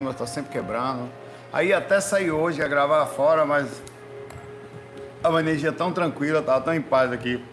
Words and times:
eu 0.00 0.14
tô 0.14 0.28
sempre 0.28 0.52
quebrando. 0.52 1.10
Aí 1.52 1.72
até 1.72 2.00
sair 2.00 2.30
hoje, 2.30 2.60
ia 2.60 2.68
gravar 2.68 3.04
fora, 3.06 3.44
mas 3.44 3.82
a 5.24 5.40
energia 5.40 5.72
tão 5.72 5.92
tranquila, 5.92 6.40
tava 6.40 6.60
tão 6.60 6.72
em 6.72 6.80
paz 6.80 7.10
aqui. 7.10 7.44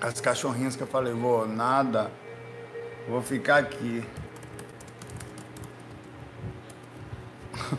As 0.00 0.18
cachorrinhas 0.18 0.74
que 0.74 0.82
eu 0.82 0.86
falei, 0.86 1.12
vou 1.12 1.46
nada, 1.46 2.10
vou 3.06 3.20
ficar 3.20 3.58
aqui. 3.58 4.02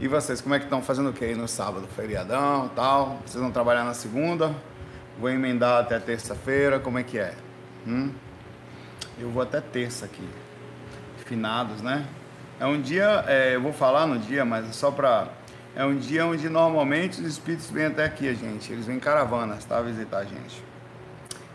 e 0.00 0.08
vocês, 0.08 0.40
como 0.40 0.56
é 0.56 0.58
que 0.58 0.64
estão 0.64 0.82
fazendo 0.82 1.10
o 1.10 1.12
que 1.12 1.24
aí 1.24 1.36
no 1.36 1.46
sábado? 1.46 1.86
Feriadão 1.94 2.68
tal? 2.74 3.20
Vocês 3.24 3.40
vão 3.40 3.52
trabalhar 3.52 3.84
na 3.84 3.94
segunda? 3.94 4.52
Vou 5.20 5.30
emendar 5.30 5.82
até 5.82 6.00
terça-feira, 6.00 6.80
como 6.80 6.98
é 6.98 7.04
que 7.04 7.20
é? 7.20 7.32
Hum? 7.86 8.12
Eu 9.20 9.30
vou 9.30 9.40
até 9.40 9.60
terça 9.60 10.04
aqui. 10.04 10.28
Finados, 11.24 11.80
né? 11.80 12.04
É 12.60 12.66
um 12.66 12.80
dia, 12.80 13.24
é, 13.26 13.56
eu 13.56 13.60
vou 13.60 13.72
falar 13.72 14.06
no 14.06 14.18
dia, 14.18 14.44
mas 14.44 14.68
é 14.68 14.72
só 14.72 14.90
para 14.90 15.28
é 15.76 15.84
um 15.84 15.96
dia 15.96 16.24
onde 16.24 16.48
normalmente 16.48 17.20
os 17.20 17.26
espíritos 17.26 17.68
vêm 17.68 17.86
até 17.86 18.04
aqui, 18.04 18.28
a 18.28 18.34
gente. 18.34 18.72
Eles 18.72 18.86
vêm 18.86 18.96
em 18.96 19.00
caravanas, 19.00 19.64
tá? 19.64 19.80
Visitar 19.80 20.18
a 20.18 20.24
gente. 20.24 20.62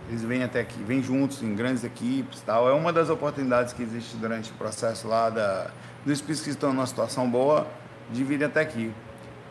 Eles 0.09 0.23
vêm 0.23 0.43
até 0.43 0.59
aqui, 0.59 0.81
vêm 0.83 1.01
juntos 1.01 1.41
em 1.41 1.55
grandes 1.55 1.85
equipes, 1.85 2.41
tal. 2.41 2.67
É 2.67 2.73
uma 2.73 2.91
das 2.91 3.09
oportunidades 3.09 3.71
que 3.71 3.81
existe 3.81 4.17
durante 4.17 4.51
o 4.51 4.55
processo 4.55 5.07
lá 5.07 5.29
da, 5.29 5.71
dos 6.03 6.13
espíritos 6.15 6.43
que 6.43 6.49
estão 6.49 6.73
numa 6.73 6.85
situação 6.85 7.29
boa 7.29 7.65
de 8.11 8.23
vir 8.25 8.43
até 8.43 8.59
aqui. 8.59 8.91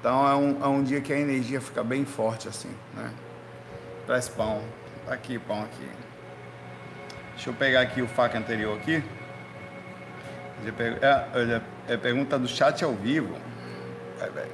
Então 0.00 0.28
é 0.28 0.34
um, 0.34 0.62
é 0.62 0.68
um 0.68 0.82
dia 0.82 1.00
que 1.00 1.12
a 1.12 1.18
energia 1.18 1.60
fica 1.62 1.82
bem 1.82 2.04
forte 2.04 2.46
assim, 2.46 2.70
né? 2.94 3.10
Traz 4.06 4.28
pão. 4.28 4.60
Tá 5.06 5.14
aqui, 5.14 5.38
pão 5.38 5.62
aqui. 5.62 5.88
Deixa 7.34 7.48
eu 7.48 7.54
pegar 7.54 7.80
aqui 7.80 8.02
o 8.02 8.08
faca 8.08 8.36
anterior 8.36 8.76
aqui. 8.76 9.02
É, 10.66 11.60
é, 11.88 11.94
é 11.94 11.96
pergunta 11.96 12.38
do 12.38 12.48
chat 12.48 12.84
ao 12.84 12.94
vivo. 12.94 13.36
Vai, 14.18 14.30
vai. 14.30 14.46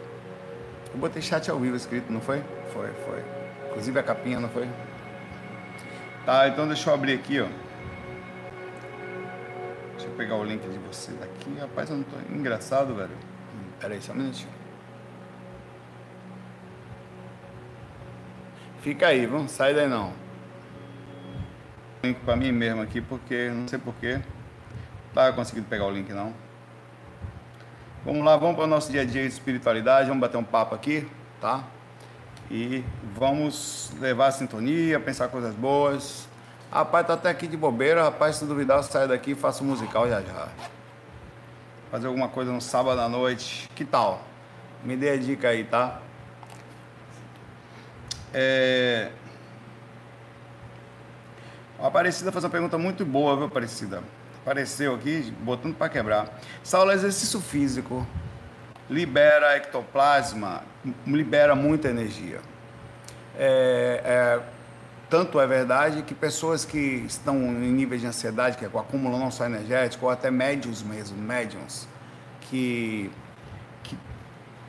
Eu 0.92 1.00
botei 1.00 1.22
chat 1.22 1.50
ao 1.50 1.58
vivo 1.58 1.76
escrito, 1.76 2.12
não 2.12 2.20
foi? 2.20 2.42
Foi, 2.72 2.88
foi. 3.04 3.22
Inclusive 3.68 3.98
a 3.98 4.02
capinha, 4.02 4.38
não 4.38 4.48
foi? 4.48 4.68
Tá, 6.24 6.48
então 6.48 6.66
deixa 6.66 6.88
eu 6.88 6.94
abrir 6.94 7.14
aqui, 7.14 7.40
ó. 7.40 7.46
Deixa 9.92 10.06
eu 10.06 10.12
pegar 10.16 10.36
o 10.36 10.44
link 10.44 10.62
de 10.62 10.78
você 10.78 11.12
daqui. 11.12 11.58
Rapaz, 11.58 11.90
eu 11.90 11.96
não 11.96 12.04
tô. 12.04 12.16
Engraçado, 12.32 12.94
velho. 12.94 13.10
Pera 13.80 13.94
aí, 13.94 14.00
só 14.00 14.12
um 14.12 14.16
minutinho. 14.16 14.52
Fica 18.80 19.06
aí, 19.08 19.24
vamos 19.26 19.50
sai 19.50 19.72
daí 19.72 19.88
não. 19.88 20.12
Link 22.02 22.20
pra 22.20 22.36
mim 22.36 22.52
mesmo 22.52 22.82
aqui, 22.82 23.00
porque 23.00 23.48
não 23.48 23.66
sei 23.66 23.78
porquê. 23.78 24.20
Tá 25.14 25.32
conseguindo 25.32 25.68
pegar 25.68 25.86
o 25.86 25.90
link 25.92 26.12
não. 26.12 26.34
Vamos 28.04 28.24
lá, 28.24 28.36
vamos 28.36 28.56
para 28.56 28.64
o 28.64 28.66
nosso 28.66 28.90
dia 28.90 29.02
a 29.02 29.04
dia 29.04 29.22
de 29.22 29.28
espiritualidade, 29.28 30.08
vamos 30.08 30.20
bater 30.20 30.36
um 30.36 30.44
papo 30.44 30.74
aqui, 30.74 31.08
tá? 31.40 31.62
E 32.50 32.84
vamos 33.14 33.92
levar 34.00 34.26
a 34.26 34.32
sintonia, 34.32 34.98
pensar 34.98 35.28
coisas 35.28 35.54
boas. 35.54 36.28
Rapaz, 36.70 37.06
tá 37.06 37.14
até 37.14 37.30
aqui 37.30 37.46
de 37.46 37.56
bobeira, 37.56 38.02
rapaz, 38.02 38.36
se 38.36 38.44
duvidar, 38.44 38.78
eu 38.78 38.82
saio 38.82 39.06
daqui 39.06 39.30
e 39.30 39.34
faço 39.36 39.62
um 39.62 39.68
musical 39.68 40.08
já 40.08 40.20
já. 40.20 40.48
Fazer 41.92 42.08
alguma 42.08 42.28
coisa 42.28 42.50
no 42.50 42.60
sábado 42.60 43.00
à 43.00 43.08
noite, 43.08 43.70
que 43.76 43.84
tal? 43.84 44.20
Me 44.82 44.96
dê 44.96 45.10
a 45.10 45.16
dica 45.16 45.48
aí, 45.48 45.62
tá? 45.62 46.00
É... 48.32 49.12
A 51.78 51.86
Aparecida 51.86 52.32
faz 52.32 52.44
uma 52.44 52.50
pergunta 52.50 52.76
muito 52.76 53.04
boa, 53.04 53.36
viu, 53.36 53.46
Aparecida? 53.46 54.02
Apareceu 54.44 54.94
aqui, 54.94 55.32
botando 55.40 55.74
para 55.74 55.88
quebrar. 55.88 56.38
Saulo, 56.62 56.92
exercício 56.92 57.40
físico 57.40 58.06
libera 58.90 59.56
ectoplasma, 59.56 60.62
libera 61.06 61.54
muita 61.54 61.88
energia. 61.88 62.40
É, 63.38 64.02
é, 64.04 64.40
tanto 65.08 65.40
é 65.40 65.46
verdade 65.46 66.02
que 66.02 66.14
pessoas 66.14 66.66
que 66.66 66.78
estão 67.06 67.36
em 67.36 67.72
níveis 67.72 68.02
de 68.02 68.06
ansiedade, 68.06 68.58
que 68.58 68.66
acumulam 68.66 69.18
não 69.18 69.30
só 69.30 69.46
energético, 69.46 70.04
ou 70.04 70.12
até 70.12 70.30
médiums 70.30 70.82
mesmo, 70.82 71.16
médiums, 71.16 71.88
que, 72.42 73.10
que 73.82 73.96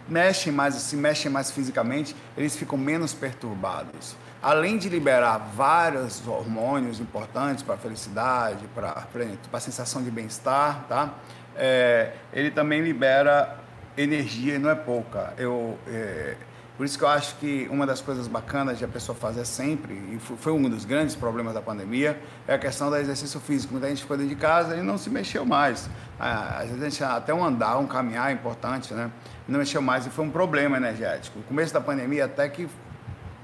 mexem 0.08 0.54
mais, 0.54 0.76
se 0.76 0.96
mexem 0.96 1.30
mais 1.30 1.52
fisicamente, 1.52 2.16
eles 2.38 2.56
ficam 2.56 2.78
menos 2.78 3.14
perturbados 3.14 4.16
além 4.46 4.78
de 4.78 4.88
liberar 4.88 5.40
vários 5.56 6.22
hormônios 6.28 7.00
importantes 7.00 7.64
para 7.64 7.74
a 7.74 7.78
felicidade, 7.80 8.68
para 8.76 9.08
a 9.52 9.60
sensação 9.60 10.04
de 10.04 10.12
bem-estar, 10.12 10.86
tá? 10.88 11.16
É, 11.56 12.12
ele 12.32 12.52
também 12.52 12.80
libera 12.80 13.58
energia 13.98 14.54
e 14.54 14.60
não 14.60 14.70
é 14.70 14.76
pouca. 14.76 15.34
Eu, 15.36 15.80
é, 15.88 16.36
por 16.78 16.86
isso 16.86 16.96
que 16.96 17.04
eu 17.04 17.08
acho 17.08 17.38
que 17.38 17.68
uma 17.72 17.88
das 17.88 18.02
coisas 18.02 18.28
bacanas 18.28 18.78
de 18.78 18.86
a 18.86 18.88
pessoa 18.88 19.18
fazer 19.18 19.46
sempre, 19.46 19.96
e 19.96 20.20
foi 20.20 20.52
um 20.52 20.70
dos 20.70 20.86
grandes 20.86 21.16
problemas 21.16 21.56
da 21.56 21.62
pandemia, 21.62 22.22
é 22.48 22.54
a 22.54 22.60
questão 22.60 22.92
do 22.92 22.98
exercício 22.98 23.40
físico. 23.40 23.74
Muita 23.74 23.90
gente 23.90 24.04
ficou 24.04 24.16
dentro 24.16 24.36
de 24.36 24.40
casa 24.40 24.78
e 24.78 24.82
não 24.84 25.00
se 25.00 25.10
mexeu 25.10 25.44
mais. 25.44 25.90
Ah, 26.20 26.60
às 26.60 26.68
vezes 26.68 26.84
a 26.84 26.90
gente, 26.90 27.04
até 27.04 27.34
um 27.34 27.44
andar, 27.44 27.80
um 27.80 27.88
caminhar 27.88 28.30
é 28.30 28.34
importante, 28.34 28.94
né? 28.94 29.10
Não 29.48 29.58
mexeu 29.58 29.82
mais 29.82 30.06
e 30.06 30.12
foi 30.12 30.24
um 30.24 30.30
problema 30.30 30.78
energético. 30.78 31.40
No 31.40 31.46
começo 31.46 31.74
da 31.74 31.82
pandemia 31.82 32.26
até 32.26 32.48
que 32.48 32.68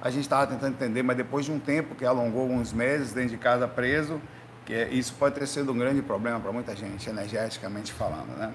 a 0.01 0.09
gente 0.09 0.23
estava 0.23 0.47
tentando 0.47 0.73
entender, 0.73 1.03
mas 1.03 1.15
depois 1.15 1.45
de 1.45 1.51
um 1.51 1.59
tempo 1.59 1.93
que 1.95 2.03
alongou 2.03 2.41
alguns 2.41 2.73
meses 2.73 3.13
dentro 3.13 3.29
de 3.29 3.37
casa 3.37 3.67
preso, 3.67 4.19
que 4.65 4.73
isso 4.91 5.13
pode 5.13 5.35
ter 5.35 5.47
sido 5.47 5.71
um 5.71 5.77
grande 5.77 6.01
problema 6.01 6.39
para 6.39 6.51
muita 6.51 6.75
gente, 6.75 7.09
energeticamente 7.09 7.93
falando, 7.93 8.35
né? 8.37 8.51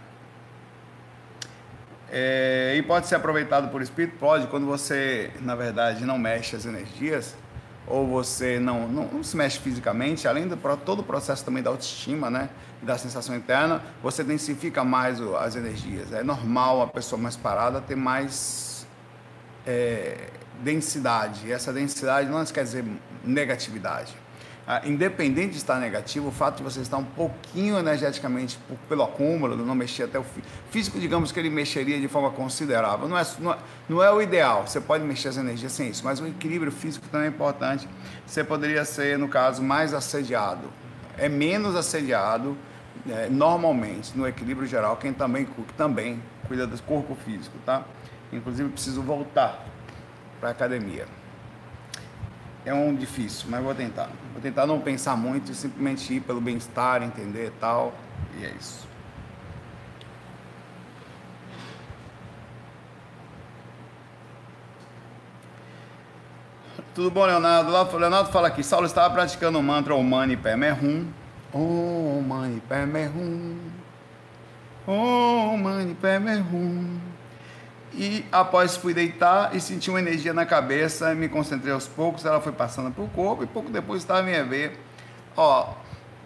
É, 2.10 2.74
e 2.76 2.82
pode 2.82 3.06
ser 3.06 3.16
aproveitado 3.16 3.70
por 3.70 3.82
espírito? 3.82 4.16
Pode, 4.18 4.46
quando 4.46 4.66
você, 4.66 5.30
na 5.40 5.54
verdade, 5.54 6.04
não 6.04 6.18
mexe 6.18 6.54
as 6.54 6.64
energias, 6.64 7.34
ou 7.86 8.06
você 8.06 8.58
não, 8.58 8.88
não, 8.88 9.06
não 9.06 9.22
se 9.22 9.36
mexe 9.36 9.58
fisicamente, 9.58 10.26
além 10.26 10.48
de 10.48 10.56
todo 10.84 11.00
o 11.00 11.02
processo 11.02 11.44
também 11.44 11.62
da 11.62 11.70
autoestima, 11.70 12.30
né? 12.30 12.48
Da 12.82 12.98
sensação 12.98 13.34
interna, 13.34 13.82
você 14.02 14.24
densifica 14.24 14.84
mais 14.84 15.20
as 15.20 15.56
energias. 15.56 16.12
É 16.12 16.22
normal 16.22 16.82
a 16.82 16.86
pessoa 16.86 17.20
mais 17.20 17.36
parada 17.36 17.80
ter 17.80 17.96
mais. 17.96 18.86
É, 19.66 20.28
densidade. 20.62 21.46
E 21.46 21.52
essa 21.52 21.72
densidade 21.72 22.28
não 22.28 22.44
quer 22.44 22.64
dizer 22.64 22.84
negatividade. 23.24 24.14
Ah, 24.68 24.82
independente 24.84 25.52
de 25.52 25.58
estar 25.58 25.78
negativo, 25.78 26.26
o 26.26 26.32
fato 26.32 26.56
de 26.56 26.64
você 26.64 26.80
estar 26.80 26.96
um 26.96 27.04
pouquinho 27.04 27.78
energeticamente 27.78 28.58
por, 28.66 28.76
pelo 28.88 29.04
acúmulo, 29.04 29.56
não 29.56 29.76
mexer 29.76 30.02
até 30.02 30.18
o 30.18 30.24
físico, 30.72 30.98
digamos 30.98 31.30
que 31.30 31.38
ele 31.38 31.48
mexeria 31.48 32.00
de 32.00 32.08
forma 32.08 32.32
considerável. 32.32 33.06
Não 33.06 33.16
é, 33.16 33.24
não 33.38 33.52
é, 33.52 33.58
não 33.88 34.02
é 34.02 34.10
o 34.10 34.20
ideal, 34.20 34.66
você 34.66 34.80
pode 34.80 35.04
mexer 35.04 35.28
as 35.28 35.36
energias 35.36 35.70
sem 35.70 35.90
isso, 35.90 36.04
mas 36.04 36.20
o 36.20 36.26
equilíbrio 36.26 36.72
físico 36.72 37.06
também 37.12 37.28
é 37.28 37.30
importante. 37.30 37.88
Você 38.26 38.42
poderia 38.42 38.84
ser, 38.84 39.16
no 39.16 39.28
caso, 39.28 39.62
mais 39.62 39.94
assediado. 39.94 40.68
É 41.16 41.28
menos 41.28 41.76
assediado, 41.76 42.58
é, 43.08 43.28
normalmente, 43.28 44.18
no 44.18 44.26
equilíbrio 44.26 44.66
geral, 44.66 44.96
quem 44.96 45.12
também, 45.12 45.46
também 45.76 46.20
cuida 46.48 46.66
do 46.66 46.82
corpo 46.82 47.14
físico, 47.24 47.56
tá? 47.64 47.84
Inclusive, 48.32 48.68
preciso 48.70 49.00
voltar 49.00 49.64
para 50.41 50.50
a 50.50 50.52
academia. 50.52 51.06
É 52.64 52.74
um 52.74 52.94
difícil, 52.94 53.47
mas 53.48 53.62
vou 53.62 53.74
tentar. 53.74 54.10
Vou 54.32 54.42
tentar 54.42 54.66
não 54.66 54.80
pensar 54.80 55.16
muito 55.16 55.52
e 55.52 55.54
simplesmente 55.54 56.14
ir 56.14 56.20
pelo 56.20 56.41
bem-estar, 56.41 57.02
entender 57.02 57.47
e 57.47 57.50
tal. 57.60 57.94
E 58.38 58.44
é 58.44 58.50
isso. 58.50 58.86
Tudo 66.97 67.10
bom, 67.10 67.26
Leonardo? 67.26 67.98
Leonardo 67.98 68.32
fala 68.32 68.48
aqui. 68.48 68.64
Saulo 68.64 68.86
estava 68.86 69.12
praticando 69.12 69.58
o 69.58 69.62
mantra 69.62 69.94
Om 69.94 70.03
Mani 70.03 70.36
Padme 70.36 70.72
Hum. 70.72 71.06
Om 71.53 72.22
Mani 72.22 72.60
Padme 72.66 73.06
Hum. 73.06 73.58
Om 74.86 75.56
Mani 75.58 75.94
Padme 75.94 76.36
Hum. 76.38 76.98
E 77.97 78.27
após 78.31 78.77
fui 78.77 78.93
deitar 78.93 79.57
e 79.57 79.60
senti 79.60 79.89
uma 79.89 79.98
energia 79.98 80.34
na 80.34 80.45
cabeça, 80.45 81.15
me 81.15 81.31
concentrei 81.31 81.72
aos 81.72 81.89
poucos, 81.89 82.27
ela 82.27 82.43
foi 82.43 82.53
passando 82.53 82.93
para 82.93 83.03
o 83.03 83.09
corpo 83.09 83.43
e 83.43 83.47
pouco 83.47 83.71
depois 83.71 84.03
estava 84.03 84.22
minha 84.22 84.45
ver. 84.45 84.78
Ó, 85.34 85.72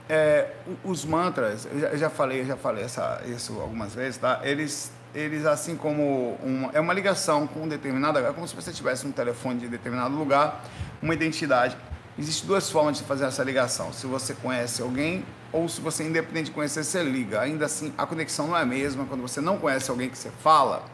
é, 0.08 0.50
os 0.82 1.04
mantras, 1.04 1.68
eu 1.70 1.78
já, 1.78 1.86
eu 1.88 1.98
já, 1.98 2.10
falei, 2.10 2.40
eu 2.40 2.46
já 2.46 2.56
falei 2.56 2.82
essa, 2.82 3.22
isso 3.24 3.60
algumas 3.60 3.94
vezes, 3.94 4.16
tá? 4.16 4.40
Eles, 4.42 4.90
eles 5.14 5.46
assim 5.46 5.76
como 5.76 6.36
uma, 6.42 6.70
é 6.72 6.80
uma 6.80 6.92
ligação 6.92 7.46
com 7.46 7.60
um 7.60 7.68
determinado, 7.68 8.18
é 8.18 8.32
como 8.32 8.48
se 8.48 8.56
você 8.56 8.72
tivesse 8.72 9.06
um 9.06 9.12
telefone 9.12 9.60
de 9.60 9.68
determinado 9.68 10.16
lugar, 10.16 10.64
uma 11.00 11.14
identidade. 11.14 11.76
Existem 12.18 12.48
duas 12.48 12.68
formas 12.68 12.98
de 12.98 13.04
fazer 13.04 13.26
essa 13.26 13.44
ligação. 13.44 13.92
Se 13.92 14.08
você 14.08 14.34
conhece 14.34 14.82
alguém 14.82 15.24
ou 15.52 15.68
se 15.68 15.80
você, 15.80 16.02
independente 16.02 16.46
de 16.46 16.50
conhecer, 16.50 16.82
você 16.82 17.02
liga. 17.04 17.40
Ainda 17.40 17.66
assim, 17.66 17.94
a 17.96 18.04
conexão 18.04 18.48
não 18.48 18.56
é 18.56 18.62
a 18.62 18.66
mesma. 18.66 19.06
Quando 19.06 19.22
você 19.22 19.40
não 19.40 19.56
conhece 19.56 19.88
alguém 19.90 20.10
que 20.10 20.18
você 20.18 20.30
fala, 20.42 20.84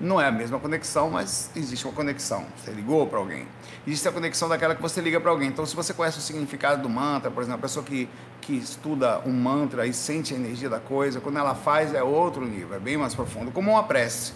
Não 0.00 0.20
é 0.20 0.26
a 0.26 0.32
mesma 0.32 0.58
conexão, 0.58 1.10
mas 1.10 1.50
existe 1.54 1.86
uma 1.86 1.94
conexão. 1.94 2.44
Você 2.56 2.72
ligou 2.72 3.06
para 3.06 3.18
alguém. 3.18 3.46
Existe 3.86 4.08
a 4.08 4.12
conexão 4.12 4.48
daquela 4.48 4.74
que 4.74 4.82
você 4.82 5.00
liga 5.00 5.20
para 5.20 5.30
alguém. 5.30 5.48
Então, 5.48 5.64
se 5.64 5.76
você 5.76 5.94
conhece 5.94 6.18
o 6.18 6.20
significado 6.20 6.82
do 6.82 6.88
mantra, 6.88 7.30
por 7.30 7.42
exemplo, 7.42 7.58
a 7.58 7.62
pessoa 7.62 7.84
que, 7.84 8.08
que 8.40 8.54
estuda 8.54 9.20
um 9.26 9.32
mantra 9.32 9.86
e 9.86 9.92
sente 9.92 10.34
a 10.34 10.36
energia 10.36 10.68
da 10.68 10.80
coisa, 10.80 11.20
quando 11.20 11.38
ela 11.38 11.54
faz 11.54 11.94
é 11.94 12.02
outro 12.02 12.44
nível, 12.44 12.76
é 12.76 12.80
bem 12.80 12.96
mais 12.96 13.14
profundo, 13.14 13.50
como 13.50 13.70
uma 13.70 13.84
prece. 13.84 14.32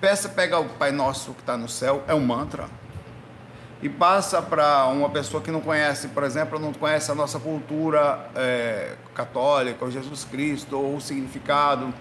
Peça, 0.00 0.28
pega 0.28 0.58
o 0.58 0.68
Pai 0.68 0.90
Nosso 0.90 1.32
que 1.32 1.40
está 1.40 1.56
no 1.56 1.68
céu, 1.68 2.02
é 2.06 2.14
um 2.14 2.20
mantra. 2.20 2.66
E 3.82 3.88
passa 3.88 4.40
para 4.40 4.86
uma 4.86 5.10
pessoa 5.10 5.42
que 5.42 5.50
não 5.50 5.60
conhece, 5.60 6.08
por 6.08 6.22
exemplo, 6.22 6.58
não 6.58 6.72
conhece 6.72 7.10
a 7.10 7.14
nossa 7.14 7.38
cultura 7.38 8.30
é, 8.34 8.94
católica, 9.14 9.84
ou 9.84 9.90
Jesus 9.90 10.24
Cristo, 10.24 10.78
ou 10.78 10.96
o 10.96 11.00
significado 11.00 11.92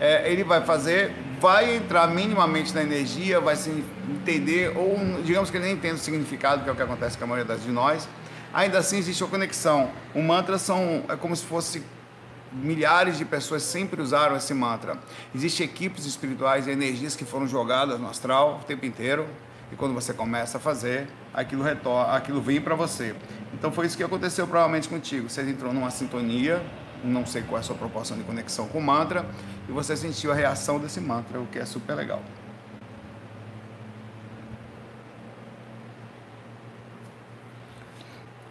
é, 0.00 0.30
ele 0.30 0.44
vai 0.44 0.64
fazer, 0.64 1.12
vai 1.40 1.76
entrar 1.76 2.06
minimamente 2.06 2.74
na 2.74 2.82
energia, 2.82 3.40
vai 3.40 3.56
se 3.56 3.84
entender, 4.08 4.76
ou 4.76 4.96
digamos 5.24 5.50
que 5.50 5.56
ele 5.56 5.66
nem 5.66 5.74
entenda 5.74 5.94
o 5.94 5.98
significado, 5.98 6.62
que 6.62 6.68
é 6.68 6.72
o 6.72 6.76
que 6.76 6.82
acontece 6.82 7.18
com 7.18 7.24
a 7.24 7.26
maioria 7.26 7.54
das 7.54 7.62
de 7.62 7.70
nós. 7.70 8.08
Ainda 8.52 8.78
assim 8.78 8.98
existe 8.98 9.22
uma 9.22 9.30
conexão. 9.30 9.90
O 10.14 10.22
mantra 10.22 10.56
são 10.58 11.04
é 11.08 11.16
como 11.16 11.34
se 11.34 11.44
fosse 11.44 11.82
milhares 12.52 13.18
de 13.18 13.24
pessoas 13.24 13.62
sempre 13.62 14.00
usaram 14.00 14.36
esse 14.36 14.54
mantra. 14.54 14.98
Existem 15.34 15.66
equipes 15.66 16.06
espirituais 16.06 16.66
e 16.66 16.70
energias 16.70 17.14
que 17.14 17.24
foram 17.24 17.46
jogadas 17.46 18.00
no 18.00 18.08
astral 18.08 18.60
o 18.62 18.64
tempo 18.64 18.86
inteiro. 18.86 19.26
E 19.70 19.76
quando 19.76 19.92
você 19.92 20.14
começa 20.14 20.56
a 20.56 20.60
fazer, 20.60 21.08
aquilo 21.34 21.62
retorna, 21.62 22.14
aquilo 22.14 22.40
vem 22.40 22.58
para 22.58 22.74
você. 22.74 23.14
Então 23.52 23.70
foi 23.70 23.86
isso 23.86 23.96
que 23.96 24.02
aconteceu 24.02 24.46
provavelmente 24.46 24.88
contigo. 24.88 25.28
Você 25.28 25.42
entrou 25.42 25.74
numa 25.74 25.90
sintonia 25.90 26.62
não 27.04 27.24
sei 27.26 27.42
qual 27.42 27.58
é 27.58 27.60
a 27.60 27.62
sua 27.62 27.76
proporção 27.76 28.16
de 28.16 28.24
conexão 28.24 28.68
com 28.68 28.78
o 28.78 28.82
mantra, 28.82 29.24
e 29.68 29.72
você 29.72 29.96
sentiu 29.96 30.32
a 30.32 30.34
reação 30.34 30.78
desse 30.78 31.00
mantra, 31.00 31.40
o 31.40 31.46
que 31.46 31.58
é 31.58 31.64
super 31.64 31.94
legal. 31.94 32.22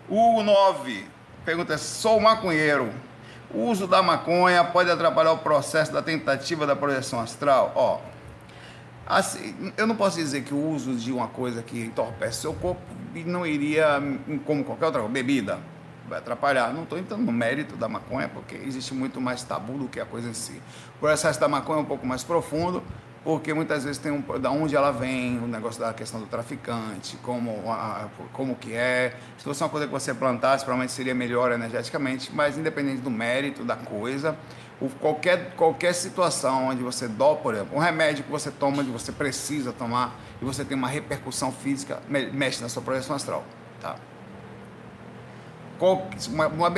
O 0.10 0.42
9 0.42 1.18
pergunta: 1.48 1.78
sou 1.78 2.20
maconheiro. 2.20 2.92
O 3.50 3.64
uso 3.64 3.88
da 3.88 4.04
maconha 4.04 4.62
pode 4.66 4.92
atrapalhar 4.92 5.32
o 5.32 5.38
processo 5.38 5.94
da 5.94 6.02
tentativa 6.02 6.68
da 6.68 6.76
projeção 6.76 7.22
astral? 7.22 7.72
Ó, 7.76 8.00
assim, 9.06 9.72
eu 9.78 9.88
não 9.88 9.96
posso 9.96 10.18
dizer 10.18 10.44
que 10.44 10.54
o 10.54 10.70
uso 10.70 10.96
de 10.96 11.14
uma 11.14 11.30
coisa 11.30 11.64
que 11.64 11.80
entorpece 11.80 12.42
seu 12.42 12.54
corpo 12.54 12.82
não 13.26 13.48
iria, 13.48 14.02
como 14.46 14.66
qualquer 14.66 14.88
outra 14.88 15.02
bebida, 15.04 15.60
vai 16.08 16.20
atrapalhar. 16.20 16.74
Não 16.74 16.84
estou 16.84 16.98
entrando 16.98 17.24
no 17.24 17.32
mérito 17.32 17.76
da 17.76 17.88
maconha, 17.88 18.30
porque 18.30 18.56
existe 18.56 18.94
muito 18.94 19.20
mais 19.20 19.44
tabu 19.44 19.74
do 19.74 19.88
que 19.88 20.00
a 20.00 20.06
coisa 20.06 20.30
em 20.30 20.34
si. 20.34 20.62
O 20.96 21.00
processo 21.00 21.40
da 21.40 21.48
maconha 21.48 21.80
é 21.80 21.82
um 21.82 21.86
pouco 21.86 22.06
mais 22.06 22.24
profundo, 22.24 22.84
porque 23.24 23.54
muitas 23.54 23.84
vezes 23.84 23.98
tem 23.98 24.12
um, 24.12 24.22
da 24.40 24.50
onde 24.50 24.76
ela 24.76 24.92
vem, 24.92 25.38
o 25.40 25.48
negócio 25.48 25.82
da 25.82 25.94
questão 25.94 26.20
do 26.20 26.28
traficante, 26.28 27.18
como, 27.18 27.72
a, 27.72 28.08
como 28.32 28.56
que 28.56 28.74
é. 28.74 29.16
Se 29.38 29.44
fosse 29.44 29.62
uma 29.62 29.70
coisa 29.70 29.86
que 29.86 29.92
você 29.92 30.14
plantasse, 30.14 30.64
provavelmente 30.64 30.94
seria 30.94 31.14
melhor 31.14 31.52
energeticamente, 31.52 32.34
mas 32.34 32.58
independente 32.58 33.02
do 33.02 33.12
mérito 33.12 33.66
da 33.66 33.76
coisa, 33.76 34.38
o, 34.80 34.90
qualquer, 34.90 35.56
qualquer 35.56 35.94
situação 35.94 36.68
onde 36.68 36.82
você 36.82 37.08
dó, 37.08 37.36
por 37.36 37.54
exemplo, 37.54 37.76
um 37.76 37.80
remédio 37.80 38.24
que 38.24 38.32
você 38.32 38.50
toma, 38.50 38.82
onde 38.82 38.92
você 38.92 39.12
precisa 39.12 39.74
tomar, 39.74 40.16
e 40.42 40.46
você 40.46 40.64
tem 40.64 40.78
uma 40.78 40.88
repercussão 40.88 41.52
física, 41.52 42.00
mexe 42.08 42.62
na 42.62 42.70
sua 42.70 42.82
projeção 42.82 43.16
astral. 43.16 43.44
Tá? 43.82 43.96
Uma, 46.30 46.48
uma 46.48 46.70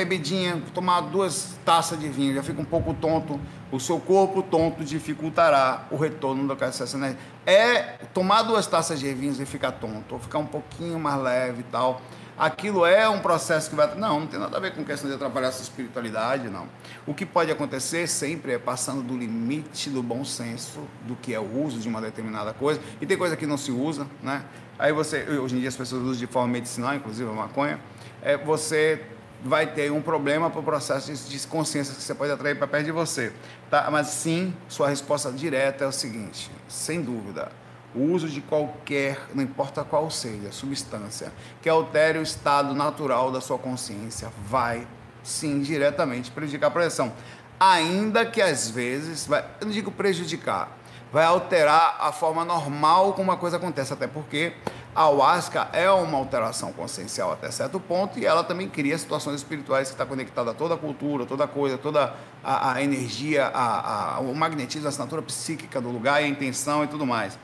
tomar 0.74 1.02
duas 1.02 1.58
taças 1.66 2.00
de 2.00 2.10
vinho, 2.10 2.36
já 2.36 2.44
fica 2.44 2.62
um 2.62 2.66
pouco 2.66 2.94
tonto, 2.94 3.40
o 3.72 3.80
seu 3.80 4.00
corpo 4.00 4.42
tonto 4.42 4.84
dificultará 4.84 5.86
o 5.92 5.96
retorno 5.96 6.48
da 6.48 6.66
acesso 6.66 6.98
energia. 6.98 7.20
É 7.46 7.98
tomar 8.14 8.44
duas 8.44 8.68
taças 8.68 9.00
de 9.00 9.14
vinho 9.14 9.36
e 9.40 9.46
ficar 9.46 9.72
tonto, 9.74 10.16
ou 10.16 10.20
ficar 10.20 10.40
um 10.40 10.46
pouquinho 10.46 11.00
mais 11.00 11.22
leve 11.22 11.62
e 11.62 11.64
tal. 11.64 12.02
Aquilo 12.40 12.86
é 12.86 13.08
um 13.10 13.20
processo 13.20 13.70
que 13.70 13.76
vai. 13.76 13.94
Não, 13.96 14.22
não 14.22 14.28
tem 14.28 14.40
nada 14.40 14.56
a 14.56 14.60
ver 14.60 14.74
com 14.74 14.84
questão 14.86 15.10
de 15.10 15.16
atrapalhar 15.16 15.52
sua 15.52 15.64
espiritualidade, 15.64 16.48
não. 16.48 16.68
O 17.06 17.14
que 17.14 17.26
pode 17.26 17.52
acontecer 17.52 18.08
sempre 18.08 18.54
é 18.54 18.58
passando 18.58 19.04
do 19.04 19.18
limite 19.18 19.90
do 19.90 20.02
bom 20.02 20.24
senso, 20.24 20.88
do 21.06 21.16
que 21.18 21.34
é 21.34 21.40
o 21.40 21.64
uso 21.64 21.80
de 21.80 21.90
uma 21.90 22.00
determinada 22.00 22.54
coisa. 22.54 22.80
E 23.02 23.06
tem 23.06 23.18
coisa 23.18 23.36
que 23.36 23.46
não 23.46 23.58
se 23.58 23.72
usa, 23.72 24.08
né? 24.24 24.44
Aí 24.80 24.94
você, 24.94 25.24
hoje 25.24 25.58
em 25.58 25.60
dia 25.60 25.68
as 25.68 25.76
pessoas 25.76 26.02
usam 26.02 26.16
de 26.16 26.28
forma 26.28 26.48
medicinal, 26.48 26.96
inclusive 26.96 27.30
a 27.30 27.34
maconha 27.34 27.80
é, 28.22 28.38
você 28.38 29.02
vai 29.44 29.68
ter 29.68 29.92
um 29.92 30.02
problema 30.02 30.50
para 30.50 30.60
o 30.60 30.64
processo 30.64 31.14
de 31.14 31.48
consciência 31.48 31.96
que 31.96 32.02
você 32.02 32.14
pode 32.14 32.32
atrair 32.32 32.58
para 32.58 32.68
perto 32.68 32.86
de 32.86 32.92
você. 32.92 33.32
Tá? 33.70 33.90
Mas 33.90 34.08
sim, 34.08 34.54
sua 34.68 34.90
resposta 34.90 35.32
direta 35.32 35.86
é 35.86 35.88
o 35.88 35.92
seguinte, 35.92 36.52
sem 36.68 37.02
dúvida, 37.02 37.52
o 37.96 38.02
uso 38.12 38.28
de 38.30 38.42
qualquer, 38.42 39.20
não 39.34 39.44
importa 39.44 39.84
qual 39.84 40.10
seja, 40.10 40.52
substância 40.52 41.32
que 41.62 41.70
altere 41.70 42.20
o 42.20 42.22
estado 42.22 42.74
natural 42.74 43.32
da 43.32 43.42
sua 43.42 43.58
consciência, 43.58 44.32
vai 44.46 44.88
sim 45.24 45.62
diretamente 45.62 46.32
prejudicar 46.32 46.68
a 46.68 46.72
projeção. 46.72 47.12
Ainda 47.60 48.26
que 48.26 48.42
às 48.42 48.70
vezes, 48.70 49.26
vai, 49.28 49.44
eu 49.60 49.66
não 49.66 49.74
digo 49.74 49.92
prejudicar, 49.92 50.78
vai 51.12 51.26
alterar 51.26 51.98
a 52.00 52.12
forma 52.12 52.46
normal 52.46 53.14
como 53.14 53.32
uma 53.32 53.38
coisa 53.38 53.58
acontece, 53.58 53.92
até 53.92 54.08
porque 54.08 54.54
a 54.96 55.04
ayahuasca 55.06 55.70
é 55.74 55.90
uma 55.90 56.18
alteração 56.18 56.72
consciencial 56.72 57.32
até 57.32 57.50
certo 57.52 57.80
ponto 57.80 58.18
e 58.18 58.26
ela 58.26 58.44
também 58.44 58.68
cria 58.68 58.98
situações 58.98 59.36
espirituais 59.36 59.88
que 59.88 59.94
está 59.94 60.06
conectada 60.06 60.52
a 60.52 60.54
toda 60.54 60.76
a 60.76 60.78
cultura, 60.78 61.26
toda 61.26 61.44
a 61.44 61.48
coisa, 61.48 61.78
toda 61.78 62.14
a, 62.44 62.74
a 62.74 62.84
energia, 62.84 63.46
a, 63.48 64.16
a, 64.16 64.20
o 64.20 64.34
magnetismo, 64.36 64.88
a 64.88 64.90
assinatura 64.90 65.22
psíquica 65.22 65.80
do 65.82 65.90
lugar, 65.90 66.16
a 66.16 66.28
intenção 66.28 66.84
e 66.84 66.88
tudo 66.88 67.06
mais. 67.06 67.38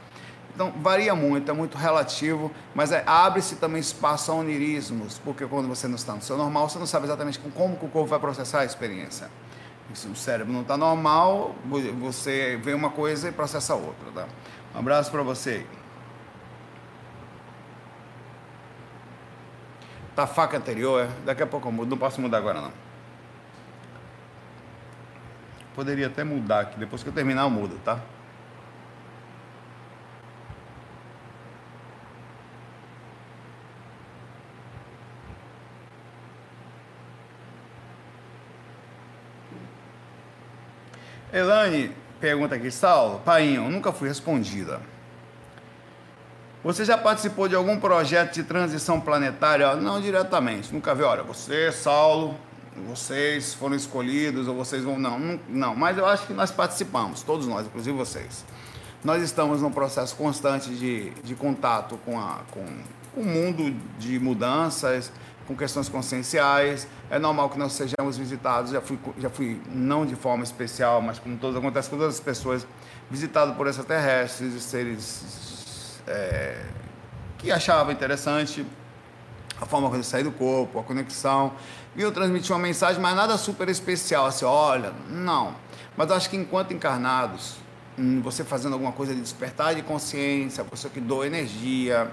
Então, 0.56 0.72
varia 0.72 1.14
muito, 1.14 1.52
é 1.52 1.54
muito 1.54 1.78
relativo, 1.78 2.50
mas 2.74 2.94
é, 2.94 3.04
abre-se 3.06 3.58
também 3.58 3.82
espaço 3.82 4.32
a 4.32 4.36
onirismos, 4.36 5.20
porque 5.20 5.46
quando 5.46 5.68
você 5.68 5.86
não 5.86 5.96
está 5.96 6.14
no 6.14 6.22
seu 6.22 6.38
normal, 6.38 6.70
você 6.70 6.80
não 6.80 6.86
sabe 6.86 7.06
exatamente 7.06 7.38
como 7.40 7.76
que 7.76 7.86
o 7.86 7.90
corpo 7.90 8.08
vai 8.08 8.20
processar 8.20 8.62
a 8.62 8.66
experiência. 8.66 9.30
Se 9.94 10.08
o 10.08 10.16
cérebro 10.16 10.54
não 10.54 10.62
está 10.62 10.78
normal, 10.78 11.54
você 12.00 12.58
vê 12.64 12.74
uma 12.74 12.90
coisa 12.90 13.28
e 13.28 13.32
processa 13.34 13.76
outra. 13.76 14.12
Tá? 14.14 14.28
Um 14.74 14.80
abraço 14.80 15.12
para 15.12 15.22
você. 15.24 15.66
Tá 20.16 20.26
faca 20.26 20.58
anterior, 20.58 21.04
é? 21.04 21.10
Daqui 21.26 21.44
a 21.44 21.48
pouco 21.48 21.68
eu 21.68 21.72
mudo, 21.74 21.90
não 21.90 21.98
posso 21.98 22.22
mudar 22.22 22.38
agora 22.38 22.62
não. 22.62 22.72
Poderia 25.76 26.08
até 26.08 26.24
mudar 26.24 26.62
aqui, 26.62 26.80
depois 26.80 27.04
que 27.04 27.10
eu 27.10 27.14
terminar 27.14 27.42
eu 27.42 27.50
mudo, 27.50 27.78
tá? 27.84 28.00
Elane 41.36 41.92
pergunta 42.18 42.56
aqui, 42.56 42.72
Saulo, 42.72 43.20
painho, 43.20 43.70
nunca 43.70 43.92
fui 43.92 44.08
respondida. 44.08 44.80
Você 46.64 46.86
já 46.86 46.98
participou 46.98 47.50
de 47.50 47.56
algum 47.56 47.78
projeto 47.78 48.36
de 48.36 48.44
transição 48.44 49.02
planetária? 49.02 49.76
Não 49.76 50.00
diretamente, 50.00 50.74
nunca 50.74 50.96
vi. 50.96 51.04
Olha, 51.04 51.24
você, 51.24 51.74
Saulo, 51.74 52.36
vocês 52.88 53.54
foram 53.54 53.76
escolhidos 53.76 54.48
ou 54.48 54.56
vocês 54.56 54.82
vão. 54.82 54.98
Não, 54.98 55.38
não, 55.50 55.76
mas 55.76 55.98
eu 55.98 56.06
acho 56.06 56.26
que 56.26 56.32
nós 56.32 56.52
participamos, 56.52 57.22
todos 57.22 57.46
nós, 57.48 57.68
inclusive 57.68 57.96
vocês. 57.98 58.46
Nós 59.04 59.22
estamos 59.22 59.62
num 59.62 59.72
processo 59.72 60.16
constante 60.16 60.70
de, 60.70 61.10
de 61.22 61.36
contato 61.36 62.00
com, 62.06 62.18
a, 62.18 62.40
com, 62.50 62.66
com 63.14 63.22
o 63.22 63.26
mundo 63.26 63.76
de 64.00 64.18
mudanças, 64.20 65.12
com 65.48 65.56
questões 65.56 65.90
conscienciais. 65.90 66.88
É 67.10 67.20
normal 67.20 67.50
que 67.50 67.58
nós 67.58 67.74
sejamos 67.74 68.18
visitados. 68.18 68.72
Já 68.72 68.82
fui, 68.82 69.00
já 69.18 69.30
fui 69.30 69.62
não 69.68 70.06
de 70.06 70.16
forma 70.16 70.44
especial, 70.44 71.02
mas 71.02 71.20
como 71.20 71.38
todos 71.38 71.56
acontece 71.58 71.90
com 71.90 71.98
todas 71.98 72.16
as 72.16 72.20
pessoas, 72.20 72.68
visitado 73.10 73.54
por 73.54 73.68
extraterrestres 73.68 74.64
seres 74.64 76.02
é, 76.08 76.64
que 77.38 77.52
achava 77.52 77.92
interessante 77.92 78.66
a 79.60 79.66
forma 79.66 79.88
como 79.88 79.98
ele 79.98 80.04
sair 80.04 80.24
do 80.24 80.32
corpo, 80.32 80.80
a 80.80 80.84
conexão. 80.84 81.54
E 81.96 82.02
eu 82.02 82.12
transmiti 82.12 82.52
uma 82.52 82.60
mensagem, 82.60 83.02
mas 83.02 83.16
nada 83.16 83.38
super 83.38 83.70
especial, 83.70 84.26
assim, 84.26 84.44
olha, 84.44 84.94
não. 85.10 85.56
Mas 85.96 86.12
acho 86.12 86.30
que 86.30 86.36
enquanto 86.36 86.74
encarnados, 86.74 87.56
hum, 87.98 88.22
você 88.22 88.44
fazendo 88.44 88.74
alguma 88.74 88.92
coisa 88.92 89.16
de 89.16 89.22
despertar 89.22 89.74
de 89.74 89.82
consciência, 89.82 90.64
você 90.64 90.90
que 90.90 91.00
doa 91.00 91.26
energia, 91.26 92.12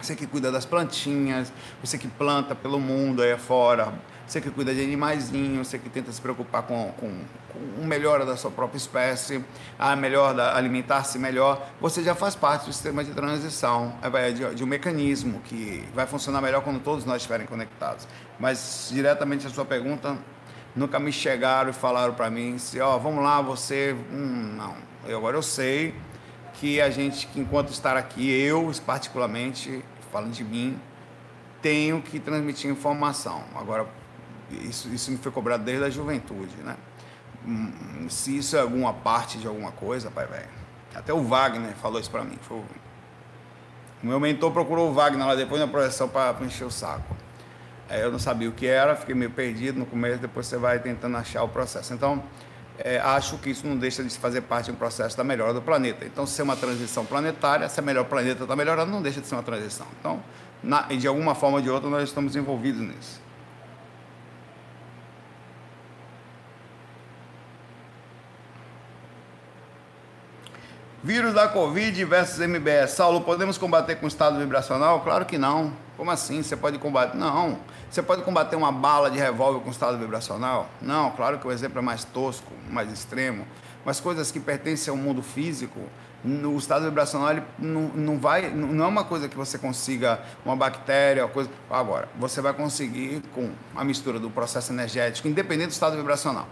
você 0.00 0.14
que 0.14 0.26
cuida 0.26 0.50
das 0.50 0.64
plantinhas, 0.64 1.52
você 1.82 1.98
que 1.98 2.08
planta 2.08 2.54
pelo 2.54 2.78
mundo 2.78 3.22
aí 3.22 3.36
fora, 3.36 3.92
você 4.26 4.40
que 4.40 4.50
cuida 4.50 4.74
de 4.74 4.82
animaizinhos, 4.82 5.68
você 5.68 5.78
que 5.78 5.88
tenta 5.88 6.12
se 6.12 6.20
preocupar 6.20 6.62
com, 6.62 6.92
com, 6.98 7.10
com 7.52 7.84
melhora 7.84 8.26
da 8.26 8.36
sua 8.36 8.50
própria 8.50 8.76
espécie, 8.76 9.42
a 9.78 9.96
melhor 9.96 10.38
alimentar-se 10.38 11.18
melhor, 11.18 11.66
você 11.80 12.02
já 12.02 12.14
faz 12.14 12.34
parte 12.34 12.66
do 12.66 12.72
sistema 12.72 13.02
de 13.02 13.12
transição, 13.12 13.94
é, 14.02 14.30
de, 14.30 14.54
de 14.54 14.62
um 14.62 14.66
mecanismo 14.66 15.40
que 15.40 15.82
vai 15.94 16.06
funcionar 16.06 16.42
melhor 16.42 16.62
quando 16.62 16.78
todos 16.78 17.06
nós 17.06 17.16
estiverem 17.16 17.46
conectados. 17.46 18.06
Mas 18.38 18.90
diretamente 18.92 19.46
a 19.46 19.50
sua 19.50 19.64
pergunta, 19.64 20.16
nunca 20.76 21.00
me 21.00 21.10
chegaram 21.10 21.70
e 21.70 21.72
falaram 21.72 22.12
para 22.12 22.28
mim, 22.28 22.58
se, 22.58 22.78
ó, 22.80 22.96
oh, 22.96 23.00
vamos 23.00 23.24
lá, 23.24 23.40
você, 23.40 23.96
hum, 24.12 24.54
não. 24.56 24.76
Eu, 25.06 25.16
agora 25.16 25.36
eu 25.36 25.42
sei 25.42 25.94
que 26.60 26.80
a 26.80 26.90
gente, 26.90 27.26
que 27.28 27.40
enquanto 27.40 27.70
estar 27.70 27.96
aqui, 27.96 28.30
eu 28.30 28.70
particularmente, 28.84 29.84
falando 30.10 30.32
de 30.32 30.42
mim, 30.42 30.78
tenho 31.62 32.02
que 32.02 32.18
transmitir 32.18 32.70
informação. 32.70 33.44
Agora, 33.54 33.86
isso, 34.50 34.88
isso 34.88 35.10
me 35.10 35.18
foi 35.18 35.30
cobrado 35.30 35.62
desde 35.64 35.84
a 35.84 35.90
juventude, 35.90 36.56
né? 36.64 36.76
Hum, 37.46 38.06
se 38.08 38.36
isso 38.36 38.56
é 38.56 38.60
alguma 38.60 38.92
parte 38.92 39.38
de 39.38 39.46
alguma 39.46 39.70
coisa, 39.70 40.10
pai 40.10 40.26
velho. 40.26 40.48
Até 40.94 41.12
o 41.12 41.22
Wagner 41.22 41.74
falou 41.76 42.00
isso 42.00 42.10
para 42.10 42.24
mim. 42.24 42.38
Foi... 42.42 42.58
O 44.02 44.06
meu 44.06 44.18
mentor 44.18 44.52
procurou 44.52 44.90
o 44.90 44.94
Wagner 44.94 45.26
lá 45.26 45.34
depois 45.34 45.60
na 45.60 45.68
projeção 45.68 46.08
para 46.08 46.36
encher 46.44 46.64
o 46.64 46.70
saco. 46.70 47.16
Aí 47.88 48.00
eu 48.00 48.10
não 48.10 48.18
sabia 48.18 48.48
o 48.48 48.52
que 48.52 48.66
era, 48.66 48.94
fiquei 48.96 49.14
meio 49.14 49.30
perdido 49.30 49.78
no 49.78 49.86
começo, 49.86 50.18
depois 50.18 50.46
você 50.46 50.56
vai 50.56 50.78
tentando 50.78 51.16
achar 51.16 51.42
o 51.42 51.48
processo. 51.48 51.94
Então, 51.94 52.22
é, 52.78 52.98
acho 52.98 53.36
que 53.38 53.50
isso 53.50 53.66
não 53.66 53.76
deixa 53.76 54.02
de 54.02 54.10
fazer 54.16 54.42
parte 54.42 54.66
de 54.66 54.72
um 54.72 54.74
processo 54.76 55.16
da 55.16 55.24
melhora 55.24 55.52
do 55.52 55.60
planeta. 55.60 56.04
Então, 56.04 56.26
se 56.26 56.40
é 56.40 56.44
uma 56.44 56.56
transição 56.56 57.04
planetária, 57.04 57.68
se 57.68 57.78
é 57.78 57.82
melhor 57.82 58.02
o 58.02 58.08
planeta 58.08 58.44
está 58.44 58.54
melhorando, 58.54 58.90
não 58.90 59.02
deixa 59.02 59.20
de 59.20 59.26
ser 59.26 59.34
uma 59.34 59.42
transição. 59.42 59.86
Então, 59.98 60.22
na, 60.62 60.82
de 60.82 61.06
alguma 61.06 61.34
forma 61.34 61.56
ou 61.56 61.62
de 61.62 61.70
outra, 61.70 61.90
nós 61.90 62.04
estamos 62.04 62.36
envolvidos 62.36 62.80
nisso. 62.80 63.27
Vírus 71.02 71.32
da 71.32 71.46
Covid 71.46 72.04
versus 72.04 72.40
MBS. 72.40 72.90
Saulo, 72.90 73.20
podemos 73.20 73.56
combater 73.56 73.94
com 73.94 74.08
estado 74.08 74.36
vibracional? 74.36 75.00
Claro 75.02 75.24
que 75.24 75.38
não. 75.38 75.72
Como 75.96 76.10
assim? 76.10 76.42
Você 76.42 76.56
pode 76.56 76.76
combater? 76.76 77.16
Não. 77.16 77.60
Você 77.88 78.02
pode 78.02 78.22
combater 78.22 78.56
uma 78.56 78.72
bala 78.72 79.08
de 79.08 79.16
revólver 79.16 79.60
com 79.60 79.70
estado 79.70 79.96
vibracional? 79.96 80.68
Não. 80.82 81.12
Claro 81.12 81.38
que 81.38 81.46
o 81.46 81.52
exemplo 81.52 81.78
é 81.78 81.82
mais 81.82 82.02
tosco, 82.02 82.52
mais 82.68 82.92
extremo. 82.92 83.46
Mas 83.84 84.00
coisas 84.00 84.32
que 84.32 84.40
pertencem 84.40 84.90
ao 84.90 84.96
mundo 84.96 85.22
físico, 85.22 85.78
no 86.24 86.58
estado 86.58 86.86
vibracional 86.86 87.30
ele 87.30 87.42
não, 87.60 87.82
não 87.94 88.18
vai, 88.18 88.50
não 88.50 88.84
é 88.84 88.88
uma 88.88 89.04
coisa 89.04 89.28
que 89.28 89.36
você 89.36 89.56
consiga 89.56 90.18
uma 90.44 90.56
bactéria, 90.56 91.26
uma 91.26 91.32
coisa. 91.32 91.48
Agora, 91.70 92.08
você 92.18 92.40
vai 92.40 92.52
conseguir 92.52 93.22
com 93.36 93.52
a 93.76 93.84
mistura 93.84 94.18
do 94.18 94.30
processo 94.30 94.72
energético, 94.72 95.28
independente 95.28 95.68
do 95.68 95.72
estado 95.72 95.96
vibracional. 95.96 96.48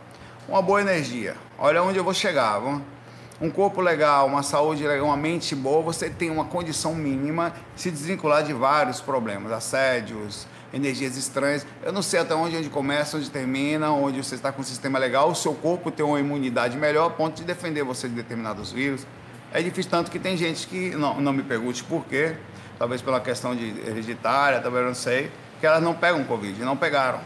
Uma 0.48 0.62
boa 0.62 0.80
energia. 0.80 1.34
Olha 1.58 1.82
onde 1.82 1.98
eu 1.98 2.04
vou 2.04 2.14
chegar. 2.14 2.60
Vamos 2.60 2.95
um 3.40 3.50
corpo 3.50 3.80
legal, 3.80 4.26
uma 4.26 4.42
saúde 4.42 4.86
legal, 4.86 5.06
uma 5.06 5.16
mente 5.16 5.54
boa, 5.54 5.82
você 5.82 6.08
tem 6.08 6.30
uma 6.30 6.44
condição 6.44 6.94
mínima 6.94 7.52
de 7.74 7.82
se 7.82 7.90
desvincular 7.90 8.42
de 8.42 8.52
vários 8.52 9.00
problemas, 9.00 9.52
assédios, 9.52 10.46
energias 10.72 11.16
estranhas. 11.16 11.66
Eu 11.82 11.92
não 11.92 12.02
sei 12.02 12.20
até 12.20 12.34
onde, 12.34 12.56
onde 12.56 12.70
começa, 12.70 13.16
onde 13.16 13.30
termina, 13.30 13.90
onde 13.92 14.22
você 14.22 14.34
está 14.34 14.50
com 14.50 14.62
um 14.62 14.64
sistema 14.64 14.98
legal, 14.98 15.30
o 15.30 15.34
seu 15.34 15.54
corpo 15.54 15.90
tem 15.90 16.04
uma 16.04 16.18
imunidade 16.18 16.76
melhor 16.76 17.06
a 17.06 17.10
ponto 17.10 17.36
de 17.36 17.44
defender 17.44 17.82
você 17.82 18.08
de 18.08 18.14
determinados 18.14 18.72
vírus. 18.72 19.06
É 19.52 19.62
difícil 19.62 19.90
tanto 19.90 20.10
que 20.10 20.18
tem 20.18 20.36
gente 20.36 20.66
que, 20.66 20.90
não, 20.90 21.20
não 21.20 21.32
me 21.32 21.42
pergunte 21.42 21.84
por 21.84 22.04
quê, 22.06 22.36
talvez 22.78 23.02
pela 23.02 23.20
questão 23.20 23.54
de 23.54 23.66
hereditária, 23.86 24.60
talvez 24.60 24.82
eu 24.82 24.88
não 24.88 24.94
sei, 24.94 25.30
que 25.60 25.66
elas 25.66 25.82
não 25.82 25.94
pegam 25.94 26.24
Covid, 26.24 26.60
não 26.62 26.76
pegaram. 26.76 27.20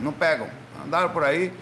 Não 0.00 0.12
pegam. 0.12 0.48
Andaram 0.84 1.10
por 1.10 1.24
aí 1.24 1.52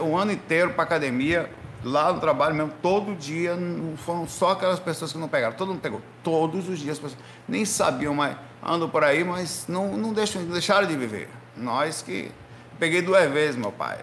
o 0.00 0.16
ano 0.16 0.32
inteiro 0.32 0.70
para 0.70 0.84
academia, 0.84 1.50
lá 1.84 2.12
no 2.12 2.20
trabalho 2.20 2.54
mesmo, 2.54 2.72
todo 2.82 3.14
dia, 3.14 3.56
foram 3.98 4.28
só 4.28 4.52
aquelas 4.52 4.78
pessoas 4.78 5.12
que 5.12 5.18
não 5.18 5.28
pegaram. 5.28 5.56
Todo 5.56 5.68
mundo 5.68 5.80
pegou. 5.80 6.02
Todos 6.22 6.68
os 6.68 6.78
dias, 6.78 6.98
pessoas 6.98 7.20
nem 7.48 7.64
sabiam 7.64 8.14
mais, 8.14 8.36
andam 8.62 8.88
por 8.88 9.04
aí, 9.04 9.24
mas 9.24 9.66
não, 9.68 9.96
não 9.96 10.12
deixam, 10.12 10.44
deixaram 10.44 10.86
de 10.86 10.96
viver. 10.96 11.28
Nós 11.56 12.02
que. 12.02 12.30
Peguei 12.78 13.02
duas 13.02 13.30
vezes, 13.30 13.56
meu 13.56 13.70
pai. 13.70 14.00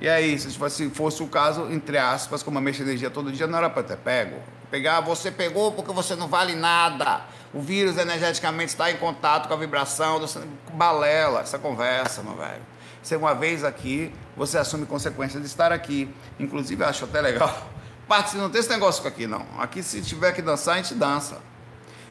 E 0.00 0.08
aí, 0.08 0.36
se 0.38 0.50
fosse, 0.90 1.22
o 1.22 1.28
caso, 1.28 1.70
entre 1.70 1.96
aspas, 1.98 2.42
como 2.42 2.58
a 2.58 2.60
mexa 2.60 2.82
energia 2.82 3.10
todo 3.10 3.30
dia, 3.30 3.46
não 3.46 3.58
era 3.58 3.70
para 3.70 3.84
ter 3.84 3.96
pego. 3.96 4.36
Pegar, 4.70 5.00
você 5.00 5.30
pegou 5.30 5.70
porque 5.70 5.92
você 5.92 6.16
não 6.16 6.26
vale 6.26 6.56
nada. 6.56 7.20
O 7.52 7.60
vírus 7.60 7.96
energeticamente 7.96 8.72
está 8.72 8.90
em 8.90 8.96
contato 8.96 9.46
com 9.46 9.54
a 9.54 9.56
vibração. 9.56 10.18
Do... 10.18 10.26
Balela, 10.72 11.42
essa 11.42 11.60
conversa, 11.60 12.24
meu 12.24 12.34
velho. 12.34 12.73
Você 13.04 13.16
uma 13.16 13.34
vez 13.34 13.62
aqui, 13.62 14.10
você 14.34 14.56
assume 14.56 14.86
consequências 14.86 15.42
de 15.42 15.46
estar 15.46 15.70
aqui. 15.70 16.08
Inclusive, 16.40 16.82
acho 16.84 17.04
até 17.04 17.20
legal. 17.20 17.70
Parte, 18.08 18.34
não 18.38 18.48
tem 18.48 18.60
esse 18.60 18.70
negócio 18.70 19.06
aqui, 19.06 19.26
não. 19.26 19.46
Aqui, 19.58 19.82
se 19.82 20.00
tiver 20.00 20.32
que 20.32 20.40
dançar, 20.40 20.74
a 20.74 20.76
gente 20.78 20.94
dança. 20.94 21.34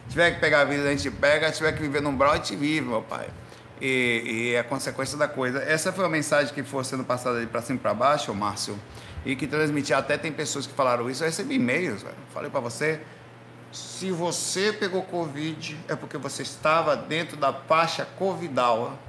Se 0.04 0.12
tiver 0.12 0.36
que 0.36 0.40
pegar 0.40 0.62
a 0.62 0.66
vida, 0.66 0.88
a 0.88 0.92
gente 0.92 1.10
pega. 1.10 1.52
Se 1.52 1.58
tiver 1.58 1.72
que 1.72 1.82
viver 1.82 2.00
num 2.00 2.16
brau, 2.16 2.34
a 2.34 2.36
gente 2.36 2.56
vive, 2.56 2.88
meu 2.88 3.02
pai. 3.02 3.28
E, 3.82 4.24
e 4.24 4.54
é 4.54 4.60
a 4.60 4.64
consequência 4.64 5.18
da 5.18 5.28
coisa. 5.28 5.64
Essa 5.64 5.92
foi 5.92 6.06
a 6.06 6.10
mensagem 6.10 6.54
que 6.54 6.62
foi 6.62 6.84
sendo 6.84 7.04
passada 7.04 7.40
de 7.40 7.48
para 7.48 7.64
cima 7.64 7.80
e 7.80 7.82
para 7.82 7.94
baixo, 7.96 8.32
Márcio, 8.32 8.80
e 9.26 9.36
que 9.36 9.48
transmitia. 9.48 9.98
Até 9.98 10.16
tem 10.16 10.32
pessoas 10.32 10.68
que 10.68 10.74
falaram 10.76 11.10
isso. 11.10 11.24
Eu 11.24 11.28
recebi 11.28 11.56
e-mails, 11.56 12.04
velho. 12.04 12.16
Falei 12.32 12.52
para 12.52 12.60
você. 12.60 13.02
Se 13.72 14.12
você 14.12 14.72
pegou 14.72 15.02
Covid, 15.02 15.76
é 15.88 15.96
porque 15.96 16.20
você 16.20 16.44
estava 16.44 16.96
dentro 16.96 17.36
da 17.36 17.52
faixa 17.52 18.06
Covidal. 18.06 19.00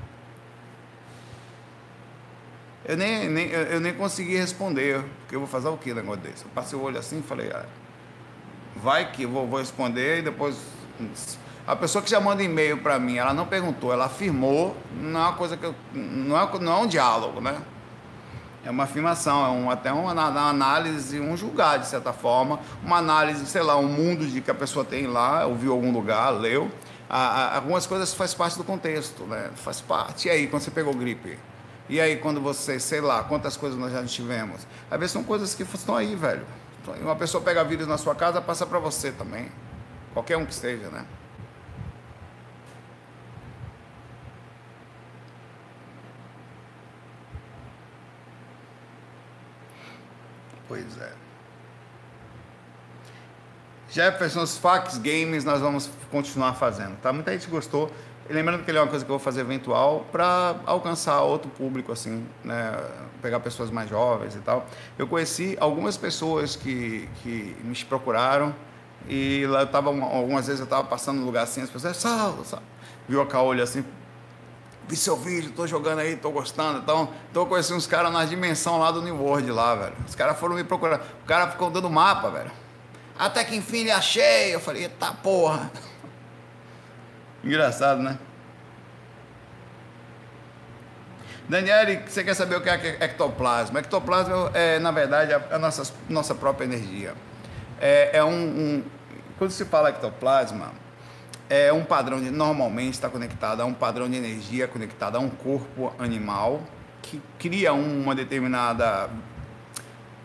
Eu 2.84 2.98
nem, 2.98 3.30
nem, 3.30 3.48
eu 3.48 3.80
nem 3.80 3.94
consegui 3.94 4.36
responder, 4.36 5.02
porque 5.20 5.34
eu 5.34 5.40
vou 5.40 5.48
fazer 5.48 5.68
o 5.68 5.76
que 5.76 5.94
negócio 5.94 6.20
desse? 6.20 6.44
Eu 6.44 6.50
passei 6.54 6.78
o 6.78 6.82
olho 6.82 6.98
assim 6.98 7.20
e 7.20 7.22
falei, 7.22 7.50
ah, 7.50 7.64
vai 8.76 9.10
que 9.10 9.24
vou, 9.24 9.46
vou 9.46 9.58
responder 9.58 10.18
e 10.18 10.22
depois. 10.22 10.56
A 11.66 11.74
pessoa 11.74 12.02
que 12.02 12.10
já 12.10 12.20
manda 12.20 12.42
e-mail 12.42 12.76
para 12.78 12.98
mim, 12.98 13.16
ela 13.16 13.32
não 13.32 13.46
perguntou, 13.46 13.90
ela 13.90 14.04
afirmou, 14.04 14.76
não 14.94 15.18
é 15.18 15.22
uma 15.22 15.32
coisa 15.32 15.56
que 15.56 15.64
eu, 15.64 15.74
não, 15.94 16.38
é, 16.38 16.58
não 16.60 16.72
é 16.72 16.76
um 16.80 16.86
diálogo, 16.86 17.40
né? 17.40 17.56
É 18.62 18.70
uma 18.70 18.84
afirmação, 18.84 19.46
é 19.46 19.48
um, 19.48 19.70
até 19.70 19.90
uma, 19.90 20.12
uma 20.12 20.48
análise, 20.48 21.18
um 21.18 21.34
julgar 21.36 21.78
de 21.78 21.86
certa 21.86 22.12
forma, 22.12 22.60
uma 22.82 22.98
análise, 22.98 23.46
sei 23.46 23.62
lá, 23.62 23.78
um 23.78 23.88
mundo 23.88 24.26
de 24.26 24.42
que 24.42 24.50
a 24.50 24.54
pessoa 24.54 24.84
tem 24.84 25.06
lá, 25.06 25.46
ouviu 25.46 25.72
algum 25.72 25.90
lugar, 25.90 26.30
leu. 26.30 26.70
A, 27.08 27.18
a, 27.18 27.56
algumas 27.56 27.86
coisas 27.86 28.12
faz 28.12 28.34
parte 28.34 28.58
do 28.58 28.64
contexto, 28.64 29.24
né? 29.24 29.50
Faz 29.56 29.80
parte. 29.80 30.28
E 30.28 30.30
aí, 30.30 30.46
quando 30.46 30.62
você 30.62 30.70
pegou 30.70 30.92
gripe? 30.94 31.38
E 31.88 32.00
aí, 32.00 32.16
quando 32.16 32.40
você, 32.40 32.80
sei 32.80 33.00
lá, 33.00 33.22
quantas 33.24 33.56
coisas 33.56 33.78
nós 33.78 33.92
já 33.92 34.02
tivemos? 34.04 34.66
Às 34.90 34.98
vezes 34.98 35.12
são 35.12 35.22
coisas 35.22 35.54
que 35.54 35.62
estão 35.62 35.96
aí, 35.96 36.14
velho. 36.14 36.46
Uma 37.00 37.16
pessoa 37.16 37.42
pega 37.42 37.62
vírus 37.64 37.86
na 37.86 37.98
sua 37.98 38.14
casa, 38.14 38.40
passa 38.40 38.66
para 38.66 38.78
você 38.78 39.12
também. 39.12 39.50
Qualquer 40.12 40.36
um 40.36 40.46
que 40.46 40.54
seja, 40.54 40.88
né? 40.88 41.04
Pois 50.66 50.98
é. 50.98 51.12
Jefferson, 53.90 54.42
os 54.42 54.58
fax 54.58 54.98
games 54.98 55.44
nós 55.44 55.60
vamos 55.60 55.88
continuar 56.10 56.54
fazendo, 56.54 56.96
tá? 57.00 57.12
Muita 57.12 57.32
gente 57.32 57.48
gostou. 57.48 57.92
Lembrando 58.28 58.64
que 58.64 58.70
ele 58.70 58.78
é 58.78 58.80
uma 58.80 58.88
coisa 58.88 59.04
que 59.04 59.10
eu 59.10 59.18
vou 59.18 59.22
fazer 59.22 59.42
eventual 59.42 60.06
para 60.10 60.56
alcançar 60.64 61.20
outro 61.20 61.50
público, 61.50 61.92
assim, 61.92 62.26
né? 62.42 62.72
Pegar 63.20 63.40
pessoas 63.40 63.70
mais 63.70 63.88
jovens 63.88 64.34
e 64.34 64.38
tal. 64.38 64.66
Eu 64.98 65.06
conheci 65.06 65.56
algumas 65.60 65.96
pessoas 65.96 66.56
que, 66.56 67.08
que 67.22 67.54
me 67.62 67.74
procuraram 67.84 68.54
e 69.06 69.44
lá 69.46 69.60
eu 69.60 69.66
tava, 69.66 69.90
algumas 69.90 70.46
vezes 70.46 70.60
eu 70.60 70.64
estava 70.64 70.84
passando 70.84 71.18
no 71.18 71.26
lugar 71.26 71.42
assim, 71.42 71.60
as 71.60 71.68
pessoas, 71.68 71.96
sal, 71.98 72.42
sal. 72.44 72.62
Viu 73.06 73.20
a 73.20 73.26
caolho 73.26 73.62
assim, 73.62 73.84
vi 74.88 74.96
seu 74.96 75.16
vídeo, 75.16 75.52
tô 75.54 75.66
jogando 75.66 75.98
aí, 75.98 76.16
tô 76.16 76.30
gostando. 76.30 76.78
Então, 76.78 77.10
tô 77.32 77.44
conhecendo 77.44 77.76
uns 77.76 77.86
caras 77.86 78.10
na 78.10 78.24
dimensão 78.24 78.78
lá 78.78 78.90
do 78.90 79.02
New 79.02 79.16
World 79.16 79.50
lá, 79.50 79.74
velho. 79.74 79.96
Os 80.08 80.14
caras 80.14 80.38
foram 80.38 80.56
me 80.56 80.64
procurar. 80.64 81.00
O 81.22 81.26
cara 81.26 81.50
ficou 81.50 81.70
dando 81.70 81.90
mapa, 81.90 82.30
velho. 82.30 82.50
Até 83.18 83.44
que 83.44 83.54
enfim 83.54 83.80
ele 83.80 83.90
achei. 83.90 84.54
Eu 84.54 84.60
falei, 84.60 84.84
eita 84.84 85.12
porra. 85.12 85.70
Engraçado, 87.44 88.02
né? 88.02 88.18
Daniele, 91.46 92.00
você 92.06 92.24
quer 92.24 92.32
saber 92.32 92.56
o 92.56 92.62
que 92.62 92.70
é 92.70 92.96
ectoplasma? 93.00 93.80
Ectoplasma 93.80 94.50
é, 94.54 94.78
na 94.78 94.90
verdade, 94.90 95.34
a, 95.34 95.58
nossa, 95.58 95.92
nossa 96.08 96.34
própria 96.34 96.64
energia. 96.64 97.12
É, 97.78 98.16
é 98.16 98.24
um, 98.24 98.30
um, 98.30 98.84
Quando 99.36 99.50
se 99.50 99.66
fala 99.66 99.90
ectoplasma, 99.90 100.72
é 101.50 101.70
um 101.70 101.84
padrão 101.84 102.18
de. 102.18 102.30
Normalmente 102.30 102.94
está 102.94 103.10
conectado 103.10 103.60
a 103.60 103.66
um 103.66 103.74
padrão 103.74 104.08
de 104.08 104.16
energia 104.16 104.66
conectado 104.66 105.16
a 105.16 105.20
um 105.20 105.28
corpo 105.28 105.92
animal 105.98 106.62
que 107.02 107.20
cria 107.38 107.74
uma 107.74 108.14
determinada. 108.14 109.10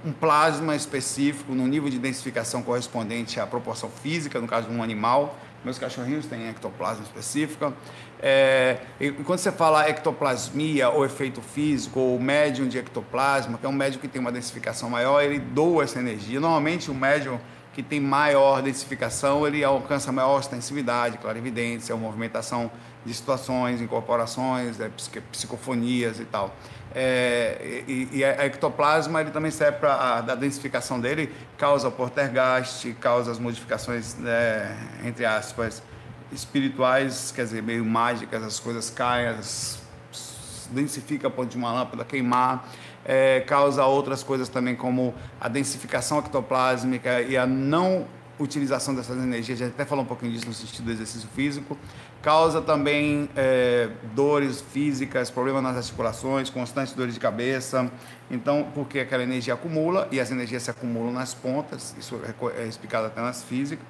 um 0.06 0.14
plasma 0.14 0.74
específico 0.74 1.54
no 1.54 1.68
nível 1.68 1.90
de 1.90 2.00
densificação 2.00 2.64
correspondente 2.64 3.42
à 3.42 3.46
proporção 3.46 3.90
física, 3.90 4.40
no 4.40 4.48
caso 4.48 4.70
de 4.70 4.74
um 4.74 4.82
animal 4.82 5.38
meus 5.64 5.78
cachorrinhos 5.78 6.26
têm 6.26 6.48
ectoplasma 6.50 7.04
específica. 7.04 7.74
É, 8.22 8.78
e 9.00 9.12
quando 9.12 9.40
você 9.40 9.52
fala 9.52 9.88
ectoplasmia 9.90 10.90
ou 10.90 11.06
efeito 11.06 11.42
físico 11.42 12.00
ou 12.00 12.20
médium 12.20 12.68
de 12.68 12.78
ectoplasma, 12.78 13.58
que 13.58 13.66
é 13.66 13.70
um 13.70 13.74
médium 13.74 14.00
que 14.00 14.08
tem 14.08 14.22
uma 14.22 14.32
densificação 14.32 14.90
maior, 14.90 15.22
ele 15.22 15.40
doa 15.40 15.84
essa 15.84 16.00
energia. 16.00 16.40
Normalmente 16.40 16.92
o 16.92 16.94
médium 16.94 17.40
que 17.74 17.84
tem 17.84 18.00
maior 18.00 18.62
densificação, 18.62 19.48
ele 19.48 19.64
alcança 19.64 20.12
maior 20.12 20.40
extensividade, 20.40 21.18
clarividência, 21.18 21.96
movimentação 21.96 22.70
de 23.06 23.14
situações, 23.14 23.80
incorporações, 23.82 24.80
é, 24.80 24.90
psicofonias 25.32 26.20
e 26.20 26.26
tal. 26.26 26.54
É, 26.94 27.84
e, 27.88 28.10
e, 28.14 28.24
a 28.24 28.46
ectoplasma 28.46 29.22
ele 29.22 29.30
também 29.30 29.52
serve 29.52 29.78
para 29.78 30.18
a 30.18 30.36
densificação 30.36 31.00
dele, 31.00 31.32
causa 31.58 31.92
poltergeist, 31.92 32.94
causa 32.94 33.32
as 33.32 33.38
modificações, 33.38 34.16
né, 34.16 34.76
entre 35.06 35.24
aspas, 35.24 35.84
espirituais, 36.32 37.32
quer 37.36 37.44
dizer, 37.44 37.62
meio 37.62 37.86
mágicas, 37.86 38.44
as 38.44 38.60
coisas 38.60 38.90
caem, 38.90 39.28
as, 39.28 39.80
densifica 40.72 41.28
a 41.28 41.32
ponto 41.32 41.50
de 41.50 41.58
uma 41.58 41.72
lâmpada 41.72 42.04
queimar, 42.04 42.68
é, 43.06 43.42
causa 43.42 43.86
outras 43.86 44.24
coisas 44.24 44.50
também 44.50 44.76
como 44.76 45.14
a 45.40 45.48
densificação 45.48 46.20
ectoplásmica 46.20 47.22
e 47.22 47.38
a 47.38 47.46
não 47.46 48.08
utilização 48.40 48.96
dessas 48.96 49.18
energias, 49.18 49.62
a 49.62 49.66
gente 49.66 49.74
até 49.74 49.86
falou 49.86 50.04
um 50.04 50.08
pouquinho 50.08 50.32
disso 50.32 50.48
no 50.48 50.54
sentido 50.54 50.86
do 50.86 50.92
exercício 50.92 51.28
físico, 51.36 51.78
causa 52.22 52.62
também 52.62 53.30
é, 53.36 53.90
dores 54.14 54.62
físicas, 54.62 55.30
problemas 55.30 55.64
nas 55.64 55.78
articulações, 55.78 56.50
constantes 56.50 56.94
dores 56.94 57.14
de 57.14 57.20
cabeça. 57.20 57.90
Então, 58.30 58.68
porque 58.74 59.00
aquela 59.00 59.24
energia 59.24 59.54
acumula 59.54 60.08
e 60.12 60.20
as 60.20 60.32
energias 60.32 60.64
se 60.64 60.72
acumulam 60.72 61.12
nas 61.12 61.34
pontas, 61.34 61.96
isso 61.98 62.20
é, 62.24 62.62
é 62.62 62.68
explicado 62.68 63.08
até 63.08 63.22
nas 63.22 63.44
físicas. 63.44 63.86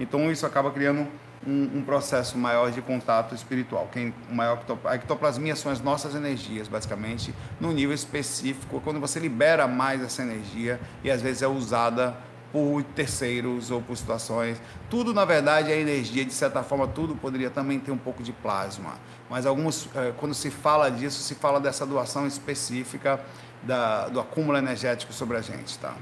Então, 0.00 0.30
isso 0.30 0.46
acaba 0.46 0.70
criando 0.70 1.06
um, 1.46 1.78
um 1.78 1.82
processo 1.82 2.38
maior 2.38 2.70
de 2.70 2.80
contato 2.80 3.34
espiritual. 3.34 3.88
Quem, 3.92 4.14
maior, 4.30 4.62
a 4.84 4.94
ectoplasmia 4.94 5.56
são 5.56 5.70
as 5.70 5.80
nossas 5.80 6.14
energias, 6.14 6.68
basicamente, 6.68 7.34
no 7.60 7.72
nível 7.72 7.94
específico, 7.94 8.80
quando 8.80 9.00
você 9.00 9.18
libera 9.18 9.66
mais 9.66 10.02
essa 10.02 10.22
energia 10.22 10.80
e 11.02 11.10
às 11.10 11.20
vezes 11.20 11.42
é 11.42 11.48
usada 11.48 12.16
por 12.52 12.82
terceiros 12.82 13.70
ou 13.70 13.80
por 13.80 13.96
situações. 13.96 14.60
Tudo, 14.90 15.14
na 15.14 15.24
verdade, 15.24 15.72
é 15.72 15.80
energia, 15.80 16.24
de 16.24 16.32
certa 16.34 16.62
forma, 16.62 16.86
tudo 16.86 17.16
poderia 17.16 17.50
também 17.50 17.80
ter 17.80 17.90
um 17.90 17.98
pouco 17.98 18.22
de 18.22 18.32
plasma. 18.32 18.94
Mas 19.30 19.46
alguns, 19.46 19.88
eh, 19.94 20.12
quando 20.18 20.34
se 20.34 20.50
fala 20.50 20.90
disso, 20.90 21.22
se 21.22 21.34
fala 21.34 21.58
dessa 21.58 21.86
doação 21.86 22.26
específica 22.26 23.18
da, 23.62 24.08
do 24.08 24.20
acúmulo 24.20 24.58
energético 24.58 25.12
sobre 25.12 25.38
a 25.38 25.40
gente, 25.40 25.78
tá? 25.78 25.94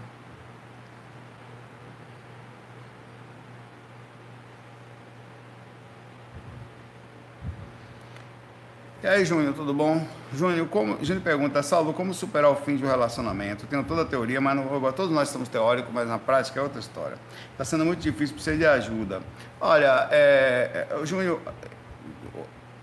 E 9.02 9.06
aí, 9.06 9.24
Júnior, 9.24 9.54
tudo 9.54 9.72
bom? 9.72 10.06
Júnior, 10.30 10.68
como, 10.68 11.02
Júnior 11.02 11.24
pergunta, 11.24 11.62
Saulo, 11.62 11.94
como 11.94 12.12
superar 12.12 12.50
o 12.50 12.54
fim 12.54 12.76
de 12.76 12.84
um 12.84 12.86
relacionamento? 12.86 13.66
Tenho 13.66 13.82
toda 13.82 14.02
a 14.02 14.04
teoria, 14.04 14.42
mas 14.42 14.54
não, 14.54 14.92
todos 14.92 15.10
nós 15.10 15.30
somos 15.30 15.48
teóricos, 15.48 15.90
mas 15.90 16.06
na 16.06 16.18
prática 16.18 16.60
é 16.60 16.62
outra 16.62 16.78
história. 16.78 17.16
Está 17.52 17.64
sendo 17.64 17.86
muito 17.86 18.00
difícil, 18.00 18.34
precisa 18.34 18.58
de 18.58 18.66
ajuda. 18.66 19.22
Olha, 19.58 20.06
é, 20.10 20.86
é, 20.90 21.06
Júnior, 21.06 21.40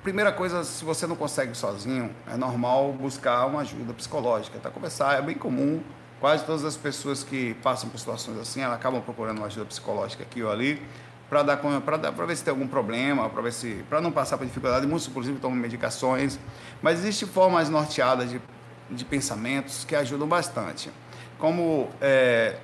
primeira 0.02 0.32
coisa, 0.32 0.64
se 0.64 0.84
você 0.84 1.06
não 1.06 1.16
consegue 1.16 1.54
sozinho, 1.54 2.10
é 2.26 2.36
normal 2.36 2.92
buscar 2.94 3.46
uma 3.46 3.62
ajuda 3.62 3.94
psicológica. 3.94 4.58
Tá? 4.58 4.72
Começar, 4.72 5.20
é 5.20 5.22
bem 5.22 5.36
comum, 5.36 5.84
quase 6.20 6.44
todas 6.46 6.66
as 6.66 6.76
pessoas 6.76 7.24
que 7.24 7.54
passam 7.62 7.92
por 7.92 8.00
situações 8.00 8.40
assim, 8.40 8.62
elas 8.62 8.76
acabam 8.76 9.04
procurando 9.04 9.38
uma 9.38 9.46
ajuda 9.46 9.68
psicológica 9.68 10.24
aqui 10.24 10.42
ou 10.42 10.52
ali 10.52 10.82
para 11.30 11.44
dar 11.44 11.58
para 11.58 12.26
ver 12.26 12.36
se 12.36 12.44
tem 12.44 12.52
algum 12.52 12.68
problema, 12.68 13.30
para 13.30 13.42
ver 13.42 13.52
se 13.52 13.84
para 13.90 14.00
não 14.00 14.12
passar 14.12 14.38
por 14.38 14.46
dificuldade, 14.46 14.88
muitos 14.88 15.08
inclusive 15.08 15.40
tomam 15.40 15.58
medicações, 15.58 16.40
mas 16.82 17.00
existem 17.00 17.28
formas 17.28 17.70
norteadas 17.70 18.30
de, 18.30 18.42
de 18.90 19.06
pensamentos 19.06 19.84
que 19.84 19.96
ajudam 19.96 20.28
bastante. 20.28 20.90
Como 21.38 21.90
é, 22.00 22.58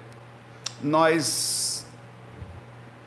nós 0.81 1.85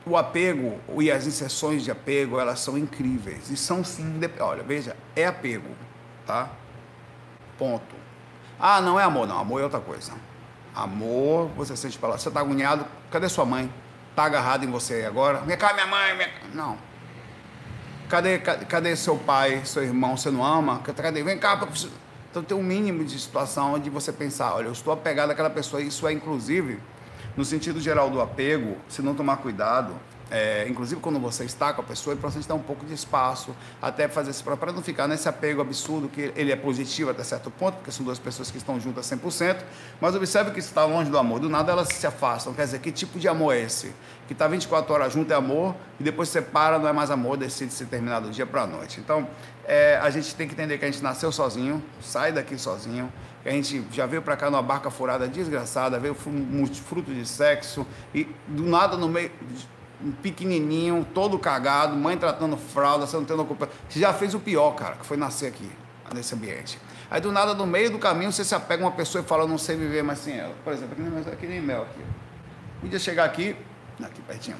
o 0.07 0.17
apego 0.17 0.79
e 1.01 1.11
as 1.11 1.27
inserções 1.27 1.83
de 1.83 1.91
apego, 1.91 2.39
elas 2.39 2.61
são 2.61 2.79
incríveis 2.79 3.51
e 3.51 3.57
são 3.57 3.83
sim, 3.83 4.21
olha, 4.39 4.63
veja, 4.63 4.97
é 5.17 5.27
apego, 5.27 5.71
tá? 6.25 6.49
Ponto. 7.59 7.97
Ah, 8.59 8.81
não 8.81 9.01
é 9.01 9.03
amor, 9.03 9.27
não, 9.27 9.39
amor 9.39 9.61
é 9.61 9.65
outra 9.65 9.81
coisa. 9.81 10.13
Amor, 10.75 11.49
você 11.57 11.75
sente 11.77 11.99
falar, 11.99 12.19
você 12.19 12.29
está 12.29 12.41
agoniado, 12.41 12.87
cadê 13.11 13.29
sua 13.29 13.45
mãe? 13.45 13.69
Está 14.17 14.25
agarrado 14.25 14.65
em 14.65 14.71
você 14.71 15.05
agora? 15.05 15.41
Vem 15.41 15.59
cá, 15.59 15.75
minha 15.75 15.87
mãe. 15.87 16.17
Minha... 16.17 16.31
Não. 16.55 16.79
Cadê, 18.09 18.39
cadê, 18.39 18.65
cadê, 18.65 18.97
seu 18.97 19.19
pai, 19.19 19.61
seu 19.67 19.83
irmão? 19.83 20.17
Você 20.17 20.31
não 20.31 20.43
ama? 20.43 20.79
Cadê? 20.79 21.23
Vem 21.23 21.37
cá. 21.37 21.61
Então 22.31 22.43
tem 22.43 22.57
um 22.57 22.63
mínimo 22.63 23.05
de 23.05 23.19
situação 23.19 23.75
onde 23.75 23.91
você 23.91 24.11
pensar, 24.11 24.55
olha, 24.55 24.69
eu 24.69 24.73
estou 24.73 24.91
apegado 24.91 25.33
àquela 25.33 25.51
pessoa. 25.51 25.83
Isso 25.83 26.09
é, 26.09 26.15
inclusive, 26.15 26.81
no 27.37 27.45
sentido 27.45 27.79
geral 27.79 28.09
do 28.09 28.19
apego, 28.23 28.79
se 28.89 29.03
não 29.03 29.15
tomar 29.15 29.37
cuidado, 29.37 29.95
é, 30.31 30.67
inclusive 30.69 31.01
quando 31.01 31.21
você 31.21 31.45
está 31.45 31.73
com 31.73 31.81
a 31.81 31.85
pessoa, 31.85 32.13
é 32.13 32.17
importante 32.17 32.49
dar 32.49 32.55
um 32.55 32.63
pouco 32.63 32.85
de 32.85 32.93
espaço, 32.93 33.55
até 33.81 34.09
fazer 34.09 34.31
esse 34.31 34.43
para 34.43 34.73
não 34.73 34.83
ficar 34.83 35.07
nesse 35.07 35.29
apego 35.29 35.61
absurdo 35.61 36.09
que 36.09 36.33
ele 36.35 36.51
é 36.51 36.57
positivo 36.57 37.11
até 37.11 37.23
certo 37.23 37.51
ponto, 37.51 37.77
porque 37.77 37.93
são 37.93 38.05
duas 38.05 38.19
pessoas 38.19 38.51
que 38.51 38.59
estão 38.59 38.81
juntas 38.81 39.07
100%, 39.07 39.59
mas 40.01 40.15
observe 40.15 40.51
que 40.51 40.59
está 40.59 40.85
longe 40.85 41.11
do 41.11 41.19
amor, 41.19 41.39
do 41.39 41.49
nada 41.49 41.73
elas 41.73 41.89
se 41.89 42.07
afastam. 42.07 42.53
Quer 42.55 42.65
dizer, 42.65 42.81
que 42.81 42.91
tipo 42.91 43.19
de 43.19 43.29
amor 43.29 43.55
é 43.55 43.61
esse? 43.61 43.93
Que 44.27 44.33
está 44.33 44.49
24 44.49 44.93
horas 44.93 45.13
junto 45.13 45.33
é 45.33 45.37
amor 45.37 45.75
e 46.01 46.03
depois 46.03 46.29
separa, 46.29 46.79
não 46.79 46.89
é 46.89 46.93
mais 46.93 47.11
amor, 47.11 47.37
decide 47.37 47.73
se 47.73 47.87
terminar 47.87 48.21
do 48.21 48.31
dia 48.31 48.47
para 48.47 48.63
a 48.63 48.67
noite. 48.67 48.99
Então, 48.99 49.29
é, 49.65 49.99
a 50.03 50.11
gente 50.11 50.35
tem 50.35 50.49
que 50.49 50.55
entender 50.55 50.79
que 50.79 50.85
a 50.85 50.91
gente 50.91 51.03
nasceu 51.03 51.31
sozinho, 51.31 51.83
sai 52.01 52.33
daqui 52.33 52.59
sozinho, 52.59 53.13
que 53.43 53.49
a 53.49 53.53
gente 53.53 53.85
já 53.93 54.07
veio 54.07 54.23
para 54.23 54.37
cá 54.37 54.51
numa 54.51 54.63
barca 54.63 54.91
furada 54.91 55.29
desgraçada, 55.29 56.01
veio 56.01 56.15
fruto 56.15 57.15
de 57.15 57.27
sexo 57.27 57.87
e 58.13 58.29
do 58.49 58.65
nada 58.65 58.97
no 58.97 59.09
meio 59.09 59.31
um 60.05 60.13
pequenininho, 60.13 61.07
todo 61.15 61.39
cagado, 61.39 61.97
mãe 61.97 62.17
tratando 62.17 62.57
fralda, 62.57 63.07
você 63.07 63.17
não 63.17 63.25
tendo 63.25 63.45
culpa. 63.45 63.69
Você 63.89 64.01
já 64.01 64.13
fez 64.13 64.35
o 64.35 64.41
pior, 64.41 64.73
cara, 64.73 64.97
que 64.97 65.07
foi 65.07 65.17
nascer 65.17 65.47
aqui, 65.47 65.71
nesse 66.15 66.35
ambiente. 66.35 66.79
Aí 67.11 67.21
do 67.21 67.33
nada, 67.33 67.55
no 67.55 67.67
meio 67.67 67.91
do 67.91 67.99
caminho, 67.99 68.33
você 68.33 68.45
se 68.45 68.55
apega 68.55 68.83
a 68.83 68.87
uma 68.87 68.93
pessoa 68.93 69.23
e 69.23 69.27
fala, 69.27 69.47
não 69.47 69.59
sei 69.59 69.77
viver 69.77 70.03
mais 70.03 70.19
sem 70.19 70.39
ela. 70.39 70.55
Por 70.65 70.73
exemplo, 70.73 70.93
aqui 70.93 71.03
nem, 71.03 71.33
aqui 71.33 71.47
nem 71.47 71.61
mel 71.61 71.83
aqui. 71.83 72.01
Podia 72.81 72.99
chegar 72.99 73.25
aqui, 73.25 73.57
aqui 74.03 74.21
pertinho. 74.23 74.57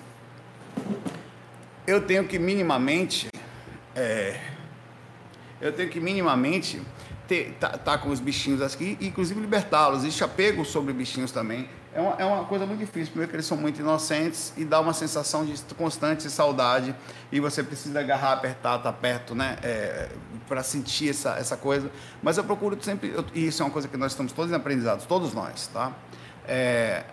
Eu 1.87 2.05
tenho 2.07 2.25
que 2.27 2.39
minimamente, 2.39 3.29
é, 3.95 4.41
eu 5.61 5.73
tenho 5.73 5.89
que 5.89 6.01
minimamente 6.01 6.81
ter, 7.29 7.57
tá, 7.61 7.71
tá 7.71 7.99
com 7.99 8.09
os 8.11 8.21
bichinhos 8.21 8.63
aqui, 8.63 8.97
inclusive 9.01 9.41
libertá-los. 9.41 9.99
Existe 9.99 10.25
apego 10.25 10.65
sobre 10.65 10.93
bichinhos 10.93 11.31
também 11.31 11.69
é 11.97 12.01
uma, 12.01 12.15
é 12.19 12.25
uma 12.27 12.45
coisa 12.45 12.67
muito 12.67 12.81
difícil. 12.81 13.09
Primeiro 13.09 13.31
que 13.31 13.37
eles 13.37 13.47
são 13.47 13.57
muito 13.57 13.81
inocentes 13.81 14.53
e 14.55 14.65
dá 14.67 14.79
uma 14.81 14.93
sensação 14.93 15.47
de 15.47 15.59
constante 15.75 16.31
saudade 16.31 16.95
e 17.33 17.41
você 17.41 17.63
precisa 17.63 18.01
agarrar, 18.01 18.35
apertar, 18.35 18.79
tá 18.79 18.93
perto, 18.93 19.35
né? 19.35 19.57
É, 19.63 20.11
para 20.47 20.63
sentir 20.63 21.09
essa, 21.09 21.31
essa 21.39 21.57
coisa. 21.57 21.91
Mas 22.23 22.37
eu 22.37 22.45
procuro 22.45 22.77
sempre, 22.83 23.09
eu, 23.09 23.25
e 23.35 23.47
isso 23.47 23.63
é 23.63 23.65
uma 23.65 23.73
coisa 23.73 23.89
que 23.89 23.97
nós 23.97 24.13
estamos 24.13 24.33
todos 24.33 24.53
aprendizados, 24.53 25.07
todos 25.07 25.33
nós, 25.33 25.69
tá? 25.69 25.93
É, 26.47 27.05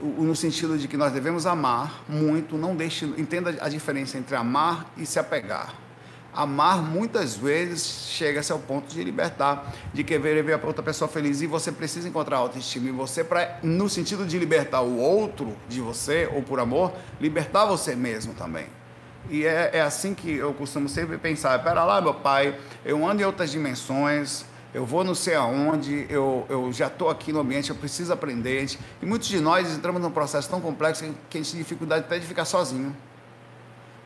no 0.00 0.36
sentido 0.36 0.78
de 0.78 0.86
que 0.86 0.96
nós 0.96 1.12
devemos 1.12 1.44
amar 1.44 2.04
muito, 2.08 2.56
não 2.56 2.76
deixe, 2.76 3.04
entenda 3.04 3.56
a 3.60 3.68
diferença 3.68 4.16
entre 4.16 4.36
amar 4.36 4.86
e 4.96 5.04
se 5.04 5.18
apegar 5.18 5.87
amar 6.34 6.82
muitas 6.82 7.36
vezes 7.36 8.08
chega-se 8.10 8.52
ao 8.52 8.58
ponto 8.58 8.92
de 8.92 9.02
libertar, 9.02 9.72
de 9.92 10.04
querer 10.04 10.42
ver 10.42 10.54
a 10.54 10.66
outra 10.66 10.82
pessoa 10.82 11.08
feliz. 11.08 11.40
E 11.40 11.46
você 11.46 11.72
precisa 11.72 12.08
encontrar 12.08 12.38
autoestima 12.38 12.88
em 12.88 12.92
você 12.92 13.24
para, 13.24 13.58
no 13.62 13.88
sentido 13.88 14.26
de 14.26 14.38
libertar 14.38 14.82
o 14.82 14.98
outro 14.98 15.56
de 15.68 15.80
você, 15.80 16.28
ou 16.32 16.42
por 16.42 16.60
amor, 16.60 16.92
libertar 17.20 17.64
você 17.64 17.94
mesmo 17.94 18.34
também. 18.34 18.66
E 19.30 19.44
é, 19.44 19.70
é 19.74 19.80
assim 19.80 20.14
que 20.14 20.32
eu 20.32 20.54
costumo 20.54 20.88
sempre 20.88 21.18
pensar: 21.18 21.62
pera 21.62 21.84
lá, 21.84 22.00
meu 22.00 22.14
pai, 22.14 22.58
eu 22.84 23.06
ando 23.06 23.22
em 23.22 23.24
outras 23.24 23.50
dimensões, 23.50 24.44
eu 24.72 24.86
vou 24.86 25.02
não 25.02 25.14
sei 25.14 25.34
aonde, 25.34 26.06
eu, 26.08 26.46
eu 26.48 26.72
já 26.72 26.86
estou 26.86 27.10
aqui 27.10 27.32
no 27.32 27.40
ambiente, 27.40 27.70
eu 27.70 27.76
preciso 27.76 28.12
aprender. 28.12 28.66
E 29.02 29.06
muitos 29.06 29.28
de 29.28 29.40
nós 29.40 29.70
entramos 29.74 30.00
num 30.00 30.10
processo 30.10 30.48
tão 30.48 30.60
complexo 30.60 31.04
que 31.28 31.38
a 31.38 31.40
gente 31.40 31.50
tem 31.52 31.60
dificuldade 31.60 32.04
até 32.04 32.18
de 32.18 32.26
ficar 32.26 32.44
sozinho 32.44 32.94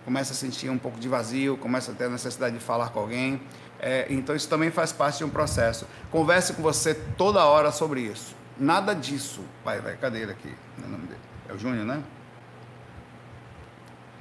começa 0.05 0.33
a 0.33 0.37
sentir 0.37 0.71
um 0.71 0.79
pouco 0.79 0.99
de 0.99 1.09
vazio, 1.09 1.57
começa 1.57 1.93
a 1.93 1.95
ter 1.95 2.05
a 2.05 2.09
necessidade 2.09 2.57
de 2.57 2.63
falar 2.63 2.91
com 2.91 3.01
alguém. 3.01 3.41
É, 3.79 4.07
então 4.11 4.35
isso 4.35 4.49
também 4.49 4.71
faz 4.71 4.93
parte 4.93 5.19
de 5.19 5.25
um 5.25 5.31
processo. 5.31 5.87
Converse 6.11 6.53
com 6.53 6.63
você 6.63 6.95
toda 6.95 7.45
hora 7.45 7.73
sobre 7.73 8.01
isso. 8.01 8.35
Nada 8.59 8.95
disso. 8.95 9.43
Vai, 9.65 9.81
vai, 9.81 9.97
cadê 9.97 10.23
ele 10.23 10.33
aqui? 10.33 10.55
É 10.83 10.87
o 10.87 10.89
nome 10.89 11.07
dele. 11.07 11.21
É 11.49 11.53
o 11.53 11.59
Júnior, 11.59 11.85
né? 11.85 12.03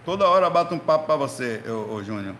Toda 0.04 0.28
hora 0.28 0.50
bato 0.50 0.74
um 0.74 0.80
papo 0.80 1.06
para 1.06 1.15
você, 1.15 1.62
ô, 1.67 2.02
Júnior. 2.02 2.36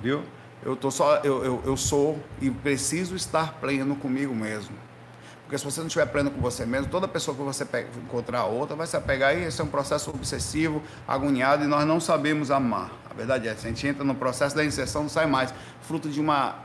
Viu? 0.00 0.24
Eu, 0.62 0.74
tô 0.74 0.90
só, 0.90 1.16
eu, 1.18 1.44
eu, 1.44 1.62
eu 1.66 1.76
sou 1.76 2.18
e 2.40 2.50
preciso 2.50 3.14
estar 3.14 3.54
pleno 3.54 3.94
comigo 3.94 4.34
mesmo. 4.34 4.74
Porque 5.48 5.56
se 5.56 5.64
você 5.64 5.80
não 5.80 5.86
estiver 5.86 6.04
pleno 6.04 6.30
com 6.30 6.42
você 6.42 6.66
mesmo, 6.66 6.88
toda 6.88 7.08
pessoa 7.08 7.34
que 7.34 7.42
você 7.42 7.66
encontrar 8.04 8.44
outra 8.44 8.76
vai 8.76 8.86
se 8.86 8.94
apegar 8.94 9.34
e 9.34 9.44
esse 9.44 9.58
é 9.58 9.64
um 9.64 9.68
processo 9.68 10.10
obsessivo, 10.10 10.82
agoniado 11.06 11.64
e 11.64 11.66
nós 11.66 11.86
não 11.86 11.98
sabemos 11.98 12.50
amar. 12.50 12.90
A 13.10 13.14
verdade 13.14 13.48
é, 13.48 13.54
se 13.54 13.66
a 13.66 13.70
gente 13.70 13.86
entra 13.86 14.04
no 14.04 14.14
processo 14.14 14.54
da 14.54 14.62
inserção, 14.62 15.04
não 15.04 15.08
sai 15.08 15.26
mais. 15.26 15.54
Fruto 15.80 16.10
de 16.10 16.20
uma 16.20 16.56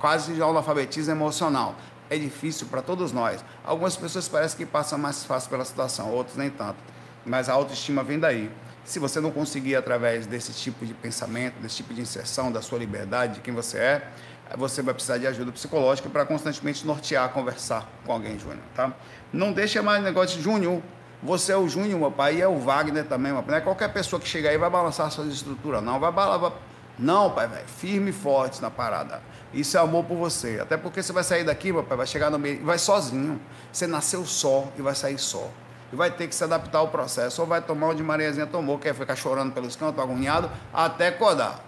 quase 0.00 0.34
de 0.34 0.42
analfabetismo 0.42 1.12
emocional. 1.12 1.76
É 2.10 2.18
difícil 2.18 2.66
para 2.66 2.82
todos 2.82 3.12
nós. 3.12 3.44
Algumas 3.64 3.94
pessoas 3.94 4.26
parecem 4.26 4.58
que 4.58 4.66
passam 4.66 4.98
mais 4.98 5.22
fácil 5.22 5.48
pela 5.48 5.64
situação, 5.64 6.10
outros 6.10 6.36
nem 6.36 6.50
tanto. 6.50 6.78
Mas 7.24 7.48
a 7.48 7.52
autoestima 7.52 8.02
vem 8.02 8.18
daí. 8.18 8.50
Se 8.84 8.98
você 8.98 9.20
não 9.20 9.30
conseguir 9.30 9.76
através 9.76 10.26
desse 10.26 10.52
tipo 10.52 10.84
de 10.84 10.92
pensamento, 10.92 11.54
desse 11.60 11.76
tipo 11.76 11.94
de 11.94 12.00
inserção 12.00 12.50
da 12.50 12.60
sua 12.60 12.80
liberdade, 12.80 13.34
de 13.34 13.40
quem 13.42 13.54
você 13.54 13.78
é, 13.78 14.08
você 14.56 14.82
vai 14.82 14.94
precisar 14.94 15.18
de 15.18 15.26
ajuda 15.26 15.52
psicológica 15.52 16.08
para 16.08 16.24
constantemente 16.24 16.86
nortear, 16.86 17.28
conversar 17.30 17.88
com 18.04 18.12
alguém, 18.12 18.38
Júnior, 18.38 18.62
tá? 18.74 18.92
Não 19.32 19.52
deixa 19.52 19.82
mais 19.82 20.02
negócio 20.02 20.36
de 20.36 20.42
Júnior, 20.42 20.82
você 21.24 21.52
é 21.52 21.56
o 21.56 21.66
Júnior, 21.66 21.98
meu 21.98 22.10
pai, 22.10 22.36
e 22.36 22.42
é 22.42 22.46
o 22.46 22.58
Wagner 22.58 23.06
também, 23.06 23.32
meu 23.32 23.42
pai. 23.42 23.52
Não 23.52 23.58
é 23.58 23.60
qualquer 23.62 23.90
pessoa 23.90 24.20
que 24.20 24.28
chega 24.28 24.50
aí 24.50 24.58
vai 24.58 24.68
balançar 24.68 25.10
suas 25.10 25.32
estruturas, 25.32 25.82
não. 25.82 25.98
Vai 25.98 26.12
balançar. 26.12 26.52
Não, 26.98 27.30
pai, 27.30 27.48
velho. 27.48 27.66
Firme 27.66 28.10
e 28.10 28.12
forte 28.12 28.60
na 28.60 28.70
parada. 28.70 29.22
Isso 29.52 29.76
é 29.76 29.80
amor 29.80 30.04
por 30.04 30.18
você. 30.18 30.58
Até 30.60 30.76
porque 30.76 31.02
você 31.02 31.14
vai 31.14 31.24
sair 31.24 31.42
daqui, 31.42 31.72
meu 31.72 31.82
pai, 31.82 31.96
vai 31.96 32.06
chegar 32.06 32.30
no 32.30 32.38
meio. 32.38 32.62
Vai 32.62 32.78
sozinho. 32.78 33.40
Você 33.72 33.86
nasceu 33.86 34.26
só 34.26 34.68
e 34.76 34.82
vai 34.82 34.94
sair 34.94 35.18
só. 35.18 35.48
E 35.90 35.96
vai 35.96 36.10
ter 36.10 36.28
que 36.28 36.34
se 36.34 36.44
adaptar 36.44 36.80
ao 36.80 36.88
processo. 36.88 37.40
Ou 37.40 37.48
vai 37.48 37.62
tomar 37.62 37.88
onde 37.88 38.02
Mariazinha 38.02 38.46
tomou, 38.46 38.78
que 38.78 38.86
é 38.86 38.92
ficar 38.92 39.16
chorando 39.16 39.52
pelos 39.54 39.76
cantos, 39.76 39.98
agoniado, 40.02 40.50
até 40.74 41.08
acordar. 41.08 41.64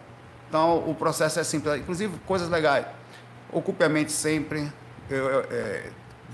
Então 0.49 0.89
o 0.89 0.95
processo 0.95 1.41
é 1.41 1.45
simples. 1.45 1.81
Inclusive, 1.81 2.19
coisas 2.27 2.49
legais. 2.49 2.87
Ocupe 3.53 3.85
a 3.85 3.89
mente 3.89 4.13
sempre. 4.13 4.73
Eu, 5.09 5.25
eu, 5.25 5.41
é, 5.51 5.91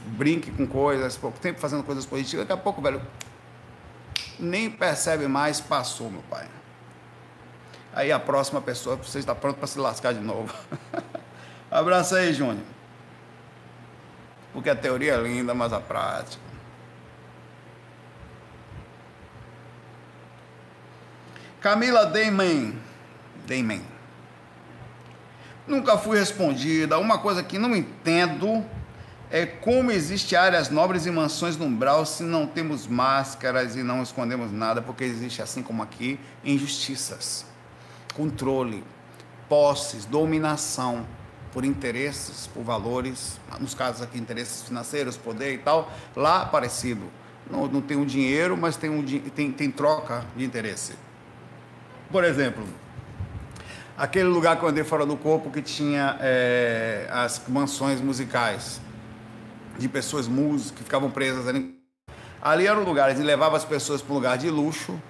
brinque 0.06 0.50
com 0.50 0.66
coisas, 0.66 1.16
pouco 1.16 1.38
tempo 1.38 1.60
fazendo 1.60 1.82
coisas 1.82 2.04
positivas, 2.06 2.46
daqui 2.46 2.58
a 2.58 2.62
pouco, 2.62 2.80
velho, 2.80 3.00
nem 4.38 4.70
percebe 4.70 5.26
mais, 5.28 5.60
passou, 5.60 6.10
meu 6.10 6.22
pai. 6.30 6.46
Aí 7.94 8.10
a 8.10 8.18
próxima 8.18 8.60
pessoa, 8.60 8.96
você 8.96 9.18
está 9.18 9.34
pronto 9.34 9.56
para 9.56 9.66
se 9.66 9.78
lascar 9.78 10.14
de 10.14 10.20
novo. 10.20 10.52
Abraço 11.70 12.16
aí, 12.16 12.32
Júnior. 12.32 12.64
Porque 14.52 14.70
a 14.70 14.76
teoria 14.76 15.14
é 15.14 15.16
linda, 15.16 15.54
mas 15.54 15.72
a 15.72 15.80
prática. 15.80 16.42
Camila 21.60 22.06
Dayman. 22.06 22.78
Dayman. 23.46 23.91
Nunca 25.66 25.96
fui 25.96 26.18
respondida. 26.18 26.98
Uma 26.98 27.18
coisa 27.18 27.42
que 27.42 27.58
não 27.58 27.74
entendo 27.74 28.64
é 29.30 29.46
como 29.46 29.90
existe 29.90 30.36
áreas 30.36 30.68
nobres 30.68 31.06
e 31.06 31.10
mansões 31.10 31.56
no 31.56 31.64
umbral 31.64 32.04
se 32.04 32.22
não 32.22 32.46
temos 32.46 32.86
máscaras 32.86 33.76
e 33.76 33.82
não 33.82 34.02
escondemos 34.02 34.52
nada, 34.52 34.82
porque 34.82 35.04
existe, 35.04 35.40
assim 35.40 35.62
como 35.62 35.82
aqui, 35.82 36.20
injustiças, 36.44 37.46
controle, 38.14 38.84
posses, 39.48 40.04
dominação 40.04 41.06
por 41.52 41.64
interesses, 41.64 42.46
por 42.46 42.62
valores, 42.62 43.40
nos 43.60 43.74
casos 43.74 44.02
aqui, 44.02 44.18
interesses 44.18 44.62
financeiros, 44.62 45.16
poder 45.16 45.54
e 45.54 45.58
tal, 45.58 45.90
lá 46.16 46.44
parecido. 46.44 47.02
Não, 47.50 47.66
não 47.66 47.80
tem 47.80 47.96
um 47.96 48.04
dinheiro, 48.04 48.56
mas 48.56 48.76
tem, 48.76 48.90
um, 48.90 49.02
tem, 49.02 49.50
tem 49.50 49.70
troca 49.70 50.24
de 50.36 50.44
interesse. 50.44 50.94
Por 52.10 52.24
exemplo, 52.24 52.64
aquele 53.96 54.28
lugar 54.28 54.58
que 54.58 54.64
eu 54.64 54.68
andei 54.68 54.84
fora 54.84 55.04
do 55.04 55.16
corpo 55.16 55.50
que 55.50 55.62
tinha 55.62 56.16
é, 56.20 57.08
as 57.10 57.42
mansões 57.48 58.00
musicais 58.00 58.80
de 59.78 59.88
pessoas 59.88 60.28
músicas 60.28 60.72
que 60.72 60.84
ficavam 60.84 61.10
presas 61.10 61.46
ali. 61.48 61.78
Ali 62.40 62.66
era 62.66 62.78
um 62.78 62.84
lugar, 62.84 63.10
ele 63.10 63.22
levava 63.22 63.56
as 63.56 63.64
pessoas 63.64 64.02
para 64.02 64.12
um 64.12 64.16
lugar 64.16 64.36
de 64.36 64.50
luxo, 64.50 65.00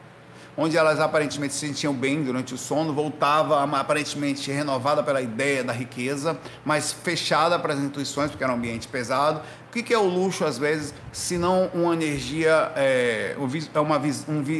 onde 0.56 0.76
elas 0.76 1.00
aparentemente 1.00 1.54
se 1.54 1.60
sentiam 1.60 1.94
bem 1.94 2.22
durante 2.22 2.54
o 2.54 2.58
sono, 2.58 2.92
voltava 2.92 3.62
aparentemente 3.62 4.50
renovada 4.50 5.02
pela 5.02 5.20
ideia 5.20 5.64
da 5.64 5.72
riqueza, 5.72 6.38
mas 6.64 6.92
fechada 6.92 7.58
para 7.58 7.74
as 7.74 7.80
intuições, 7.80 8.30
porque 8.30 8.44
era 8.44 8.52
um 8.52 8.56
ambiente 8.56 8.88
pesado. 8.88 9.40
O 9.68 9.72
que 9.72 9.92
é 9.94 9.98
o 9.98 10.06
luxo, 10.06 10.44
às 10.44 10.58
vezes, 10.58 10.92
se 11.12 11.38
não 11.38 11.70
uma 11.72 11.94
energia, 11.94 12.70
é, 12.76 13.34
é 13.74 13.80
uma, 13.80 14.00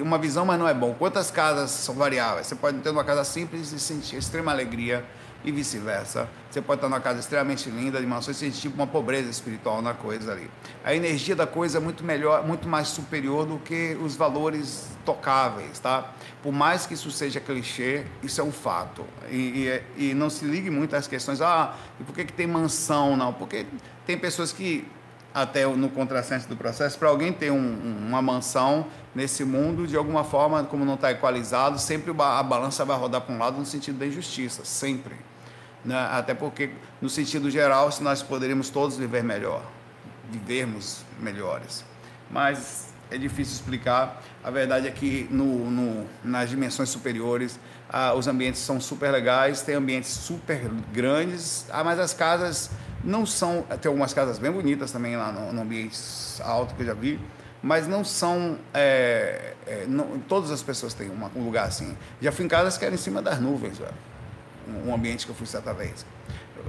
uma 0.03 0.19
visão, 0.19 0.47
mas 0.47 0.59
não 0.59 0.67
é 0.67 0.73
bom? 0.73 0.95
Quantas 0.99 1.31
casas 1.31 1.71
são 1.71 1.95
variáveis? 1.95 2.47
Você 2.47 2.55
pode 2.55 2.79
ter 2.79 2.91
uma 2.91 3.05
casa 3.05 3.23
simples 3.25 3.73
e 3.73 3.79
sentir 3.79 4.17
extrema 4.17 4.53
alegria 4.53 5.05
e 5.45 5.51
vice-versa. 5.51 6.29
Você 6.51 6.61
pode 6.61 6.79
estar 6.79 6.89
numa 6.89 7.01
casa 7.01 7.21
extremamente 7.21 7.71
linda, 7.71 8.01
de 8.01 8.07
mansões, 8.07 8.37
e 8.37 8.41
sentir 8.41 8.61
tipo 8.61 8.75
uma 8.75 8.87
pobreza 8.87 9.31
espiritual 9.31 9.81
na 9.81 9.95
coisa 9.95 10.33
ali. 10.33 10.51
A 10.85 10.95
energia 10.95 11.35
da 11.35 11.47
coisa 11.47 11.79
é 11.79 11.81
muito 11.81 12.05
melhor, 12.05 12.47
muito 12.47 12.69
mais 12.69 12.89
superior 12.89 13.47
do 13.47 13.59
que 13.59 13.97
os 14.03 14.15
valores 14.17 14.89
tocáveis, 15.05 15.79
tá? 15.79 16.13
Por 16.43 16.53
mais 16.53 16.87
que 16.87 16.95
isso 16.95 17.11
seja 17.11 17.41
clichê, 17.41 18.05
isso 18.23 18.41
é 18.41 18.45
um 18.45 18.53
fato. 18.53 19.05
E, 19.31 19.83
e, 19.97 20.11
e 20.11 20.15
não 20.15 20.29
se 20.29 20.45
ligue 20.45 20.71
muito 20.71 20.95
às 20.95 21.07
questões, 21.07 21.41
ah, 21.41 21.75
e 22.01 22.05
por 22.05 22.15
que, 22.15 22.25
que 22.25 22.33
tem 22.33 22.47
mansão? 22.47 23.17
Não, 23.17 23.33
porque 23.33 23.67
tem 24.07 24.19
pessoas 24.19 24.53
que 24.53 24.87
até 25.35 25.67
no 25.67 25.89
contrassenso 25.89 26.47
do 26.47 26.57
processo, 26.57 26.99
para 26.99 27.09
alguém 27.09 27.33
ter 27.33 27.51
um, 27.51 28.07
uma 28.07 28.21
mansão 28.21 28.87
nesse 29.15 29.45
mundo, 29.45 29.87
de 29.87 29.97
alguma 29.97 30.25
forma, 30.25 30.63
como 30.65 30.85
não 30.85 30.95
está 30.95 31.11
equalizado, 31.11 31.79
sempre 31.79 32.11
a 32.11 32.43
balança 32.43 32.85
vai 32.85 32.99
rodar 32.99 33.23
para 33.23 33.35
um 33.35 33.39
lado 33.39 33.57
no 33.57 33.65
sentido 33.65 33.99
da 33.99 34.07
injustiça, 34.07 34.63
sempre 34.65 35.17
né? 35.85 35.97
até 36.13 36.35
porque, 36.35 36.71
no 37.01 37.09
sentido 37.09 37.51
geral, 37.51 37.91
se 37.91 38.03
nós 38.03 38.23
poderíamos 38.23 38.71
todos 38.71 38.97
viver 38.97 39.23
melhor, 39.23 39.63
vivermos 40.31 41.05
melhores. 41.21 41.85
Mas 42.31 42.93
é 43.11 43.19
difícil 43.19 43.55
explicar. 43.55 44.23
A 44.43 44.51
verdade 44.51 44.87
é 44.89 44.91
que 44.91 45.29
no, 45.31 45.71
no 45.71 46.07
nas 46.25 46.49
dimensões 46.49 46.89
superiores, 46.89 47.59
ah, 47.89 48.15
os 48.15 48.27
ambientes 48.27 48.61
são 48.61 48.81
super 48.81 49.11
legais, 49.11 49.63
tem 49.63 49.75
ambientes 49.75 50.11
super 50.11 50.69
grandes, 50.93 51.67
ah, 51.71 51.85
mas 51.85 51.99
as 51.99 52.15
casas 52.15 52.71
não 53.05 53.27
são. 53.27 53.63
Tem 53.81 53.89
algumas 53.89 54.15
casas 54.15 54.39
bem 54.39 54.51
bonitas 54.51 54.91
também 54.91 55.17
lá 55.17 55.31
no, 55.31 55.53
no 55.53 55.63
ambiente 55.63 55.99
alto 56.41 56.75
que 56.75 56.83
eu 56.83 56.87
já 56.87 56.95
vi, 56.95 57.21
mas 57.63 57.87
não 57.87 58.05
são. 58.05 58.59
É, 58.73 59.55
é, 59.67 59.85
não, 59.87 60.19
todas 60.21 60.51
as 60.51 60.63
pessoas 60.63 60.95
têm 60.95 61.11
uma, 61.11 61.31
um 61.37 61.45
lugar 61.45 61.69
assim. 61.69 61.97
Já 62.21 62.33
fui 62.33 62.45
em 62.45 62.49
casas 62.49 62.79
que 62.79 62.85
eram 62.85 62.95
em 62.95 62.99
cima 62.99 63.21
das 63.21 63.39
nuvens, 63.41 63.79
velho 63.79 64.12
um 64.85 64.95
ambiente 64.95 65.25
que 65.27 65.31
eu 65.31 65.35
fui 65.35 65.47
certa 65.47 65.73
vez. 65.73 66.05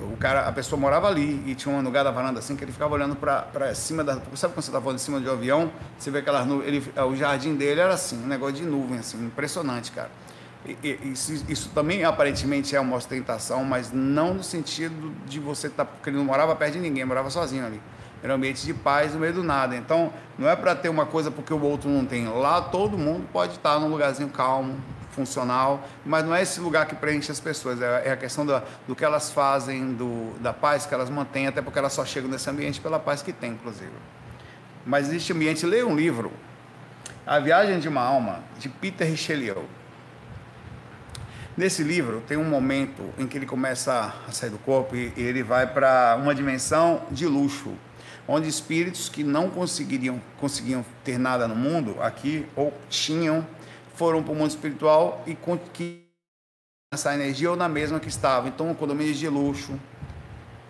O 0.02 0.18
cara, 0.18 0.48
a 0.48 0.52
pessoa 0.52 0.80
morava 0.80 1.08
ali 1.08 1.44
e 1.46 1.54
tinha 1.54 1.74
um 1.74 1.82
lugar 1.82 2.04
da 2.04 2.10
varanda 2.10 2.40
assim 2.40 2.56
que 2.56 2.64
ele 2.64 2.72
ficava 2.72 2.94
olhando 2.94 3.16
para 3.16 3.76
cima 3.76 4.04
da. 4.04 4.14
Sabe 4.36 4.54
quando 4.54 4.64
você 4.64 4.70
está 4.72 4.80
voando 4.80 4.96
em 4.96 5.00
cima 5.00 5.20
de 5.20 5.28
um 5.28 5.32
avião? 5.32 5.72
Você 5.98 6.10
vê 6.10 6.20
aquelas 6.20 6.48
nuvens. 6.48 6.68
Ele, 6.68 6.92
o 7.00 7.16
jardim 7.16 7.56
dele 7.56 7.80
era 7.80 7.94
assim, 7.94 8.22
um 8.24 8.28
negócio 8.28 8.56
de 8.56 8.64
nuvem, 8.64 9.00
assim, 9.00 9.24
impressionante, 9.24 9.92
cara. 9.92 10.10
E, 10.66 10.78
e, 10.84 11.12
isso, 11.12 11.46
isso, 11.48 11.70
também 11.76 12.04
aparentemente 12.04 12.76
é 12.76 12.80
uma 12.80 12.96
ostentação, 12.96 13.64
mas 13.64 13.92
não 13.92 14.34
no 14.34 14.44
sentido 14.44 15.14
de 15.28 15.40
você 15.40 15.68
estar. 15.68 15.86
Tá, 15.86 15.92
porque 15.92 16.10
ele 16.10 16.18
não 16.18 16.26
morava 16.26 16.56
perto 16.56 16.74
de 16.74 16.80
ninguém, 16.80 17.06
morava 17.06 17.30
sozinho 17.30 17.66
ali. 17.66 17.80
Era 18.24 18.34
um 18.34 18.38
ambiente 18.38 18.66
de 18.66 18.74
paz 18.74 19.14
no 19.14 19.20
meio 19.20 19.34
do 19.34 19.44
nada. 19.44 19.76
Então, 19.76 20.12
não 20.40 20.50
é 20.50 20.56
para 20.56 20.74
ter 20.74 20.88
uma 20.88 21.06
coisa 21.06 21.30
porque 21.30 21.54
o 21.54 21.62
outro 21.62 21.90
não 21.90 22.06
tem. 22.06 22.26
Lá 22.28 22.62
todo 22.62 22.98
mundo 22.98 23.28
pode 23.32 23.56
estar 23.56 23.78
num 23.80 23.90
lugarzinho 23.90 24.30
calmo, 24.30 24.78
funcional, 25.14 25.88
mas 26.06 26.26
não 26.26 26.36
é 26.36 26.42
esse 26.42 26.60
lugar 26.60 26.86
que 26.86 26.96
preenche 26.96 27.32
as 27.32 27.40
pessoas, 27.40 27.82
é, 27.82 28.08
é 28.08 28.12
a 28.12 28.18
questão 28.18 28.46
do, 28.46 28.96
que 28.96 29.06
elas 29.06 29.32
fazem, 29.32 29.94
do, 29.94 30.34
da 30.40 30.52
paz 30.52 30.86
que 30.86 30.94
elas 30.94 31.10
mantêm, 31.10 31.48
até 31.48 31.62
porque 31.62 31.80
elas 31.80 31.94
só 31.94 32.06
chegam 32.06 32.30
nesse 32.30 32.50
ambiente 32.50 32.82
pela 32.82 33.00
paz 33.00 33.22
que 33.22 33.32
tem, 33.32 33.52
inclusive. 33.52 33.92
Mas 34.86 35.08
existe 35.08 35.32
ambiente, 35.32 35.66
leia 35.66 35.88
um 35.88 35.96
livro, 35.96 36.32
A 37.26 37.40
Viagem 37.40 37.80
de 37.80 37.88
uma 37.88 38.02
Alma, 38.02 38.44
de 38.60 38.68
Peter 38.68 39.08
Richelieu. 39.08 39.66
Nesse 41.56 41.84
livro 41.84 42.22
tem 42.28 42.36
um 42.36 42.44
momento 42.44 43.04
em 43.18 43.28
que 43.28 43.38
ele 43.38 43.46
começa 43.46 44.14
a 44.28 44.32
sair 44.32 44.50
do 44.50 44.58
corpo 44.58 44.96
e 44.96 45.14
ele 45.16 45.44
vai 45.44 45.68
para 45.68 46.18
uma 46.20 46.34
dimensão 46.34 47.04
de 47.12 47.28
luxo, 47.28 47.74
onde 48.28 48.50
espíritos 48.50 49.08
que 49.08 49.24
não 49.24 49.50
conseguiriam 49.52 50.20
conseguiam 50.40 50.84
ter 51.04 51.20
nada 51.20 51.48
no 51.48 51.56
mundo 51.56 51.96
aqui 52.02 52.48
ou 52.56 52.74
tinham 52.90 53.46
foram 53.94 54.24
para 54.24 54.32
o 54.32 54.36
mundo 54.36 54.50
espiritual 54.50 55.24
e 55.26 55.36
que 55.74 56.04
essa 56.94 57.14
energia 57.14 57.50
ou 57.50 57.58
na 57.58 57.68
mesma 57.68 58.00
que 58.00 58.08
estava. 58.08 58.48
Então, 58.48 58.74
condomínios 58.76 59.18
de 59.18 59.28
luxo, 59.28 59.80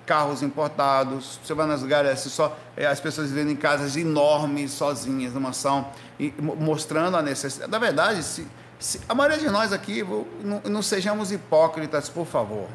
carros 0.06 0.42
importados, 0.42 1.40
você 1.44 1.54
vai 1.54 1.68
nas 1.68 1.82
lugares 1.82 2.12
assim, 2.12 2.30
só 2.30 2.58
é, 2.76 2.86
as 2.86 3.00
pessoas 3.00 3.30
vivendo 3.30 3.52
em 3.52 3.56
casas 3.56 3.96
enormes, 3.96 4.72
sozinhas, 4.72 5.34
numa 5.34 5.50
ação, 5.50 5.88
e 6.20 6.34
mostrando 6.40 7.18
a 7.18 7.22
necessidade. 7.22 7.72
Na 7.72 7.80
verdade, 7.80 8.24
se, 8.24 8.48
se, 8.80 9.02
a 9.08 9.14
maioria 9.14 9.40
de 9.40 9.50
nós 9.50 9.74
aqui, 9.74 10.04
não, 10.44 10.62
não 10.66 10.82
sejamos 10.82 11.32
hipócritas, 11.32 12.10
por 12.10 12.26
favor. 12.26 12.68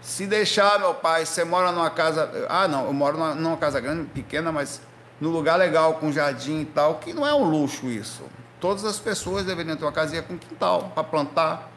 Se 0.00 0.26
deixar, 0.26 0.78
meu 0.78 0.94
pai, 0.94 1.26
você 1.26 1.44
mora 1.44 1.72
numa 1.72 1.90
casa. 1.90 2.46
Ah, 2.48 2.66
não, 2.66 2.86
eu 2.86 2.92
moro 2.92 3.18
numa, 3.18 3.34
numa 3.34 3.56
casa 3.58 3.80
grande, 3.80 4.04
pequena, 4.06 4.50
mas 4.50 4.80
no 5.20 5.28
lugar 5.28 5.56
legal, 5.56 5.94
com 5.94 6.10
jardim 6.10 6.62
e 6.62 6.64
tal, 6.64 6.96
que 6.96 7.12
não 7.12 7.26
é 7.26 7.34
um 7.34 7.44
luxo 7.44 7.86
isso. 7.86 8.22
Todas 8.60 8.84
as 8.84 8.98
pessoas 8.98 9.46
deveriam 9.46 9.76
ter 9.76 9.84
uma 9.84 9.92
casinha 9.92 10.22
com 10.22 10.36
quintal 10.36 10.92
para 10.94 11.02
plantar. 11.02 11.70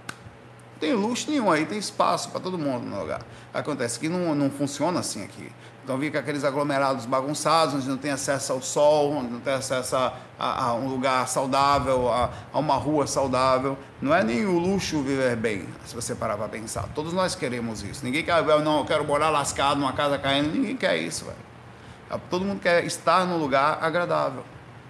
Não 0.74 0.80
tem 0.80 0.94
luxo 0.94 1.32
nenhum 1.32 1.50
aí, 1.50 1.66
tem 1.66 1.78
espaço 1.78 2.30
para 2.30 2.42
todo 2.42 2.58
mundo 2.58 2.86
no 2.86 3.00
lugar. 3.00 3.22
Acontece 3.54 3.98
que 3.98 4.10
não, 4.10 4.36
não 4.36 4.50
funciona 4.50 5.00
assim 5.00 5.24
aqui. 5.24 5.50
Então 5.84 6.00
fica 6.00 6.20
aqueles 6.20 6.46
aglomerados 6.46 7.06
bagunçados, 7.06 7.76
onde 7.76 7.88
não 7.88 7.98
tem 7.98 8.12
acesso 8.12 8.54
ao 8.54 8.62
sol, 8.62 9.14
onde 9.14 9.32
não 9.32 9.40
tem 9.40 9.54
acesso 9.54 9.96
a, 9.96 10.14
a, 10.40 10.66
a 10.66 10.74
um 10.74 10.88
lugar 10.88 11.28
saudável, 11.28 12.10
a, 12.10 12.30
a, 12.54 12.60
uma 12.60 12.76
rua 12.76 13.06
saudável. 13.06 13.78
Não 14.02 14.14
é 14.14 14.24
nem 14.24 14.46
o 14.46 14.58
luxo 14.58 15.02
viver 15.02 15.36
bem, 15.38 15.66
se 15.86 15.94
você 15.94 16.16
parar 16.16 16.38
para 16.38 16.48
pensar. 16.48 16.88
Todos 16.96 17.14
nós 17.14 17.36
queremos 17.36 17.82
isso. 17.82 18.04
Ninguém 18.04 18.24
quer, 18.24 18.42
não, 18.62 18.80
eu 18.80 18.86
quero 18.86 19.06
morar 19.06 19.30
lascado 19.30 19.80
numa 19.80 19.94
casa 19.94 20.18
caindo. 20.18 20.54
Ninguém 20.54 20.76
quer 20.76 20.98
isso, 20.98 21.26
velho. 21.26 22.20
Todo 22.30 22.46
mundo 22.46 22.60
quer 22.62 22.86
estar 22.86 23.26
num 23.26 23.38
lugar 23.38 23.80
agradável. 23.82 24.44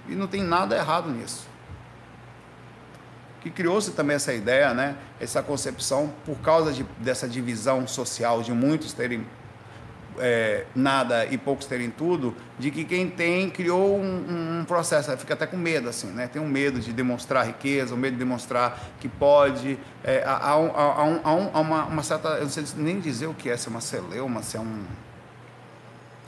E 0.07 0.13
não 0.13 0.27
tem 0.27 0.43
nada 0.43 0.75
errado 0.75 1.09
nisso. 1.09 1.52
Que 3.43 3.49
criou-se 3.49 3.91
também 3.91 4.15
essa 4.15 4.33
ideia, 4.33 4.73
né, 4.73 4.95
essa 5.19 5.43
concepção, 5.43 6.13
por 6.25 6.37
causa 6.37 6.71
de, 6.71 6.83
dessa 6.97 7.27
divisão 7.27 7.85
social, 7.85 8.41
de 8.41 8.53
muitos 8.53 8.93
terem 8.93 9.25
é, 10.17 10.65
nada 10.73 11.25
e 11.25 11.37
poucos 11.37 11.65
terem 11.65 11.89
tudo, 11.91 12.33
de 12.57 12.71
que 12.71 12.85
quem 12.85 13.09
tem 13.09 13.49
criou 13.49 13.99
um, 13.99 14.59
um, 14.61 14.65
processo, 14.65 15.15
fica 15.17 15.33
até 15.33 15.45
com 15.45 15.57
medo, 15.57 15.89
assim, 15.89 16.07
né? 16.07 16.27
Tem 16.27 16.41
um 16.41 16.47
medo 16.47 16.79
de 16.79 16.93
demonstrar 16.93 17.45
riqueza, 17.45 17.93
um 17.93 17.97
medo 17.97 18.13
de 18.13 18.19
demonstrar 18.19 18.79
que 18.99 19.09
pode. 19.09 19.77
É, 20.03 20.23
há, 20.23 20.35
há, 20.35 20.53
há, 20.53 21.19
há 21.23 21.59
uma, 21.59 21.85
uma, 21.85 22.03
certa. 22.03 22.29
Eu 22.29 22.43
não 22.43 22.49
sei 22.49 22.63
nem 22.77 22.99
dizer 22.99 23.27
o 23.27 23.33
que 23.33 23.49
é, 23.49 23.57
se 23.57 23.67
é 23.67 23.71
uma 23.71 23.81
celeuma, 23.81 24.41
se 24.41 24.55
é 24.55 24.59
um, 24.59 24.83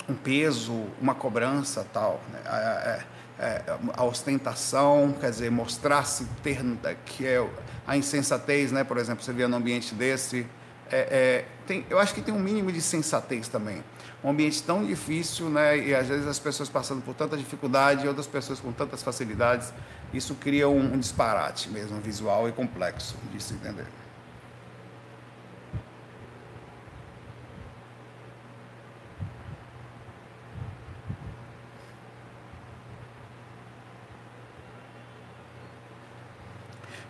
um 0.10 0.15
peso, 0.15 0.88
uma 0.99 1.15
cobrança 1.15 1.86
tal. 1.93 2.19
Né? 2.34 2.39
É, 2.43 3.14
é, 3.39 3.61
a 3.93 4.03
ostentação, 4.03 5.15
quer 5.19 5.29
dizer, 5.29 5.51
mostrar-se 5.51 6.25
ter 6.41 6.59
que 7.05 7.25
é 7.25 7.45
a 7.85 7.97
insensatez, 7.97 8.71
né? 8.71 8.83
Por 8.83 8.97
exemplo, 8.97 9.23
você 9.23 9.33
vê 9.33 9.47
num 9.47 9.57
ambiente 9.57 9.93
desse, 9.93 10.47
é, 10.91 10.97
é, 10.97 11.45
tem, 11.65 11.85
eu 11.89 11.99
acho 11.99 12.13
que 12.13 12.21
tem 12.21 12.33
um 12.33 12.39
mínimo 12.39 12.71
de 12.71 12.81
sensatez 12.81 13.47
também. 13.47 13.83
Um 14.23 14.29
ambiente 14.29 14.61
tão 14.63 14.85
difícil, 14.85 15.49
né? 15.49 15.77
E 15.77 15.95
às 15.95 16.07
vezes 16.07 16.27
as 16.27 16.39
pessoas 16.39 16.69
passando 16.69 17.01
por 17.01 17.13
tanta 17.13 17.35
dificuldade, 17.35 18.05
e 18.05 18.07
outras 18.07 18.27
pessoas 18.27 18.59
com 18.59 18.71
tantas 18.71 19.03
facilidades, 19.03 19.73
isso 20.13 20.35
cria 20.35 20.67
um, 20.69 20.93
um 20.93 20.99
disparate 20.99 21.69
mesmo, 21.69 21.99
visual 21.99 22.47
e 22.47 22.51
complexo 22.51 23.15
de 23.31 23.41
se 23.41 23.53
entender. 23.53 23.85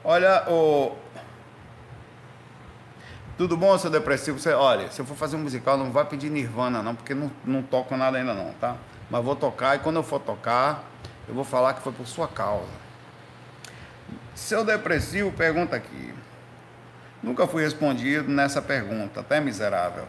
Olha, 0.08 0.48
o... 0.48 0.96
tudo 3.36 3.58
bom, 3.58 3.76
seu 3.76 3.90
depressivo? 3.90 4.38
Você, 4.38 4.54
olha, 4.54 4.92
se 4.92 5.02
eu 5.02 5.06
for 5.06 5.18
fazer 5.18 5.36
um 5.36 5.40
musical, 5.40 5.80
não 5.80 5.92
vai 5.92 6.06
pedir 6.06 6.30
Nirvana, 6.30 6.84
não, 6.84 6.94
porque 6.94 7.16
não, 7.16 7.32
não 7.44 7.64
toco 7.64 7.98
nada 7.98 8.20
ainda, 8.20 8.36
não, 8.36 8.54
tá? 8.54 8.78
Mas 9.10 9.26
vou 9.26 9.36
tocar 9.36 9.76
e 9.76 9.80
quando 9.80 9.96
eu 9.96 10.04
for 10.04 10.20
tocar, 10.20 10.84
eu 11.28 11.34
vou 11.34 11.44
falar 11.44 11.74
que 11.74 11.82
foi 11.82 11.92
por 11.92 12.06
sua 12.06 12.28
causa. 12.28 12.70
Seu 14.36 14.64
depressivo 14.64 15.32
pergunta 15.32 15.76
aqui. 15.76 16.14
Nunca 17.24 17.48
fui 17.48 17.64
respondido 17.64 18.30
nessa 18.30 18.62
pergunta, 18.62 19.22
até 19.22 19.40
miserável. 19.40 20.06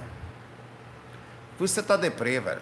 Você 1.59 1.83
tá 1.83 1.97
deprê, 1.97 2.39
velho. 2.39 2.61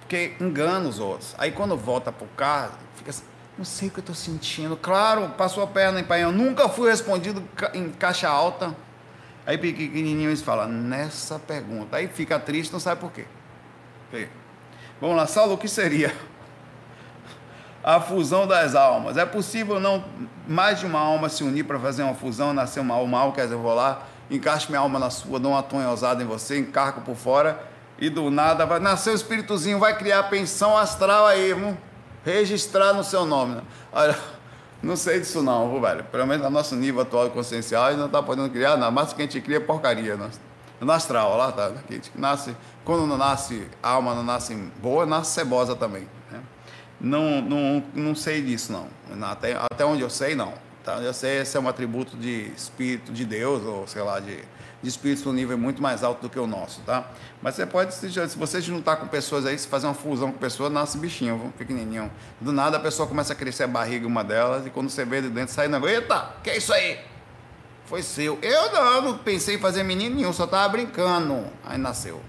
Porque 0.00 0.36
engana 0.38 0.86
os 0.86 0.98
outros. 0.98 1.34
Aí 1.38 1.50
quando 1.50 1.78
volta 1.78 2.12
pro 2.12 2.26
carro, 2.36 2.74
fica 2.96 3.08
assim, 3.08 3.24
não 3.56 3.64
sei 3.64 3.88
o 3.88 3.90
que 3.90 3.98
eu 3.98 4.02
estou 4.02 4.14
sentindo. 4.14 4.76
Claro, 4.76 5.28
passou 5.36 5.62
a 5.62 5.66
perna 5.66 6.00
em 6.00 6.04
pai. 6.04 6.22
Eu 6.22 6.32
nunca 6.32 6.68
fui 6.68 6.90
respondido 6.90 7.42
em 7.74 7.90
caixa 7.90 8.28
alta. 8.28 8.74
Aí 9.46 9.58
pequenininho 9.58 10.30
eles 10.30 10.42
falam, 10.42 10.68
nessa 10.68 11.38
pergunta. 11.38 11.96
Aí 11.96 12.08
fica 12.08 12.38
triste, 12.38 12.72
não 12.72 12.80
sabe 12.80 13.00
por 13.00 13.12
quê. 13.12 13.26
Vamos 15.00 15.16
lá, 15.16 15.26
Saulo, 15.26 15.54
o 15.54 15.58
que 15.58 15.68
seria 15.68 16.14
a 17.82 18.00
fusão 18.00 18.46
das 18.46 18.74
almas? 18.74 19.16
É 19.16 19.26
possível 19.26 19.80
não 19.80 20.04
mais 20.46 20.80
de 20.80 20.86
uma 20.86 21.00
alma 21.00 21.28
se 21.28 21.42
unir 21.42 21.64
para 21.64 21.78
fazer 21.78 22.02
uma 22.02 22.14
fusão, 22.14 22.52
nascer 22.52 22.80
uma 22.80 22.94
alma 22.94 23.18
mal? 23.18 23.32
Quer 23.32 23.42
dizer, 23.42 23.54
eu 23.54 23.62
vou 23.62 23.74
lá, 23.74 24.02
encaixo 24.30 24.70
minha 24.70 24.80
alma 24.80 24.98
na 24.98 25.10
sua, 25.10 25.38
dou 25.38 25.52
uma 25.52 25.62
tonhosada 25.62 26.22
em 26.22 26.26
você, 26.26 26.58
encarco 26.58 27.00
por 27.00 27.16
fora 27.16 27.66
e 27.98 28.08
do 28.08 28.30
nada 28.30 28.64
vai 28.64 28.80
nascer 28.80 29.10
o 29.10 29.14
espíritozinho, 29.14 29.78
vai 29.78 29.96
criar 29.96 30.24
pensão 30.24 30.76
astral 30.76 31.26
aí, 31.26 31.50
irmão 31.50 31.76
registrar 32.24 32.92
no 32.92 33.04
seu 33.04 33.24
nome. 33.24 33.56
Né? 33.56 33.62
Olha, 33.92 34.18
não 34.82 34.96
sei 34.96 35.20
disso 35.20 35.42
não, 35.42 35.80
velho. 35.80 36.04
Pelo 36.04 36.26
menos 36.26 36.44
no 36.44 36.50
nosso 36.50 36.74
nível 36.76 37.02
atual 37.02 37.30
consciencial, 37.30 37.84
a 37.84 37.90
gente 37.90 37.98
não 37.98 38.06
está 38.06 38.22
podendo 38.22 38.50
criar 38.50 38.76
nada. 38.76 38.90
Mas 38.90 39.12
que 39.12 39.22
a 39.22 39.24
gente 39.24 39.40
cria 39.40 39.58
é 39.58 39.60
porcaria. 39.60 40.16
Né? 40.16 40.30
No 40.80 40.90
astral, 40.90 41.36
lá 41.36 41.52
tá. 41.52 41.72
Que 41.86 42.00
nasce, 42.14 42.56
quando 42.84 43.06
não 43.06 43.16
nasce 43.16 43.66
alma, 43.82 44.14
não 44.14 44.24
nasce 44.24 44.54
boa, 44.80 45.06
nasce 45.06 45.32
cebosa 45.32 45.76
também. 45.76 46.08
Né? 46.30 46.40
Não, 47.00 47.40
não, 47.40 47.84
não 47.94 48.14
sei 48.14 48.42
disso 48.42 48.72
não. 48.72 48.88
Até, 49.26 49.54
até 49.54 49.84
onde 49.84 50.02
eu 50.02 50.10
sei, 50.10 50.34
não. 50.34 50.52
Tá? 50.84 50.96
Eu 50.96 51.14
sei 51.14 51.40
esse 51.40 51.56
é 51.56 51.60
um 51.60 51.68
atributo 51.68 52.16
de 52.16 52.52
espírito 52.56 53.12
de 53.12 53.24
Deus, 53.24 53.64
ou 53.64 53.86
sei 53.86 54.02
lá, 54.02 54.18
de 54.18 54.42
de 54.82 54.88
espíritos 54.88 55.24
no 55.24 55.32
nível 55.32 55.56
muito 55.56 55.80
mais 55.80 56.02
alto 56.02 56.22
do 56.22 56.28
que 56.28 56.38
o 56.38 56.46
nosso, 56.46 56.80
tá? 56.80 57.04
Mas 57.40 57.54
você 57.54 57.64
pode, 57.64 57.94
se 57.94 58.36
você 58.36 58.60
juntar 58.60 58.96
com 58.96 59.06
pessoas 59.06 59.46
aí, 59.46 59.56
se 59.56 59.68
fazer 59.68 59.86
uma 59.86 59.94
fusão 59.94 60.32
com 60.32 60.38
pessoas, 60.38 60.72
nasce 60.72 60.98
bichinho, 60.98 61.52
pequenininho. 61.56 62.10
Do 62.40 62.52
nada 62.52 62.76
a 62.78 62.80
pessoa 62.80 63.06
começa 63.06 63.32
a 63.32 63.36
crescer 63.36 63.62
a 63.64 63.68
barriga 63.68 64.06
uma 64.06 64.24
delas 64.24 64.66
e 64.66 64.70
quando 64.70 64.90
você 64.90 65.04
vê 65.04 65.22
de 65.22 65.30
dentro 65.30 65.54
sai 65.54 65.68
negócio, 65.68 65.94
eita, 65.94 66.34
que 66.42 66.50
é 66.50 66.56
isso 66.56 66.72
aí? 66.72 66.98
Foi 67.86 68.02
seu. 68.02 68.38
Eu 68.42 68.72
não, 68.72 69.02
não 69.02 69.18
pensei 69.18 69.56
em 69.56 69.58
fazer 69.58 69.84
menino 69.84 70.16
nenhum, 70.16 70.32
só 70.32 70.46
tava 70.46 70.68
brincando. 70.70 71.46
Aí 71.64 71.78
nasceu. 71.78 72.20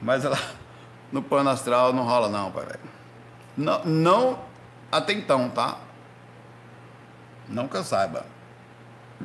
Mas 0.00 0.24
ela, 0.24 0.38
no 1.10 1.22
plano 1.22 1.48
astral 1.48 1.92
não 1.92 2.04
rola 2.04 2.28
não, 2.28 2.50
pai 2.50 2.66
velho. 2.66 2.80
Não, 3.56 3.84
não 3.84 4.38
até 4.92 5.12
então, 5.12 5.48
tá? 5.48 5.78
Não 7.48 7.66
que 7.66 7.76
eu 7.76 7.84
saiba. 7.84 8.26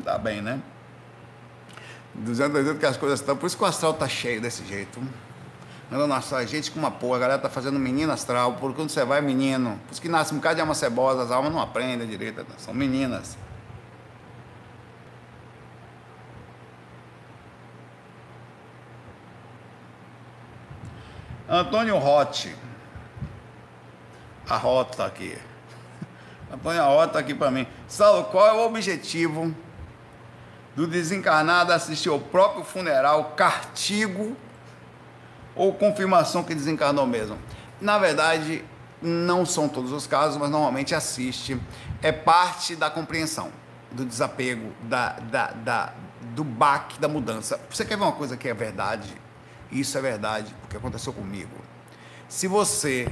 Tá 0.03 0.17
bem, 0.17 0.41
né? 0.41 0.61
200 2.15 2.77
que 2.77 2.85
as 2.85 2.97
coisas 2.97 3.19
estão. 3.19 3.35
Por 3.35 3.47
isso 3.47 3.57
que 3.57 3.63
o 3.63 3.67
astral 3.67 3.93
tá 3.93 4.07
cheio 4.07 4.39
desse 4.39 4.65
jeito. 4.65 5.01
Andando 5.91 6.07
no 6.07 6.13
astral, 6.15 6.45
gente 6.47 6.71
com 6.71 6.79
uma 6.79 6.89
porra, 6.89 7.17
a 7.17 7.19
galera 7.19 7.41
tá 7.41 7.49
fazendo 7.49 7.77
menino 7.77 8.11
astral, 8.11 8.53
porque 8.53 8.75
quando 8.75 8.89
você 8.89 9.05
vai, 9.05 9.21
menino. 9.21 9.79
Por 9.85 9.91
isso 9.91 10.01
que 10.01 10.09
nasce 10.09 10.33
um 10.33 10.37
bocado 10.37 10.55
de 10.55 10.61
alma 10.61 10.73
cebosa, 10.73 11.23
as 11.23 11.31
almas 11.31 11.51
não 11.51 11.61
aprendem 11.61 12.07
direito, 12.07 12.39
né? 12.39 12.45
são 12.57 12.73
meninas. 12.73 13.37
Antônio 21.47 21.97
Rotti. 21.97 22.55
A 24.49 24.57
Rota 24.57 24.97
tá 24.97 25.05
aqui. 25.05 25.37
Antônio 26.51 26.83
Rota 26.83 27.13
tá 27.13 27.19
aqui 27.19 27.35
para 27.35 27.51
mim. 27.51 27.67
Saulo, 27.87 28.25
qual 28.25 28.47
é 28.47 28.53
o 28.53 28.65
objetivo 28.65 29.55
do 30.75 30.85
desencarnado 30.85 31.71
assistir 31.71 32.09
ao 32.09 32.19
próprio 32.19 32.63
funeral, 32.63 33.33
cartigo 33.35 34.35
ou 35.55 35.73
confirmação 35.73 36.43
que 36.43 36.53
desencarnou 36.53 37.07
mesmo. 37.07 37.37
Na 37.79 37.97
verdade, 37.97 38.63
não 39.01 39.45
são 39.45 39.69
todos 39.69 39.91
os 39.91 40.05
casos, 40.05 40.37
mas 40.37 40.49
normalmente 40.49 40.93
assiste. 40.93 41.59
É 42.01 42.11
parte 42.11 42.75
da 42.75 42.89
compreensão, 42.89 43.51
do 43.91 44.05
desapego, 44.05 44.71
da, 44.83 45.11
da, 45.13 45.47
da, 45.51 45.93
do 46.33 46.43
baque 46.43 46.99
da 46.99 47.07
mudança. 47.07 47.59
Você 47.69 47.85
quer 47.85 47.97
ver 47.97 48.03
uma 48.03 48.11
coisa 48.11 48.35
que 48.35 48.47
é 48.49 48.53
verdade? 48.53 49.15
Isso 49.71 49.97
é 49.97 50.01
verdade, 50.01 50.53
porque 50.61 50.77
aconteceu 50.77 51.13
comigo. 51.13 51.55
Se 52.27 52.47
você, 52.47 53.07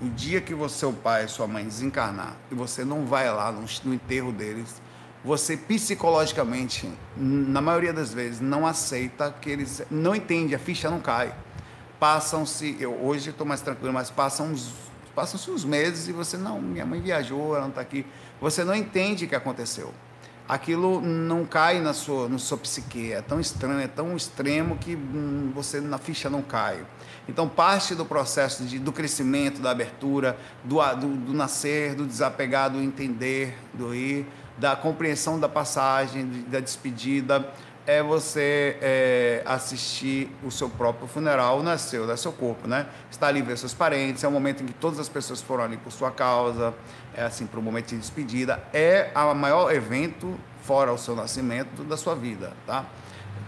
o 0.00 0.08
dia 0.08 0.40
que 0.40 0.54
você, 0.54 0.78
seu 0.78 0.92
pai 0.92 1.24
e 1.24 1.28
sua 1.28 1.46
mãe 1.46 1.64
desencarnar, 1.64 2.36
e 2.50 2.54
você 2.54 2.84
não 2.84 3.04
vai 3.06 3.30
lá 3.32 3.50
no, 3.50 3.64
no 3.84 3.94
enterro 3.94 4.30
deles, 4.30 4.80
você 5.24 5.56
psicologicamente, 5.56 6.88
na 7.16 7.60
maioria 7.60 7.92
das 7.92 8.12
vezes, 8.12 8.40
não 8.40 8.66
aceita 8.66 9.34
que 9.40 9.50
eles 9.50 9.82
não 9.90 10.14
entende, 10.14 10.54
a 10.54 10.58
ficha 10.58 10.90
não 10.90 11.00
cai. 11.00 11.34
Passam-se, 11.98 12.76
eu 12.78 12.94
hoje 12.94 13.30
estou 13.30 13.46
mais 13.46 13.60
tranquilo, 13.60 13.92
mas 13.92 14.10
passam 14.10 14.54
passam-se 15.14 15.50
uns 15.50 15.64
meses 15.64 16.06
e 16.06 16.12
você 16.12 16.36
não, 16.36 16.62
minha 16.62 16.86
mãe 16.86 17.00
viajou, 17.00 17.56
ela 17.56 17.62
não 17.62 17.70
está 17.70 17.80
aqui. 17.80 18.06
Você 18.40 18.62
não 18.62 18.72
entende 18.72 19.24
o 19.24 19.28
que 19.28 19.34
aconteceu. 19.34 19.92
Aquilo 20.48 21.00
não 21.00 21.44
cai 21.44 21.80
na 21.80 21.92
sua, 21.92 22.28
na 22.28 22.38
sua 22.38 22.56
psique, 22.56 23.12
é 23.12 23.20
tão 23.20 23.40
estranho, 23.40 23.80
é 23.80 23.88
tão 23.88 24.16
extremo 24.16 24.78
que 24.78 24.94
hum, 24.94 25.50
você 25.52 25.80
na 25.80 25.98
ficha 25.98 26.30
não 26.30 26.40
cai. 26.40 26.86
Então, 27.28 27.46
parte 27.46 27.94
do 27.94 28.06
processo 28.06 28.64
de, 28.64 28.78
do 28.78 28.90
crescimento, 28.90 29.60
da 29.60 29.72
abertura, 29.72 30.38
do, 30.64 30.76
do, 30.94 31.16
do 31.16 31.34
nascer, 31.34 31.94
do 31.94 32.06
desapegar, 32.06 32.70
do 32.70 32.80
entender, 32.80 33.58
do 33.74 33.94
ir, 33.94 34.24
da 34.58 34.74
compreensão 34.76 35.38
da 35.38 35.48
passagem, 35.48 36.44
da 36.48 36.60
despedida, 36.60 37.48
é 37.86 38.02
você 38.02 38.76
é, 38.82 39.42
assistir 39.46 40.30
o 40.44 40.50
seu 40.50 40.68
próprio 40.68 41.08
funeral, 41.08 41.62
não 41.62 41.72
é 41.72 41.78
seu, 41.78 42.10
é 42.10 42.16
seu 42.18 42.32
corpo, 42.32 42.68
né? 42.68 42.86
Está 43.10 43.28
ali 43.28 43.40
ver 43.40 43.56
seus 43.56 43.72
parentes, 43.72 44.22
é 44.22 44.28
o 44.28 44.30
momento 44.30 44.62
em 44.62 44.66
que 44.66 44.74
todas 44.74 44.98
as 44.98 45.08
pessoas 45.08 45.40
foram 45.40 45.64
ali 45.64 45.78
por 45.78 45.90
sua 45.90 46.10
causa, 46.10 46.74
é 47.14 47.24
assim, 47.24 47.46
para 47.46 47.58
o 47.58 47.62
momento 47.62 47.88
de 47.88 47.96
despedida, 47.96 48.62
é 48.74 49.10
o 49.14 49.34
maior 49.34 49.72
evento, 49.72 50.38
fora 50.62 50.92
o 50.92 50.98
seu 50.98 51.16
nascimento, 51.16 51.82
da 51.82 51.96
sua 51.96 52.14
vida, 52.14 52.52
tá? 52.66 52.84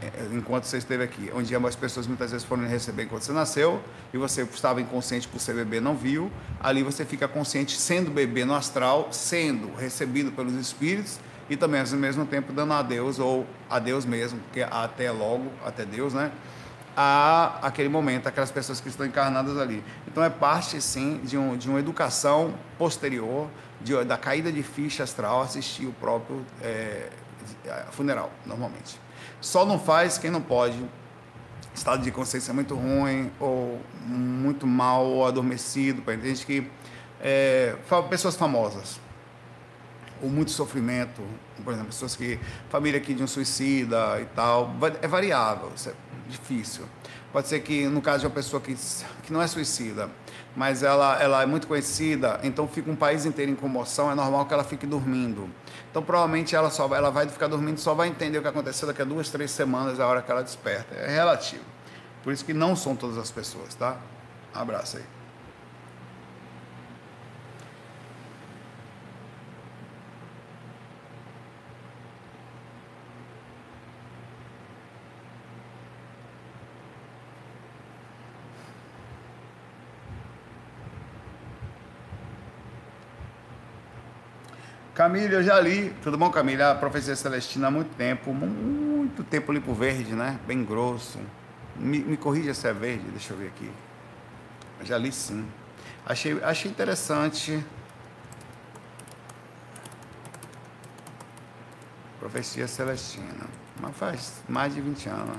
É, 0.02 0.28
enquanto 0.32 0.64
você 0.64 0.78
esteve 0.78 1.04
aqui, 1.04 1.30
onde 1.34 1.54
as 1.54 1.76
pessoas 1.76 2.06
muitas 2.06 2.30
vezes 2.30 2.46
foram 2.46 2.66
receber 2.66 3.04
enquanto 3.04 3.22
você 3.22 3.32
nasceu 3.32 3.82
e 4.14 4.18
você 4.18 4.42
estava 4.42 4.80
inconsciente 4.80 5.28
por 5.28 5.40
ser 5.40 5.54
bebê, 5.54 5.80
não 5.80 5.94
viu. 5.94 6.30
Ali 6.58 6.82
você 6.82 7.04
fica 7.04 7.28
consciente 7.28 7.76
sendo 7.78 8.10
bebê 8.10 8.44
no 8.44 8.54
astral, 8.54 9.08
sendo 9.12 9.74
recebido 9.74 10.32
pelos 10.32 10.54
espíritos 10.54 11.18
e 11.50 11.56
também 11.56 11.80
ao 11.80 11.86
mesmo 11.98 12.24
tempo 12.24 12.52
dando 12.52 12.72
adeus 12.72 13.18
ou 13.18 13.46
adeus 13.68 14.06
mesmo, 14.06 14.38
porque 14.40 14.62
até 14.62 15.10
logo, 15.10 15.50
até 15.64 15.84
Deus, 15.84 16.14
né? 16.14 16.32
a 16.96 17.58
aquele 17.62 17.88
momento, 17.88 18.26
aquelas 18.26 18.50
pessoas 18.50 18.80
que 18.80 18.88
estão 18.88 19.06
encarnadas 19.06 19.56
ali. 19.58 19.82
Então 20.06 20.22
é 20.22 20.30
parte, 20.30 20.80
sim, 20.80 21.20
de, 21.22 21.36
um, 21.36 21.56
de 21.56 21.68
uma 21.68 21.78
educação 21.78 22.54
posterior, 22.78 23.48
de, 23.80 24.02
da 24.04 24.16
caída 24.16 24.50
de 24.50 24.62
ficha 24.62 25.02
astral, 25.02 25.42
assistir 25.42 25.86
o 25.86 25.92
próprio 25.92 26.44
é, 26.62 27.08
funeral, 27.92 28.30
normalmente. 28.44 28.98
Só 29.40 29.64
não 29.64 29.78
faz 29.78 30.18
quem 30.18 30.30
não 30.30 30.42
pode, 30.42 30.76
estado 31.74 32.02
de 32.02 32.10
consciência 32.10 32.52
muito 32.52 32.74
ruim, 32.74 33.30
ou 33.40 33.80
muito 34.04 34.66
mal, 34.66 35.04
ou 35.04 35.26
adormecido, 35.26 36.02
tem 36.02 36.20
gente 36.20 36.46
que... 36.46 36.66
É, 37.22 37.76
pessoas 38.08 38.34
famosas, 38.34 38.98
ou 40.22 40.30
muito 40.30 40.50
sofrimento, 40.50 41.22
por 41.62 41.72
exemplo, 41.72 41.90
pessoas 41.90 42.16
que 42.16 42.38
família 42.68 42.98
aqui 42.98 43.12
de 43.12 43.22
um 43.22 43.26
suicida 43.26 44.20
e 44.20 44.24
tal, 44.26 44.74
é 45.02 45.08
variável, 45.08 45.70
é 45.86 45.92
difícil. 46.28 46.84
Pode 47.32 47.48
ser 47.48 47.60
que 47.60 47.86
no 47.86 48.00
caso 48.02 48.20
de 48.20 48.26
uma 48.26 48.32
pessoa 48.32 48.60
que, 48.60 48.74
que 49.22 49.32
não 49.32 49.40
é 49.40 49.46
suicida, 49.46 50.10
mas 50.60 50.82
ela, 50.82 51.18
ela 51.22 51.42
é 51.42 51.46
muito 51.46 51.66
conhecida, 51.66 52.38
então 52.42 52.68
fica 52.68 52.90
um 52.90 52.94
país 52.94 53.24
inteiro 53.24 53.50
em 53.50 53.54
comoção, 53.54 54.12
é 54.12 54.14
normal 54.14 54.44
que 54.44 54.52
ela 54.52 54.62
fique 54.62 54.86
dormindo. 54.86 55.48
Então 55.90 56.02
provavelmente 56.02 56.54
ela 56.54 56.68
só 56.68 56.84
ela 56.94 57.10
vai 57.10 57.26
ficar 57.26 57.46
dormindo, 57.46 57.80
só 57.80 57.94
vai 57.94 58.08
entender 58.08 58.36
o 58.36 58.42
que 58.42 58.48
aconteceu 58.48 58.86
daqui 58.86 59.00
a 59.00 59.06
duas, 59.06 59.30
três 59.30 59.50
semanas, 59.50 59.98
a 59.98 60.06
hora 60.06 60.20
que 60.20 60.30
ela 60.30 60.42
desperta. 60.42 60.94
É 60.96 61.14
relativo. 61.14 61.64
Por 62.22 62.30
isso 62.30 62.44
que 62.44 62.52
não 62.52 62.76
são 62.76 62.94
todas 62.94 63.16
as 63.16 63.30
pessoas, 63.30 63.74
tá? 63.74 63.96
Um 64.54 64.60
abraço 64.60 64.98
aí. 64.98 65.19
Camila, 84.94 85.34
eu 85.34 85.42
já 85.42 85.60
li. 85.60 85.94
Tudo 86.02 86.18
bom, 86.18 86.30
Camila? 86.30 86.72
A 86.72 86.74
profecia 86.74 87.14
celestina 87.14 87.68
há 87.68 87.70
muito 87.70 87.94
tempo, 87.96 88.32
muito 88.32 89.22
tempo 89.22 89.52
limpo 89.52 89.72
verde, 89.72 90.14
né? 90.14 90.38
Bem 90.46 90.64
grosso. 90.64 91.18
Me, 91.76 92.00
me 92.00 92.16
corrija 92.16 92.52
se 92.52 92.66
é 92.66 92.72
verde, 92.72 93.04
deixa 93.10 93.32
eu 93.32 93.38
ver 93.38 93.48
aqui. 93.48 93.70
Eu 94.80 94.86
já 94.86 94.98
li 94.98 95.12
sim. 95.12 95.46
Achei, 96.04 96.42
achei 96.42 96.70
interessante. 96.70 97.64
Profecia 102.18 102.66
celestina. 102.66 103.46
Mas 103.80 103.96
faz 103.96 104.42
mais 104.48 104.74
de 104.74 104.80
20 104.80 105.08
anos. 105.08 105.38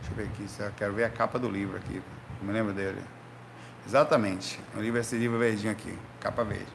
Deixa 0.00 0.12
eu 0.12 0.16
ver 0.16 0.24
aqui, 0.24 0.46
eu 0.58 0.72
quero 0.76 0.92
ver 0.92 1.04
a 1.04 1.10
capa 1.10 1.38
do 1.38 1.48
livro 1.48 1.76
aqui. 1.76 2.02
me 2.42 2.52
lembro 2.52 2.72
dele. 2.72 3.02
Exatamente. 3.86 4.58
O 4.76 4.80
livro, 4.80 5.00
esse 5.00 5.16
livro 5.16 5.38
verdinho 5.38 5.72
aqui, 5.72 5.96
capa 6.20 6.42
verde. 6.44 6.66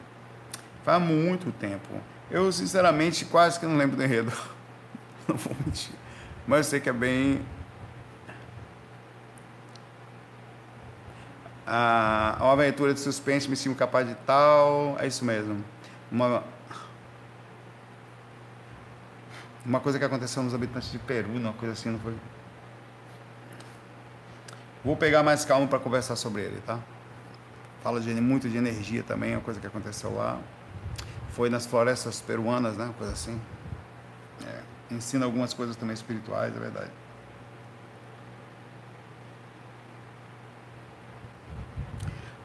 Faz 0.84 1.02
muito 1.02 1.52
tempo. 1.52 1.88
Eu, 2.30 2.50
sinceramente, 2.52 3.24
quase 3.24 3.58
que 3.58 3.66
não 3.66 3.76
lembro 3.76 3.96
do 3.96 4.02
enredo. 4.02 4.32
não 5.28 5.36
vou 5.36 5.54
mentir. 5.64 5.94
Mas 6.46 6.58
eu 6.58 6.64
sei 6.64 6.80
que 6.80 6.88
é 6.88 6.92
bem. 6.92 7.44
Ah, 11.66 12.36
uma 12.40 12.52
aventura 12.52 12.94
de 12.94 13.00
suspense, 13.00 13.48
me 13.48 13.56
sinto 13.56 13.76
capaz 13.76 14.06
de 14.06 14.14
tal. 14.14 14.96
É 14.98 15.06
isso 15.06 15.24
mesmo. 15.24 15.64
Uma. 16.10 16.44
Uma 19.64 19.78
coisa 19.78 19.98
que 19.98 20.04
aconteceu 20.04 20.42
nos 20.42 20.54
habitantes 20.54 20.90
de 20.90 20.98
Peru, 20.98 21.28
uma 21.28 21.52
coisa 21.52 21.74
assim, 21.74 21.90
não 21.90 21.98
foi? 21.98 22.14
Vou 24.82 24.96
pegar 24.96 25.22
mais 25.22 25.44
calma 25.44 25.66
para 25.68 25.78
conversar 25.78 26.16
sobre 26.16 26.42
ele, 26.42 26.60
tá? 26.62 26.78
Fala 27.82 28.00
de, 28.00 28.12
muito 28.20 28.48
de 28.48 28.56
energia 28.56 29.02
também, 29.02 29.32
é 29.32 29.36
uma 29.36 29.42
coisa 29.42 29.58
que 29.58 29.66
aconteceu 29.66 30.14
lá. 30.14 30.38
Foi 31.30 31.48
nas 31.48 31.64
florestas 31.64 32.20
peruanas, 32.20 32.76
né? 32.76 32.84
Uma 32.84 32.92
coisa 32.94 33.12
assim. 33.12 33.40
É, 34.46 34.94
ensina 34.94 35.24
algumas 35.24 35.54
coisas 35.54 35.76
também 35.76 35.94
espirituais, 35.94 36.54
é 36.54 36.58
verdade. 36.58 36.90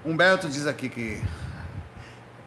Humberto 0.05 0.47
diz 0.47 0.67
aqui 0.67 0.87
que 0.87 1.21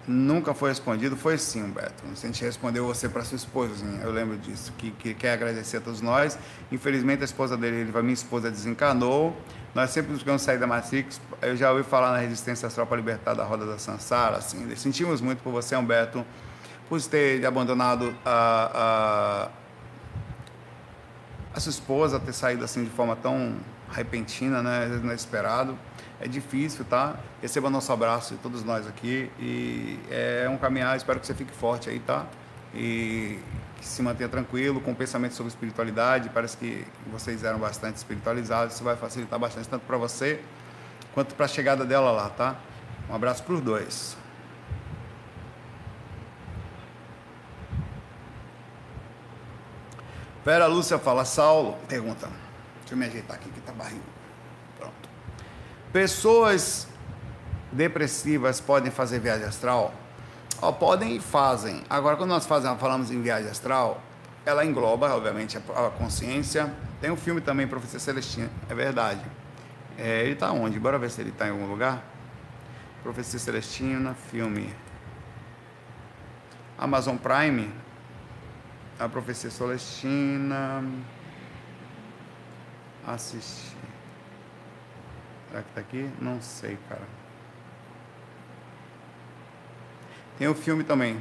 nunca 0.07 0.55
foi 0.55 0.70
respondido. 0.70 1.16
Foi 1.16 1.37
sim, 1.37 1.62
Humberto. 1.62 2.05
A 2.11 2.14
gente 2.14 2.42
respondeu 2.42 2.87
você 2.87 3.09
para 3.09 3.24
sua 3.24 3.37
esposinha, 3.37 4.01
eu 4.01 4.11
lembro 4.11 4.38
disso. 4.38 4.72
Que, 4.79 4.92
que 4.92 5.12
quer 5.12 5.33
agradecer 5.33 5.79
a 5.79 5.81
todos 5.81 6.01
nós. 6.01 6.38
Infelizmente, 6.72 7.22
a 7.22 7.24
esposa 7.24 7.57
dele, 7.57 7.90
a 7.94 8.03
minha 8.03 8.14
esposa, 8.14 8.51
desencanou. 8.51 9.37
Nós 9.74 9.90
sempre 9.90 10.12
buscamos 10.12 10.42
sair 10.42 10.59
da 10.59 10.66
Matrix. 10.66 11.20
Eu 11.42 11.57
já 11.57 11.70
ouvi 11.70 11.85
falar 11.85 12.12
na 12.12 12.18
resistência 12.18 12.66
astral 12.66 12.87
para 12.87 12.96
libertar 12.96 13.35
da 13.35 13.44
roda 13.44 13.66
da 13.66 13.78
Sansara. 13.78 14.38
Assim, 14.38 14.74
sentimos 14.76 15.20
muito 15.20 15.42
por 15.42 15.52
você, 15.52 15.76
Humberto, 15.76 16.24
por 16.88 17.00
ter 17.02 17.44
abandonado 17.44 18.14
a, 18.24 19.50
a, 21.54 21.57
a 21.57 21.61
sua 21.61 21.70
esposa, 21.70 22.18
ter 22.18 22.33
saído 22.33 22.64
assim 22.64 22.83
de 22.83 22.90
forma 22.90 23.14
tão 23.14 23.57
repentina, 23.92 24.62
né, 24.62 24.87
inesperado. 25.02 25.78
É 26.20 26.26
difícil, 26.26 26.85
tá? 26.85 27.16
Receba 27.40 27.70
nosso 27.70 27.92
abraço 27.92 28.35
de 28.35 28.40
todos 28.40 28.64
nós 28.64 28.87
aqui 28.88 29.31
e 29.38 29.98
é 30.11 30.48
um 30.50 30.57
caminhar. 30.57 30.96
Espero 30.96 31.20
que 31.20 31.26
você 31.26 31.35
fique 31.35 31.52
forte 31.52 31.88
aí, 31.88 32.00
tá? 32.00 32.26
E 32.80 33.40
que 33.80 33.86
se 33.86 34.02
mantenha 34.02 34.28
tranquilo, 34.28 34.80
com 34.80 34.94
pensamento 34.94 35.34
sobre 35.34 35.48
espiritualidade. 35.48 36.28
Parece 36.28 36.56
que 36.56 36.86
vocês 37.10 37.42
eram 37.42 37.58
bastante 37.58 37.96
espiritualizados. 37.96 38.74
Isso 38.74 38.84
vai 38.84 38.96
facilitar 38.96 39.38
bastante, 39.38 39.68
tanto 39.68 39.84
para 39.84 39.96
você 39.96 40.40
quanto 41.12 41.34
para 41.34 41.46
a 41.46 41.48
chegada 41.48 41.84
dela 41.84 42.12
lá, 42.12 42.30
tá? 42.30 42.56
Um 43.10 43.14
abraço 43.14 43.42
para 43.42 43.54
os 43.54 43.60
dois. 43.60 44.16
Vera 50.44 50.66
Lúcia 50.66 50.98
fala, 50.98 51.24
Saulo, 51.24 51.76
pergunta. 51.88 52.28
Deixa 52.80 52.94
eu 52.94 52.96
me 52.96 53.06
ajeitar 53.06 53.36
aqui 53.36 53.50
que 53.50 53.60
tá 53.60 53.72
barril. 53.72 54.00
Pronto. 54.78 55.08
Pessoas 55.92 56.86
depressivas 57.72 58.60
podem 58.60 58.90
fazer 58.90 59.18
viagem 59.18 59.46
astral? 59.46 59.92
Oh, 60.61 60.73
podem 60.73 61.16
e 61.16 61.21
fazem. 61.21 61.85
Agora, 61.88 62.16
quando 62.16 62.31
nós 62.31 62.44
fazemos, 62.44 62.81
falamos 62.81 63.12
em 63.12 63.23
viagem 63.23 63.49
astral, 63.49 64.03
ela 64.44 64.64
engloba, 64.64 65.14
obviamente, 65.14 65.57
a, 65.57 65.90
consciência. 65.90 66.73
Tem 67.01 67.11
um 67.11 67.16
filme 67.16 67.40
também, 67.40 67.68
Profecia 67.68 68.01
Celestina, 68.01 68.51
é 68.68 68.75
verdade. 68.75 69.21
É, 69.97 70.23
ele 70.23 70.33
está 70.33 70.51
onde? 70.51 70.79
Bora 70.81 70.99
ver 70.99 71.11
se 71.11 71.21
ele 71.21 71.31
está 71.31 71.47
em 71.47 71.51
algum 71.51 71.66
lugar. 71.66 72.03
Profecia 73.05 73.38
Celestina, 73.38 74.14
filme. 74.14 74.75
Amazon 76.77 77.16
Prime. 77.16 77.73
A 78.99 79.09
Profecia 79.09 79.51
Celestina. 79.51 80.85
Assistir. 83.07 83.77
Será 85.49 85.62
que 85.62 85.68
está 85.68 85.81
aqui? 85.81 86.11
Não 86.21 86.40
sei, 86.42 86.77
cara. 86.88 87.17
Tem 90.38 90.46
o 90.46 90.55
filme 90.55 90.85
também, 90.85 91.20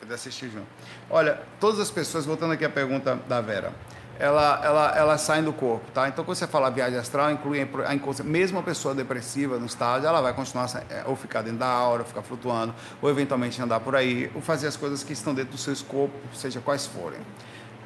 poder 0.00 0.14
assistir 0.14 0.48
junto. 0.48 0.66
Olha, 1.10 1.40
todas 1.60 1.80
as 1.80 1.90
pessoas, 1.90 2.24
voltando 2.24 2.52
aqui 2.52 2.64
à 2.64 2.70
pergunta 2.70 3.16
da 3.28 3.40
Vera, 3.40 3.72
ela, 4.18 4.60
ela, 4.64 4.96
ela 4.96 5.18
saem 5.18 5.44
do 5.44 5.52
corpo, 5.52 5.90
tá? 5.92 6.08
Então, 6.08 6.24
quando 6.24 6.38
você 6.38 6.46
fala 6.46 6.70
viagem 6.70 6.98
astral, 6.98 7.30
inclui 7.30 7.68
a 7.86 7.94
inconsciência. 7.94 8.24
Mesmo 8.24 8.58
a 8.58 8.62
pessoa 8.62 8.94
depressiva 8.94 9.58
no 9.58 9.66
estágio, 9.66 10.08
ela 10.08 10.22
vai 10.22 10.32
continuar 10.32 10.70
é, 10.88 11.04
ou 11.06 11.14
ficar 11.16 11.42
dentro 11.42 11.58
da 11.58 11.66
aura, 11.66 12.04
ficar 12.04 12.22
flutuando, 12.22 12.74
ou 13.02 13.10
eventualmente 13.10 13.60
andar 13.60 13.80
por 13.80 13.94
aí, 13.94 14.30
ou 14.34 14.40
fazer 14.40 14.68
as 14.68 14.76
coisas 14.76 15.02
que 15.02 15.12
estão 15.12 15.34
dentro 15.34 15.52
do 15.52 15.58
seu 15.58 15.72
escopo, 15.72 16.14
seja 16.34 16.60
quais 16.60 16.86
forem. 16.86 17.20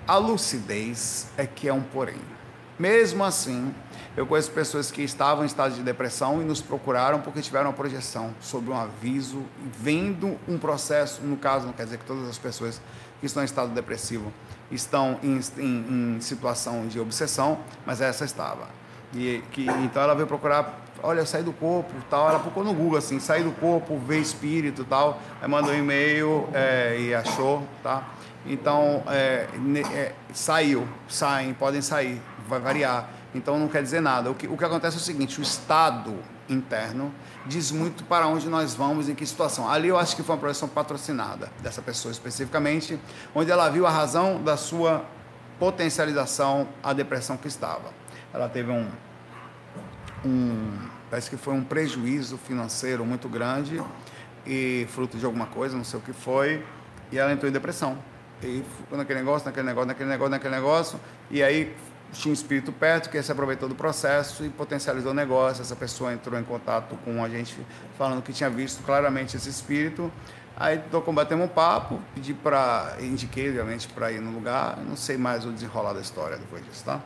A 0.07 0.17
lucidez 0.17 1.29
é 1.37 1.47
que 1.47 1.69
é 1.69 1.73
um 1.73 1.83
porém. 1.83 2.21
Mesmo 2.79 3.25
assim, 3.25 3.75
eu 4.17 4.27
conheço 4.27 4.51
pessoas 4.51 4.91
que 4.91 5.03
estavam 5.03 5.45
em 5.45 5.47
estado 5.47 5.75
de 5.75 5.83
depressão 5.83 6.43
e 6.43 6.45
nos 6.45 6.61
procuraram 6.61 7.21
porque 7.21 7.41
tiveram 7.41 7.67
uma 7.67 7.73
projeção 7.73 8.35
sobre 8.41 8.71
um 8.71 8.77
aviso, 8.77 9.43
vendo 9.79 10.37
um 10.49 10.59
processo. 10.59 11.23
No 11.23 11.37
caso, 11.37 11.67
não 11.67 11.73
quer 11.73 11.85
dizer 11.85 11.99
que 11.99 12.05
todas 12.05 12.29
as 12.29 12.37
pessoas 12.37 12.81
que 13.21 13.27
estão 13.27 13.43
em 13.43 13.47
estado 13.47 13.71
depressivo 13.73 14.33
estão 14.71 15.19
em, 15.23 15.41
em, 15.59 16.17
em 16.17 16.21
situação 16.21 16.89
de 16.89 16.99
obsessão, 16.99 17.61
mas 17.87 18.01
essa 18.01 18.25
estava. 18.25 18.69
E 19.15 19.43
que, 19.53 19.67
então 19.85 20.03
ela 20.03 20.15
veio 20.15 20.27
procurar, 20.27 20.81
olha, 21.03 21.25
sair 21.25 21.45
do 21.45 21.53
corpo, 21.53 21.93
tal. 22.09 22.29
Ela 22.29 22.41
procurou 22.41 22.73
no 22.73 22.79
Google 22.79 22.99
assim, 22.99 23.21
sair 23.21 23.45
do 23.45 23.53
corpo, 23.53 23.97
ver 23.97 24.19
espírito, 24.19 24.85
tal. 24.85 25.21
Aí 25.41 25.49
mandou 25.49 25.73
um 25.73 25.79
e-mail 25.79 26.49
é, 26.53 26.97
e 26.99 27.15
achou, 27.15 27.63
tá? 27.83 28.09
Então 28.45 29.05
é, 29.07 29.47
é, 29.95 30.15
saiu, 30.33 30.89
saem, 31.09 31.55
podem 31.55 31.81
sair 31.81 32.21
vai 32.51 32.59
variar. 32.59 33.09
Então 33.35 33.59
não 33.59 33.69
quer 33.69 33.83
dizer 33.83 34.01
nada. 34.01 34.31
O 34.31 34.35
que, 34.35 34.47
o 34.47 34.57
que 34.57 34.65
acontece 34.65 34.97
é 34.97 35.01
o 35.01 35.03
seguinte: 35.03 35.41
o 35.41 35.43
estado 35.43 36.15
interno 36.49 37.15
diz 37.47 37.71
muito 37.71 38.05
para 38.05 38.27
onde 38.27 38.49
nós 38.49 38.75
vamos, 38.75 39.09
em 39.09 39.15
que 39.15 39.25
situação. 39.25 39.69
Ali 39.69 39.89
eu 39.89 39.99
acho 39.99 40.17
que 40.17 40.23
foi 40.23 40.35
uma 40.35 40.41
projeção 40.41 40.69
patrocinada 40.69 41.51
dessa 41.63 41.81
pessoa 41.81 42.13
especificamente, 42.13 42.99
onde 43.35 43.51
ela 43.51 43.69
viu 43.69 43.87
a 43.87 43.91
razão 43.91 44.43
da 44.43 44.57
sua 44.57 45.05
potencialização 45.59 46.69
à 46.83 46.93
depressão 46.93 47.37
que 47.37 47.47
estava. 47.47 47.93
Ela 48.33 48.49
teve 48.49 48.71
um, 48.71 48.89
um 50.25 50.79
parece 51.09 51.29
que 51.29 51.37
foi 51.37 51.55
um 51.55 51.63
prejuízo 51.63 52.39
financeiro 52.39 53.05
muito 53.05 53.29
grande 53.29 53.83
e 54.47 54.87
fruto 54.91 55.19
de 55.19 55.25
alguma 55.25 55.47
coisa, 55.47 55.77
não 55.77 55.85
sei 55.85 55.99
o 55.99 56.03
que 56.03 56.13
foi, 56.13 56.65
e 57.11 57.19
ela 57.19 57.33
entrou 57.33 57.49
em 57.49 57.53
depressão. 57.53 57.99
E 58.43 58.65
ficou 58.79 58.97
naquele 58.97 59.19
negócio, 59.19 59.47
naquele 59.47 59.67
negócio, 59.67 59.89
naquele 59.89 60.09
negócio, 60.09 60.31
naquele 60.31 60.55
negócio, 60.55 61.01
e 61.31 61.43
aí 61.43 61.77
tinha 62.13 62.31
um 62.31 62.35
espírito 62.35 62.73
perto 62.73 63.09
que 63.11 63.23
se 63.23 63.31
aproveitou 63.31 63.69
do 63.69 63.75
processo 63.75 64.45
e 64.45 64.49
potencializou 64.49 65.13
o 65.13 65.15
negócio. 65.15 65.63
Essa 65.63 65.77
pessoa 65.77 66.13
entrou 66.13 66.39
em 66.39 66.45
contato 66.45 66.97
com 67.05 67.23
a 67.23 67.29
gente 67.29 67.57
falando 67.97 68.23
que 68.23 68.33
tinha 68.33 68.51
visto 68.51 68.83
claramente 68.83 69.37
esse 69.37 69.49
espírito. 69.49 70.13
Aí 70.57 70.83
combatemos 71.05 71.47
um 71.47 71.49
papo, 71.49 72.01
pedi 72.15 72.35
para, 72.35 72.97
indiquei 73.01 73.49
obviamente 73.49 73.89
para 73.89 74.13
ir 74.13 74.21
no 74.21 74.31
lugar, 74.31 74.77
não 74.79 74.95
sei 74.95 75.17
mais 75.17 75.47
o 75.47 75.53
desenrolar 75.53 75.95
da 75.95 76.01
história 76.01 76.37
depois 76.37 76.63
disso, 76.65 76.85
tá? 76.85 77.01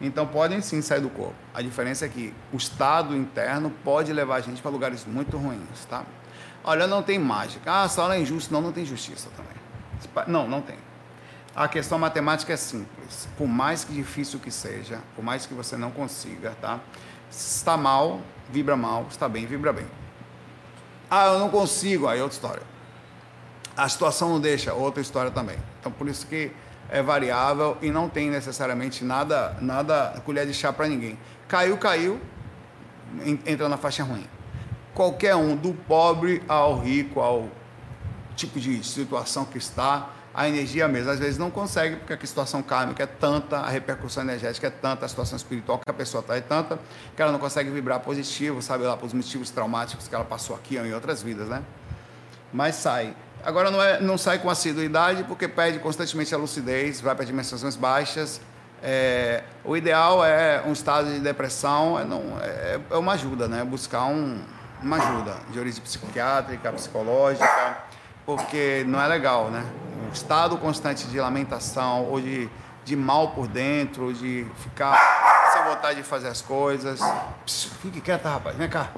Então 0.00 0.26
podem 0.26 0.60
sim 0.60 0.82
sair 0.82 1.00
do 1.00 1.08
corpo. 1.08 1.36
A 1.54 1.62
diferença 1.62 2.04
é 2.04 2.08
que 2.08 2.34
o 2.52 2.56
estado 2.56 3.16
interno 3.16 3.70
pode 3.84 4.12
levar 4.12 4.36
a 4.36 4.40
gente 4.40 4.60
para 4.60 4.72
lugares 4.72 5.06
muito 5.06 5.36
ruins, 5.36 5.84
tá? 5.88 6.04
Olha, 6.64 6.86
não 6.86 7.02
tem 7.02 7.18
mágica. 7.18 7.70
Ah, 7.70 7.82
a 7.84 7.88
sala 7.88 8.16
é 8.16 8.20
injusta. 8.20 8.52
Não, 8.52 8.62
não 8.62 8.72
tem 8.72 8.86
justiça 8.86 9.28
também. 9.36 9.52
Não, 10.26 10.48
não 10.48 10.62
tem. 10.62 10.76
A 11.54 11.68
questão 11.68 11.98
matemática 11.98 12.52
é 12.52 12.56
simples. 12.56 13.28
Por 13.38 13.46
mais 13.46 13.84
que 13.84 13.92
difícil 13.92 14.40
que 14.40 14.50
seja, 14.50 15.00
por 15.14 15.24
mais 15.24 15.46
que 15.46 15.54
você 15.54 15.76
não 15.76 15.92
consiga, 15.92 16.56
tá? 16.60 16.80
Está 17.30 17.76
mal, 17.76 18.20
vibra 18.50 18.76
mal. 18.76 19.06
Está 19.08 19.28
bem, 19.28 19.46
vibra 19.46 19.72
bem. 19.72 19.86
Ah, 21.08 21.26
eu 21.26 21.38
não 21.38 21.48
consigo. 21.48 22.08
Aí 22.08 22.18
é 22.18 22.22
outra 22.22 22.34
história. 22.34 22.62
A 23.76 23.88
situação 23.88 24.30
não 24.30 24.40
deixa, 24.40 24.74
outra 24.74 25.00
história 25.00 25.30
também. 25.30 25.56
Então, 25.78 25.92
por 25.92 26.08
isso 26.08 26.26
que 26.26 26.50
é 26.88 27.02
variável 27.02 27.76
e 27.80 27.90
não 27.90 28.08
tem 28.08 28.30
necessariamente 28.30 29.04
nada, 29.04 29.56
nada 29.60 30.20
colher 30.24 30.46
de 30.46 30.54
chá 30.54 30.72
para 30.72 30.88
ninguém. 30.88 31.18
Caiu, 31.46 31.76
caiu, 31.76 32.20
entra 33.46 33.68
na 33.68 33.76
faixa 33.76 34.02
ruim. 34.02 34.26
Qualquer 34.92 35.34
um, 35.36 35.56
do 35.56 35.72
pobre 35.72 36.42
ao 36.48 36.78
rico, 36.80 37.20
ao 37.20 37.48
tipo 38.36 38.58
de 38.58 38.82
situação 38.84 39.44
que 39.44 39.58
está, 39.58 40.10
a 40.34 40.48
energia 40.48 40.88
mesmo. 40.88 41.10
Às 41.10 41.18
vezes 41.18 41.38
não 41.38 41.50
consegue, 41.50 41.96
porque 41.96 42.12
a 42.12 42.26
situação 42.26 42.62
kármica 42.62 43.04
é 43.04 43.06
tanta, 43.06 43.58
a 43.58 43.68
repercussão 43.68 44.24
energética 44.24 44.66
é 44.66 44.70
tanta, 44.70 45.06
a 45.06 45.08
situação 45.08 45.36
espiritual 45.36 45.78
que 45.78 45.88
a 45.88 45.94
pessoa 45.94 46.20
está 46.20 46.36
é 46.36 46.40
tanta, 46.40 46.78
que 47.14 47.22
ela 47.22 47.30
não 47.30 47.38
consegue 47.38 47.70
vibrar 47.70 48.00
positivo, 48.00 48.60
sabe 48.60 48.84
lá, 48.84 48.96
para 48.96 49.06
os 49.06 49.12
motivos 49.12 49.50
traumáticos 49.50 50.08
que 50.08 50.14
ela 50.14 50.24
passou 50.24 50.56
aqui 50.56 50.76
ou 50.76 50.84
em 50.84 50.92
outras 50.92 51.22
vidas, 51.22 51.48
né? 51.48 51.62
Mas 52.52 52.74
sai. 52.74 53.14
Agora 53.44 53.70
não, 53.70 53.82
é, 53.82 54.00
não 54.00 54.18
sai 54.18 54.38
com 54.38 54.50
assiduidade 54.50 55.22
porque 55.24 55.46
perde 55.46 55.78
constantemente 55.78 56.34
a 56.34 56.38
lucidez, 56.38 57.00
vai 57.00 57.14
para 57.14 57.24
dimensões 57.24 57.76
baixas. 57.76 58.40
É, 58.82 59.44
o 59.64 59.76
ideal 59.76 60.24
é 60.24 60.62
um 60.66 60.72
estado 60.72 61.10
de 61.10 61.20
depressão, 61.20 61.98
é, 61.98 62.04
não, 62.04 62.22
é, 62.40 62.80
é 62.90 62.96
uma 62.96 63.12
ajuda, 63.12 63.48
né? 63.48 63.64
Buscar 63.64 64.04
um, 64.06 64.42
uma 64.82 64.96
ajuda 64.96 65.36
de 65.50 65.58
origem 65.58 65.82
psiquiátrica, 65.82 66.72
psicológica, 66.72 67.84
porque 68.24 68.84
não 68.86 69.00
é 69.00 69.06
legal, 69.06 69.50
né? 69.50 69.64
Um 70.08 70.12
estado 70.12 70.56
constante 70.58 71.06
de 71.06 71.18
lamentação 71.20 72.04
ou 72.04 72.20
de, 72.20 72.48
de 72.84 72.96
mal 72.96 73.32
por 73.32 73.46
dentro, 73.46 74.12
de 74.12 74.46
ficar 74.58 74.96
sem 75.52 75.62
vontade 75.64 75.96
de 75.96 76.02
fazer 76.02 76.28
as 76.28 76.40
coisas. 76.40 77.00
Pss, 77.44 77.70
fique 77.80 78.00
quieto, 78.00 78.24
rapaz, 78.24 78.56
vem 78.56 78.68
cá. 78.68 78.90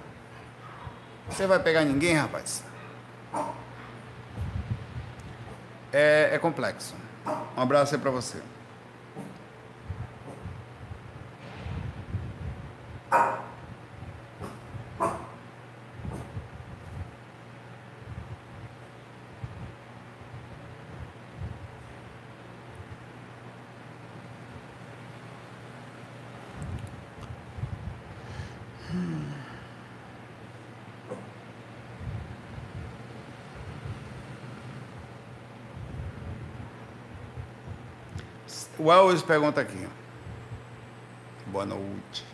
Você 1.28 1.46
vai 1.46 1.58
pegar 1.58 1.84
ninguém, 1.84 2.14
rapaz? 2.14 2.62
é, 5.96 6.30
é 6.32 6.38
complexo. 6.38 6.94
Um 7.56 7.62
abraço 7.62 7.94
aí 7.94 8.00
para 8.00 8.10
você. 8.10 8.38
O 38.86 38.92
Elvis 38.92 39.20
pergunta 39.20 39.60
aqui. 39.60 39.84
Boa 41.48 41.66
noite. 41.66 42.24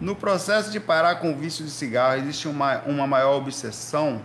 No 0.00 0.16
processo 0.16 0.72
de 0.72 0.80
parar 0.80 1.20
com 1.20 1.30
o 1.30 1.36
vício 1.36 1.64
de 1.64 1.70
cigarro, 1.70 2.16
existe 2.16 2.48
uma, 2.48 2.78
uma 2.78 3.06
maior 3.06 3.36
obsessão? 3.36 4.20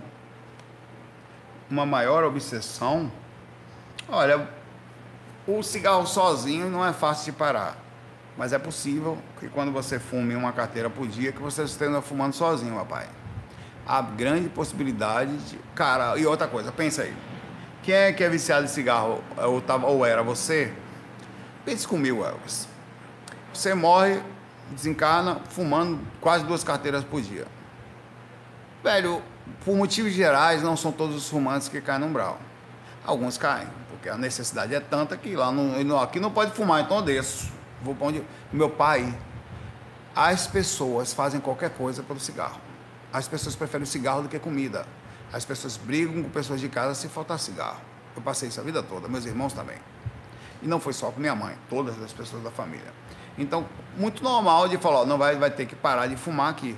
Uma 1.70 1.86
maior 1.86 2.24
obsessão? 2.24 3.12
Olha, 4.10 4.50
o 5.46 5.62
cigarro 5.62 6.08
sozinho 6.08 6.72
não 6.72 6.84
é 6.84 6.92
fácil 6.92 7.34
de 7.34 7.38
parar. 7.38 7.78
Mas 8.36 8.52
é 8.52 8.58
possível 8.58 9.16
que 9.40 9.48
quando 9.48 9.72
você 9.72 10.00
fume 10.00 10.36
uma 10.36 10.52
carteira 10.52 10.90
por 10.90 11.08
dia, 11.08 11.32
que 11.32 11.40
você 11.40 11.62
esteja 11.62 12.02
fumando 12.02 12.34
sozinho, 12.34 12.74
papai. 12.78 13.08
Há 13.86 14.02
grande 14.02 14.50
possibilidade 14.50 15.38
de. 15.38 15.60
Cara, 15.76 16.18
e 16.18 16.26
outra 16.26 16.48
coisa, 16.48 16.72
pensa 16.72 17.04
aí. 17.04 17.16
Quem 17.84 17.94
é 17.94 18.12
que 18.12 18.24
é 18.24 18.30
viciado 18.30 18.66
em 18.66 18.68
cigarro? 18.68 19.24
Ou, 19.38 19.64
ou 19.84 20.04
era 20.04 20.24
você? 20.24 20.74
Pense 21.64 21.88
comigo, 21.88 22.26
Elvis. 22.26 22.68
Você 23.54 23.74
morre, 23.74 24.22
desencarna, 24.72 25.42
fumando 25.50 26.00
quase 26.20 26.44
duas 26.46 26.64
carteiras 26.64 27.04
por 27.04 27.22
dia. 27.22 27.46
Velho, 28.84 29.22
por 29.64 29.76
motivos 29.76 30.12
gerais, 30.14 30.64
não 30.64 30.76
são 30.76 30.92
todos 30.92 31.16
os 31.16 31.30
fumantes 31.30 31.68
que 31.68 31.80
caem 31.80 32.00
no 32.00 32.08
umbral. 32.08 32.40
Alguns 33.06 33.38
caem, 33.38 33.68
porque 33.90 34.10
a 34.10 34.18
necessidade 34.18 34.74
é 34.74 34.80
tanta 34.80 35.16
que 35.16 35.36
lá 35.36 35.52
no, 35.52 36.00
aqui 36.00 36.20
não 36.20 36.32
pode 36.32 36.52
fumar, 36.52 36.82
então 36.82 36.98
eu 36.98 37.04
desço. 37.04 37.52
Vou 37.82 37.94
para 37.94 38.08
onde. 38.08 38.24
Meu 38.52 38.70
pai, 38.70 39.16
as 40.16 40.48
pessoas 40.48 41.14
fazem 41.14 41.40
qualquer 41.40 41.72
coisa 41.72 42.02
pelo 42.02 42.20
cigarro. 42.20 42.60
As 43.14 43.28
pessoas 43.28 43.56
preferem 43.56 43.86
cigarro 43.86 44.24
do 44.24 44.30
que 44.30 44.40
comida. 44.40 44.86
As 45.32 45.46
pessoas 45.46 45.78
brigam 45.78 46.24
com 46.24 46.30
pessoas 46.30 46.60
de 46.60 46.70
casa 46.70 46.96
se 46.96 47.08
faltar 47.08 47.40
cigarro. 47.40 47.80
Eu 48.16 48.22
passei 48.22 48.50
isso 48.50 48.60
a 48.60 48.64
vida 48.64 48.82
toda, 48.82 49.08
meus 49.08 49.26
irmãos 49.26 49.54
também. 49.54 49.78
E 50.62 50.68
não 50.68 50.80
foi 50.80 50.94
só 50.94 51.12
com 51.12 51.20
minha 51.20 51.36
mãe, 51.36 51.56
todas 51.70 52.02
as 52.02 52.14
pessoas 52.14 52.44
da 52.44 52.52
família. 52.52 52.94
Então, 53.38 53.66
muito 53.98 54.24
normal 54.24 54.68
de 54.68 54.78
falar, 54.78 55.02
ó, 55.02 55.06
não 55.06 55.18
vai, 55.18 55.36
vai 55.36 55.50
ter 55.50 55.66
que 55.66 55.76
parar 55.76 56.08
de 56.08 56.16
fumar 56.16 56.50
aqui. 56.50 56.78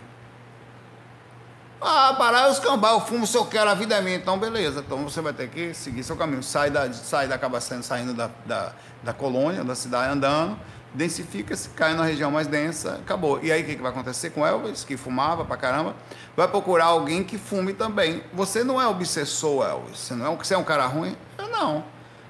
Ah, 1.85 2.15
parar 2.17 2.49
os 2.49 2.59
cambal, 2.59 2.93
eu 2.93 3.01
fumo 3.01 3.27
se 3.27 3.37
eu 3.37 3.45
quero, 3.45 3.69
a 3.69 3.73
vida 3.73 3.95
é 3.95 4.01
minha. 4.01 4.15
Então, 4.15 4.39
beleza. 4.39 4.79
Então 4.79 5.03
você 5.03 5.19
vai 5.19 5.33
ter 5.33 5.49
que 5.49 5.73
seguir 5.73 6.01
seu 6.01 6.15
caminho. 6.15 6.41
Sai 6.41 6.69
da, 6.69 6.91
sai 6.93 7.27
da 7.27 7.35
acaba 7.35 7.59
saindo, 7.59 7.83
saindo 7.83 8.13
da, 8.13 8.29
da, 8.45 8.71
da 9.03 9.13
colônia, 9.13 9.65
da 9.65 9.75
cidade 9.75 10.13
andando, 10.13 10.57
densifica-se, 10.93 11.69
cai 11.69 11.93
na 11.93 12.05
região 12.05 12.31
mais 12.31 12.47
densa, 12.47 12.93
acabou. 12.93 13.43
E 13.43 13.51
aí 13.51 13.63
o 13.63 13.65
que, 13.65 13.75
que 13.75 13.81
vai 13.81 13.91
acontecer 13.91 14.29
com 14.29 14.47
Elvis, 14.47 14.85
que 14.85 14.95
fumava 14.95 15.43
pra 15.43 15.57
caramba? 15.57 15.93
Vai 16.37 16.47
procurar 16.47 16.85
alguém 16.85 17.21
que 17.21 17.37
fume 17.37 17.73
também. 17.73 18.23
Você 18.33 18.63
não 18.63 18.81
é 18.81 18.87
obsessor, 18.87 19.67
Elvis. 19.67 19.99
Você 19.99 20.13
não 20.13 20.33
é, 20.33 20.37
você 20.37 20.53
é 20.53 20.57
um 20.57 20.63
cara 20.63 20.85
ruim? 20.85 21.17
Eu 21.37 21.49
não. 21.49 21.83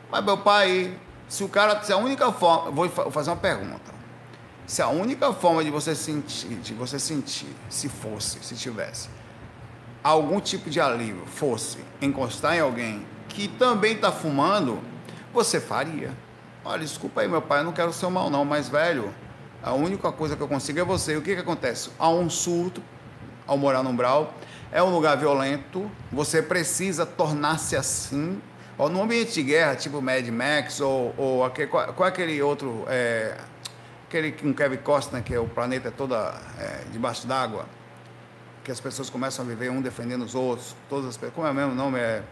Mas 0.10 0.26
meu 0.26 0.38
pai 0.38 0.97
se 1.28 1.43
o 1.43 1.49
cara, 1.49 1.82
se 1.84 1.91
a 1.91 1.97
única 1.97 2.32
forma, 2.32 2.71
vou 2.71 2.89
fazer 2.89 3.30
uma 3.30 3.38
pergunta. 3.38 3.93
Se 4.65 4.82
a 4.82 4.88
única 4.88 5.34
forma 5.34 5.63
de 5.63 5.69
você 5.69 5.93
sentir, 5.93 6.55
de 6.55 6.74
você 6.74 6.97
sentir, 6.97 7.53
se 7.69 7.89
fosse, 7.89 8.39
se 8.41 8.55
tivesse 8.55 9.09
algum 10.03 10.39
tipo 10.39 10.69
de 10.69 10.82
alívio, 10.82 11.26
fosse 11.26 11.78
encostar 12.01 12.57
em 12.57 12.59
alguém 12.59 13.05
que 13.30 13.47
também 13.47 13.93
está 13.93 14.11
fumando, 14.11 14.80
você 15.34 15.59
faria. 15.59 16.11
Olha, 16.65 16.82
desculpa 16.82 17.21
aí, 17.21 17.28
meu 17.28 17.41
pai, 17.41 17.59
eu 17.59 17.63
não 17.63 17.71
quero 17.71 17.93
ser 17.93 18.09
mal 18.09 18.30
não, 18.30 18.43
mas 18.43 18.67
velho, 18.67 19.13
a 19.61 19.74
única 19.74 20.11
coisa 20.11 20.36
que 20.36 20.43
eu 20.43 20.47
consigo 20.47 20.80
é 20.80 20.84
você. 20.84 21.13
E 21.13 21.17
o 21.17 21.21
que 21.21 21.34
que 21.34 21.41
acontece? 21.41 21.89
Há 21.97 22.09
um 22.09 22.30
surto 22.30 22.84
ao 23.47 23.57
morar 23.57 23.82
no 23.82 23.89
umbral, 23.89 24.34
é 24.71 24.84
um 24.84 24.89
lugar 24.89 25.17
violento, 25.17 25.89
você 26.11 26.41
precisa 26.41 27.05
tornar-se 27.05 27.76
assim 27.76 28.41
ou 28.78 28.89
no 28.89 29.03
ambiente 29.03 29.34
de 29.34 29.43
guerra, 29.43 29.76
tipo 29.76 30.01
Mad 30.01 30.28
Max, 30.30 30.80
ou, 30.82 31.13
ou 31.17 31.45
aquele, 31.45 31.67
qual, 31.67 31.93
qual 31.93 32.07
é 32.07 32.11
aquele 32.11 32.41
outro, 32.41 32.86
é, 32.88 33.38
aquele 34.07 34.32
com 34.32 34.53
Kevin 34.53 34.78
Costner, 34.78 35.24
que 35.24 35.34
é 35.34 35.39
o 35.39 35.47
planeta 35.47 35.91
toda 35.91 36.34
é, 36.59 36.84
debaixo 36.91 37.28
d'água, 37.28 37.65
que 38.63 38.71
as 38.71 38.80
pessoas 38.80 39.09
começam 39.09 39.45
a 39.45 39.47
viver 39.47 39.69
um 39.69 39.82
defendendo 39.82 40.24
os 40.24 40.34
outros, 40.34 40.76
todas 40.89 41.09
as 41.09 41.32
como 41.32 41.45
é 41.45 41.51
o 41.51 41.53
mesmo 41.53 41.76
nome 41.76 41.99
é, 41.99 42.24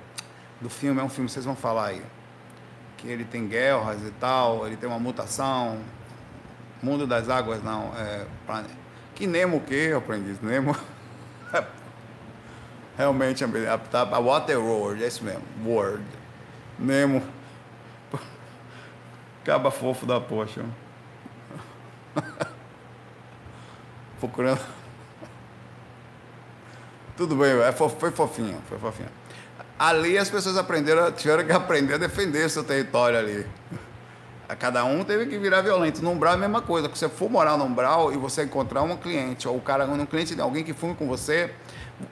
do 0.59 0.69
filme, 0.69 0.99
é 0.99 1.03
um 1.03 1.09
filme, 1.09 1.29
vocês 1.29 1.45
vão 1.45 1.55
falar 1.55 1.87
aí, 1.87 2.01
que 2.97 3.07
ele 3.07 3.23
tem 3.23 3.47
guerras 3.47 4.01
e 4.01 4.11
tal, 4.11 4.65
ele 4.65 4.77
tem 4.77 4.89
uma 4.89 4.99
mutação, 4.99 5.79
mundo 6.81 7.05
das 7.05 7.29
águas 7.29 7.61
não, 7.61 7.91
é, 7.95 8.25
que 9.13 9.27
Nemo 9.27 9.57
o 9.57 9.61
que, 9.61 9.91
aprendiz? 9.91 10.41
Nemo... 10.41 10.75
Realmente, 12.97 13.43
a, 13.43 13.47
a, 13.47 14.01
a 14.01 14.19
Water 14.19 14.59
World, 14.59 15.03
é 15.03 15.07
isso 15.07 15.23
mesmo, 15.23 15.43
World. 15.63 16.20
Nemo. 16.81 17.21
Caba 19.45 19.71
fofo 19.71 20.05
da 20.05 20.19
poxa. 20.19 20.65
Procurando. 24.19 24.61
Tudo 27.15 27.35
bem, 27.35 27.51
é 27.61 27.71
foi 27.71 28.11
fofinho, 28.11 28.59
foi 28.67 28.79
fofinho. 28.79 29.09
Ali 29.77 30.17
as 30.17 30.29
pessoas 30.29 30.57
aprenderam, 30.57 31.11
tiveram 31.11 31.43
que 31.43 31.51
aprender 31.51 31.95
a 31.95 31.97
defender 31.97 32.49
seu 32.49 32.63
território 32.63 33.17
ali. 33.17 33.45
Cada 34.59 34.83
um 34.83 35.03
teve 35.03 35.27
que 35.27 35.37
virar 35.37 35.61
violento. 35.61 36.03
No 36.03 36.11
umbral 36.11 36.33
é 36.33 36.35
a 36.35 36.39
mesma 36.39 36.61
coisa. 36.61 36.89
Se 36.89 36.99
você 36.99 37.09
for 37.09 37.29
morar 37.29 37.57
no 37.57 37.63
umbral 37.63 38.11
e 38.11 38.17
você 38.17 38.43
encontrar 38.43 38.81
um 38.81 38.97
cliente, 38.97 39.47
ou 39.47 39.57
o 39.57 39.61
cara, 39.61 39.85
um 39.85 40.05
cliente, 40.05 40.39
alguém 40.39 40.63
que 40.63 40.73
fume 40.73 40.93
com 40.93 41.07
você, 41.07 41.53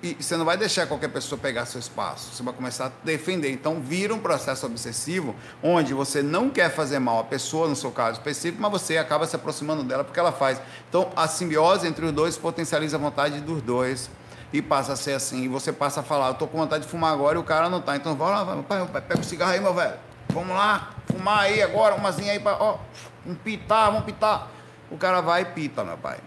e 0.02 0.16
você 0.20 0.38
não 0.38 0.46
vai 0.46 0.58
deixar 0.58 0.88
qualquer 0.88 1.10
pessoa 1.10 1.40
pegar 1.40 1.66
seu 1.66 1.80
espaço. 1.80 2.34
Você 2.34 2.44
vai 2.44 2.54
começar 2.54 2.88
a 2.88 2.92
defender. 3.04 3.52
Então, 3.52 3.82
vira 3.82 4.14
um 4.14 4.20
processo 4.20 4.66
obsessivo 4.66 5.36
onde 5.62 5.94
você 5.94 6.22
não 6.22 6.50
quer 6.50 6.70
fazer 6.70 7.00
mal 7.00 7.20
à 7.20 7.24
pessoa, 7.24 7.68
no 7.68 7.76
seu 7.76 7.92
caso 7.92 8.20
específico, 8.20 8.62
mas 8.62 8.72
você 8.72 8.98
acaba 8.98 9.26
se 9.26 9.36
aproximando 9.36 9.84
dela 9.84 10.04
porque 10.04 10.20
ela 10.20 10.32
faz. 10.32 10.62
Então, 10.88 11.12
a 11.16 11.28
simbiose 11.28 11.88
entre 11.88 12.06
os 12.06 12.12
dois 12.12 12.38
potencializa 12.38 12.98
a 12.98 13.00
vontade 13.00 13.40
dos 13.42 13.62
dois 13.62 14.10
e 14.52 14.62
passa 14.62 14.94
a 14.94 14.96
ser 14.96 15.14
assim. 15.14 15.44
E 15.44 15.48
você 15.48 15.72
passa 15.72 16.02
a 16.02 16.04
falar: 16.04 16.30
Eu 16.30 16.34
tô 16.36 16.48
com 16.48 16.58
vontade 16.58 16.84
de 16.84 16.90
fumar 16.90 17.14
agora 17.14 17.38
e 17.38 17.42
o 17.42 17.44
cara 17.44 17.70
não 17.70 17.82
tá. 17.82 17.96
Então, 17.96 18.16
vai 18.16 18.32
lá, 18.32 18.44
vai, 18.44 18.64
pai, 18.64 19.02
pega 19.02 19.20
o 19.20 19.24
cigarro 19.24 19.52
aí, 19.52 19.60
meu 19.60 19.74
velho. 19.74 19.96
Vamos 20.30 20.56
lá, 20.56 20.92
fumar 21.12 21.40
aí 21.40 21.62
agora, 21.62 21.96
umazinha 21.96 22.32
aí 22.32 22.40
para, 22.40 22.56
ó, 22.62 22.78
um 23.26 23.34
pitar, 23.34 23.92
vamos 23.92 24.06
pitar. 24.06 24.48
O 24.92 24.98
cara 24.98 25.22
vai 25.22 25.42
e 25.42 25.46
pita, 25.46 25.84
meu 25.84 25.98
pai. 25.98 26.20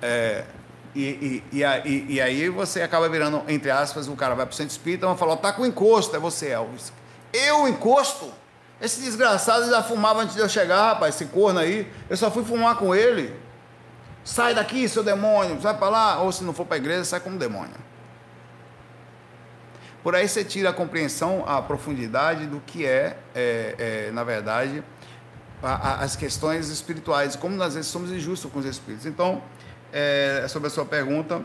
É, 0.00 0.44
e, 0.98 1.44
e, 1.52 1.62
e, 1.62 2.14
e, 2.14 2.20
aí 2.20 2.48
você 2.48 2.82
acaba 2.82 3.08
virando, 3.08 3.44
entre 3.46 3.70
aspas, 3.70 4.08
o 4.08 4.16
cara 4.16 4.34
vai 4.34 4.44
pro 4.44 4.56
centro 4.56 4.72
espírita 4.72 5.06
e 5.06 5.16
fala, 5.16 5.36
tá 5.36 5.52
com 5.52 5.64
encosto, 5.64 6.16
é 6.16 6.18
você, 6.18 6.48
Elvis. 6.48 6.92
Eu 7.32 7.68
encosto? 7.68 8.32
Esse 8.80 9.00
desgraçado 9.00 9.70
já 9.70 9.80
fumava 9.80 10.22
antes 10.22 10.34
de 10.34 10.40
eu 10.40 10.48
chegar, 10.48 10.94
rapaz, 10.94 11.14
esse 11.14 11.26
corno 11.26 11.60
aí. 11.60 11.88
Eu 12.10 12.16
só 12.16 12.32
fui 12.32 12.44
fumar 12.44 12.76
com 12.76 12.92
ele. 12.92 13.32
Sai 14.24 14.56
daqui, 14.56 14.88
seu 14.88 15.04
demônio, 15.04 15.56
vai 15.60 15.76
para 15.76 15.88
lá. 15.88 16.20
Ou 16.20 16.32
se 16.32 16.42
não 16.42 16.52
for 16.52 16.66
para 16.66 16.76
a 16.76 16.78
igreja, 16.78 17.04
sai 17.04 17.20
como 17.20 17.38
demônio. 17.38 17.76
Por 20.02 20.16
aí 20.16 20.28
você 20.28 20.42
tira 20.42 20.70
a 20.70 20.72
compreensão, 20.72 21.44
a 21.46 21.62
profundidade 21.62 22.46
do 22.46 22.60
que 22.60 22.84
é, 22.84 23.18
é, 23.36 24.06
é 24.08 24.10
na 24.12 24.24
verdade, 24.24 24.82
a, 25.62 25.74
a, 25.74 25.94
as 26.00 26.16
questões 26.16 26.68
espirituais, 26.70 27.36
como 27.36 27.62
às 27.62 27.74
vezes 27.74 27.88
somos 27.88 28.10
injustos 28.10 28.50
com 28.50 28.58
os 28.58 28.66
espíritos. 28.66 29.06
Então, 29.06 29.42
é, 29.92 30.46
sobre 30.48 30.68
a 30.68 30.70
sua 30.70 30.84
pergunta, 30.84 31.42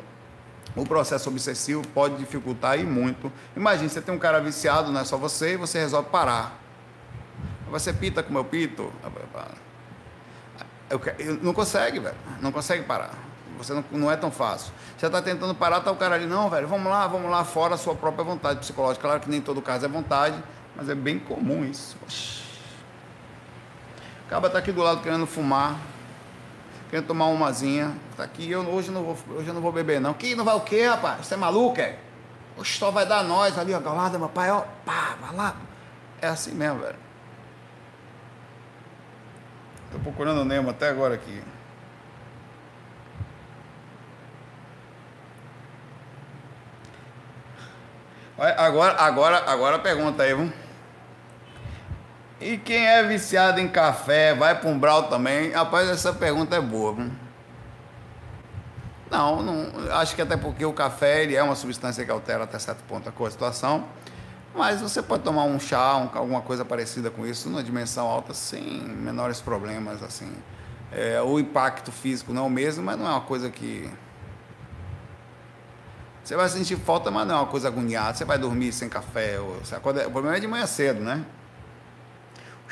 o 0.75 0.85
processo 0.85 1.29
obsessivo 1.29 1.87
pode 1.89 2.15
dificultar 2.17 2.79
e 2.79 2.83
muito. 2.83 3.31
Imagine, 3.55 3.89
você 3.89 4.01
tem 4.01 4.13
um 4.13 4.19
cara 4.19 4.39
viciado, 4.41 4.91
não 4.91 5.01
é 5.01 5.03
só 5.03 5.17
você, 5.17 5.53
e 5.53 5.57
você 5.57 5.79
resolve 5.79 6.09
parar. 6.09 6.59
Você 7.69 7.93
pita 7.93 8.21
como 8.23 8.37
eu 8.37 8.45
pito. 8.45 8.91
Eu, 10.89 11.01
não 11.41 11.53
consegue, 11.53 11.99
velho. 11.99 12.15
Não 12.41 12.51
consegue 12.51 12.83
parar. 12.83 13.11
Você 13.57 13.73
não, 13.73 13.83
não 13.91 14.11
é 14.11 14.15
tão 14.15 14.31
fácil. 14.31 14.73
Você 14.97 15.05
está 15.05 15.21
tentando 15.21 15.53
parar, 15.55 15.81
tá 15.81 15.91
o 15.91 15.95
cara 15.95 16.15
ali, 16.15 16.25
não, 16.25 16.49
velho, 16.49 16.67
vamos 16.67 16.91
lá, 16.91 17.07
vamos 17.07 17.29
lá, 17.29 17.43
fora 17.43 17.75
a 17.75 17.77
sua 17.77 17.95
própria 17.95 18.23
vontade 18.23 18.59
psicológica. 18.59 19.07
Claro 19.07 19.19
que 19.19 19.29
nem 19.29 19.41
todo 19.41 19.61
caso 19.61 19.85
é 19.85 19.87
vontade, 19.87 20.35
mas 20.75 20.89
é 20.89 20.95
bem 20.95 21.19
comum 21.19 21.63
isso. 21.63 21.97
Acaba 24.27 24.49
tá 24.49 24.59
aqui 24.59 24.71
do 24.71 24.81
lado 24.81 25.01
querendo 25.01 25.27
fumar, 25.27 25.77
querendo 26.93 27.07
tomar 27.07 27.25
umazinha. 27.25 27.91
Tá 28.15 28.23
aqui, 28.23 28.51
eu 28.51 28.61
hoje 28.61 28.91
não 28.91 29.03
vou, 29.03 29.17
hoje 29.35 29.47
eu 29.47 29.53
não 29.55 29.61
vou 29.61 29.71
beber 29.71 29.99
não. 29.99 30.13
Que 30.13 30.35
não 30.35 30.45
vai 30.45 30.55
o 30.55 30.61
quê, 30.61 30.85
rapaz? 30.85 31.25
Você 31.25 31.33
é 31.33 31.37
maluco, 31.37 31.81
é? 31.81 31.97
Oxe, 32.55 32.77
só 32.77 32.91
vai 32.91 33.03
dar 33.03 33.23
nós 33.23 33.57
ali, 33.57 33.73
ó, 33.73 33.79
galada, 33.79 34.19
meu 34.19 34.29
pai, 34.29 34.51
ó, 34.51 34.61
pá, 34.85 35.17
vai 35.19 35.35
lá. 35.35 35.55
É 36.21 36.27
assim 36.27 36.51
mesmo, 36.51 36.81
velho. 36.81 36.95
Tô 39.91 39.97
procurando 39.97 40.41
o 40.41 40.45
Nemo 40.45 40.69
até 40.69 40.89
agora 40.89 41.15
aqui. 41.15 41.41
Agora, 48.37 48.95
agora, 48.99 49.43
agora 49.47 49.79
pergunta 49.79 50.21
aí, 50.21 50.33
vamos. 50.35 50.62
E 52.43 52.57
quem 52.57 52.85
é 52.85 53.01
viciado 53.03 53.59
em 53.61 53.69
café, 53.69 54.35
vai 54.35 54.59
para 54.59 54.69
um 54.69 54.77
brau 54.77 55.03
também? 55.03 55.51
Rapaz, 55.51 55.89
essa 55.89 56.11
pergunta 56.11 56.57
é 56.57 56.61
boa. 56.61 56.93
Não, 59.09 59.41
não, 59.41 59.69
acho 59.93 60.13
que 60.13 60.21
até 60.21 60.35
porque 60.35 60.65
o 60.65 60.73
café 60.73 61.23
ele 61.23 61.35
é 61.35 61.41
uma 61.41 61.55
substância 61.55 62.03
que 62.03 62.11
altera 62.11 62.43
até 62.43 62.59
certo 62.59 62.83
ponto 62.83 63.07
a 63.07 63.31
situação. 63.31 63.85
Mas 64.53 64.81
você 64.81 65.01
pode 65.01 65.23
tomar 65.23 65.45
um 65.45 65.57
chá, 65.59 65.95
um, 65.95 66.09
alguma 66.17 66.41
coisa 66.41 66.65
parecida 66.65 67.09
com 67.09 67.25
isso, 67.25 67.49
numa 67.49 67.63
dimensão 67.63 68.07
alta, 68.07 68.33
sem 68.33 68.61
menores 68.61 69.39
problemas, 69.39 70.03
assim. 70.03 70.31
É, 70.91 71.21
o 71.21 71.39
impacto 71.39 71.91
físico 71.91 72.33
não 72.33 72.43
é 72.43 72.45
o 72.47 72.49
mesmo, 72.49 72.83
mas 72.83 72.99
não 72.99 73.07
é 73.07 73.11
uma 73.11 73.21
coisa 73.21 73.49
que... 73.49 73.89
Você 76.23 76.35
vai 76.35 76.49
sentir 76.49 76.75
falta, 76.77 77.09
mas 77.09 77.25
não 77.25 77.35
é 77.35 77.37
uma 77.39 77.47
coisa 77.47 77.67
agoniada. 77.67 78.15
Você 78.15 78.25
vai 78.25 78.37
dormir 78.37 78.73
sem 78.73 78.89
café. 78.89 79.39
Ou, 79.39 79.59
acorda... 79.71 80.07
O 80.07 80.11
problema 80.11 80.37
é 80.37 80.39
de 80.39 80.47
manhã 80.47 80.65
cedo, 80.65 81.01
né? 81.01 81.23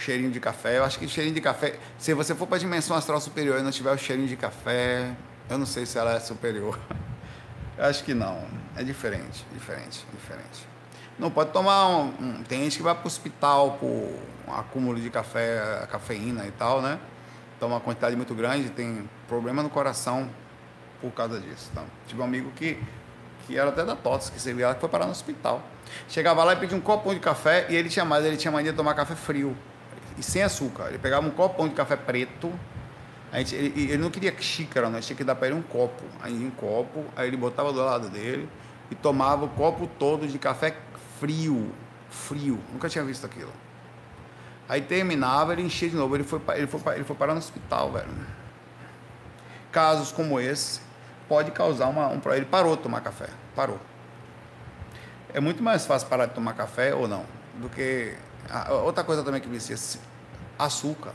Cheirinho 0.02 0.32
de 0.32 0.40
café. 0.40 0.78
Eu 0.78 0.84
acho 0.84 0.98
que 0.98 1.08
cheirinho 1.08 1.36
de 1.36 1.42
café, 1.42 1.78
se 1.98 2.14
você 2.14 2.34
for 2.34 2.48
para 2.48 2.58
a 2.58 2.60
dimensão 2.60 2.96
astral 2.98 3.22
superior 3.22 3.60
e 3.60 3.62
não 3.62 3.72
tiver 3.72 3.92
o 3.92 3.98
cheirinho 3.98 4.28
de 4.28 4.36
café, 4.36 5.16
eu 5.50 5.58
não 5.58 5.66
sei 5.66 5.86
se 5.86 5.98
ela 5.98 6.16
é 6.16 6.20
superior. 6.20 6.80
Eu 7.78 7.86
acho 7.86 8.04
que 8.04 8.14
não. 8.14 8.46
É 8.76 8.84
diferente, 8.84 9.46
diferente, 9.54 10.06
diferente. 10.14 10.68
Não 11.20 11.30
pode 11.30 11.52
tomar 11.52 11.88
um, 11.88 12.08
um 12.20 12.44
tem 12.44 12.64
gente 12.64 12.78
que 12.78 12.84
vai 12.84 12.96
para 12.96 13.04
o 13.04 13.08
hospital 13.08 13.78
por 13.80 14.20
um 14.48 14.54
acúmulo 14.54 15.00
de 15.00 15.10
café, 15.10 15.86
cafeína 15.92 16.46
e 16.46 16.52
tal, 16.52 16.82
né? 16.82 17.00
Toma 17.60 17.76
uma 17.76 17.82
quantidade 17.82 18.16
muito 18.16 18.34
grande, 18.34 18.70
tem 18.70 19.08
problema 19.28 19.62
no 19.62 19.70
coração 19.70 20.30
por 21.00 21.12
causa 21.12 21.40
disso. 21.40 21.70
Então, 21.72 21.84
tive 22.08 22.22
um 22.22 22.24
amigo 22.26 22.52
que 22.56 22.78
que 23.48 23.58
era 23.58 23.70
até 23.70 23.84
da 23.84 23.96
TOTS, 23.96 24.30
que 24.30 24.40
você 24.40 24.54
via 24.54 24.74
que 24.74 24.80
foi 24.80 24.88
parar 24.88 25.06
no 25.06 25.12
hospital. 25.12 25.64
Chegava 26.08 26.44
lá 26.44 26.54
e 26.54 26.56
pedia 26.58 26.78
um 26.78 26.82
copão 26.82 27.14
de 27.14 27.20
café 27.20 27.66
e 27.70 27.76
ele 27.76 27.90
tinha 27.90 28.06
mais, 28.06 28.24
ele 28.24 28.38
tinha 28.38 28.52
mania 28.52 28.72
de 28.72 28.78
tomar 28.78 28.94
café 28.94 29.16
frio 29.16 29.58
e 30.18 30.24
sem 30.24 30.44
açúcar. 30.44 30.88
Ele 30.90 30.98
pegava 30.98 31.26
um 31.26 31.32
copão 31.32 31.68
de 31.68 31.76
café 31.76 31.96
preto, 31.96 32.52
a 33.32 33.38
gente, 33.40 33.56
ele, 33.56 33.84
ele, 33.84 33.98
não 33.98 34.10
queria 34.10 34.36
xícara, 34.40 34.90
nós 34.90 35.06
tinha 35.06 35.16
que 35.16 35.24
dar 35.24 35.36
para 35.36 35.48
ele 35.48 35.56
um 35.56 35.62
copo. 35.62 36.04
Aí 36.22 36.34
um 36.34 36.52
copo, 36.52 37.06
aí 37.16 37.28
ele 37.28 37.38
botava 37.38 37.72
do 37.72 37.80
lado 37.80 38.10
dele 38.10 38.50
e 38.90 38.96
tomava 38.96 39.46
o 39.46 39.50
copo 39.50 39.88
todo 39.98 40.28
de 40.28 40.38
café 40.38 40.76
frio, 41.20 41.72
frio. 42.10 42.60
Nunca 42.74 42.90
tinha 42.90 43.04
visto 43.06 43.26
aquilo. 43.26 43.52
Aí 44.68 44.82
terminava, 44.82 45.54
ele 45.54 45.62
enchia 45.62 45.90
de 45.90 45.96
novo. 45.96 46.16
Ele 46.16 46.26
foi, 46.26 46.42
ele 46.56 46.68
foi, 46.68 46.96
ele 46.96 47.04
foi 47.06 47.16
parar 47.16 47.34
no 47.34 47.40
hospital, 47.40 47.92
velho. 47.92 48.10
Casos 49.72 50.12
como 50.12 50.40
esse 50.40 50.82
pode 51.30 51.52
causar 51.52 51.88
uma, 51.88 52.10
um 52.10 52.20
Ele 52.34 52.46
parou 52.46 52.76
de 52.76 52.84
tomar 52.84 53.00
café, 53.00 53.30
parou. 53.56 53.80
É 55.34 55.40
muito 55.40 55.64
mais 55.64 55.86
fácil 55.86 56.10
parar 56.10 56.26
de 56.26 56.34
tomar 56.34 56.54
café 56.54 56.94
ou 56.94 57.08
não 57.08 57.26
do 57.56 57.70
que 57.70 58.16
outra 58.84 59.04
coisa 59.04 59.24
também 59.24 59.42
que 59.42 59.48
me 59.48 59.58
vicia, 59.58 59.78
açúcar. 60.58 61.14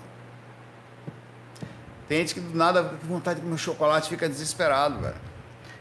Tem 2.08 2.18
gente 2.18 2.34
que 2.34 2.40
do 2.40 2.56
nada, 2.56 2.84
com 2.84 3.06
vontade 3.06 3.40
de 3.40 3.46
comer 3.46 3.58
chocolate, 3.58 4.08
fica 4.08 4.28
desesperado, 4.28 5.00
velho. 5.00 5.16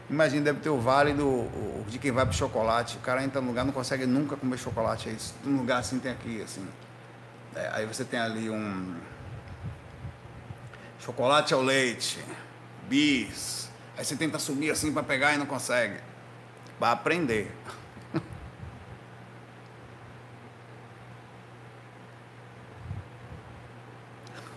Imagina, 0.08 0.44
deve 0.44 0.60
ter 0.60 0.68
o 0.68 0.80
vale 0.80 1.12
do, 1.12 1.48
de 1.88 1.98
quem 1.98 2.12
vai 2.12 2.24
pro 2.24 2.34
chocolate. 2.34 2.96
O 2.96 3.00
cara 3.00 3.24
entra 3.24 3.40
no 3.40 3.48
lugar, 3.48 3.64
não 3.64 3.72
consegue 3.72 4.06
nunca 4.06 4.36
comer 4.36 4.56
chocolate. 4.56 5.08
Aí, 5.08 5.16
um 5.44 5.56
lugar 5.56 5.78
assim 5.80 5.98
tem 5.98 6.12
aqui, 6.12 6.42
assim. 6.42 6.66
É, 7.54 7.70
aí 7.72 7.86
você 7.86 8.04
tem 8.04 8.20
ali 8.20 8.50
um 8.50 8.96
chocolate 11.00 11.54
ao 11.54 11.62
leite, 11.62 12.18
bis. 12.88 13.68
Aí 13.96 14.04
você 14.04 14.14
tenta 14.14 14.38
subir 14.38 14.70
assim 14.70 14.92
para 14.92 15.02
pegar 15.02 15.34
e 15.34 15.38
não 15.38 15.46
consegue. 15.46 15.98
Para 16.78 16.92
aprender. 16.92 17.50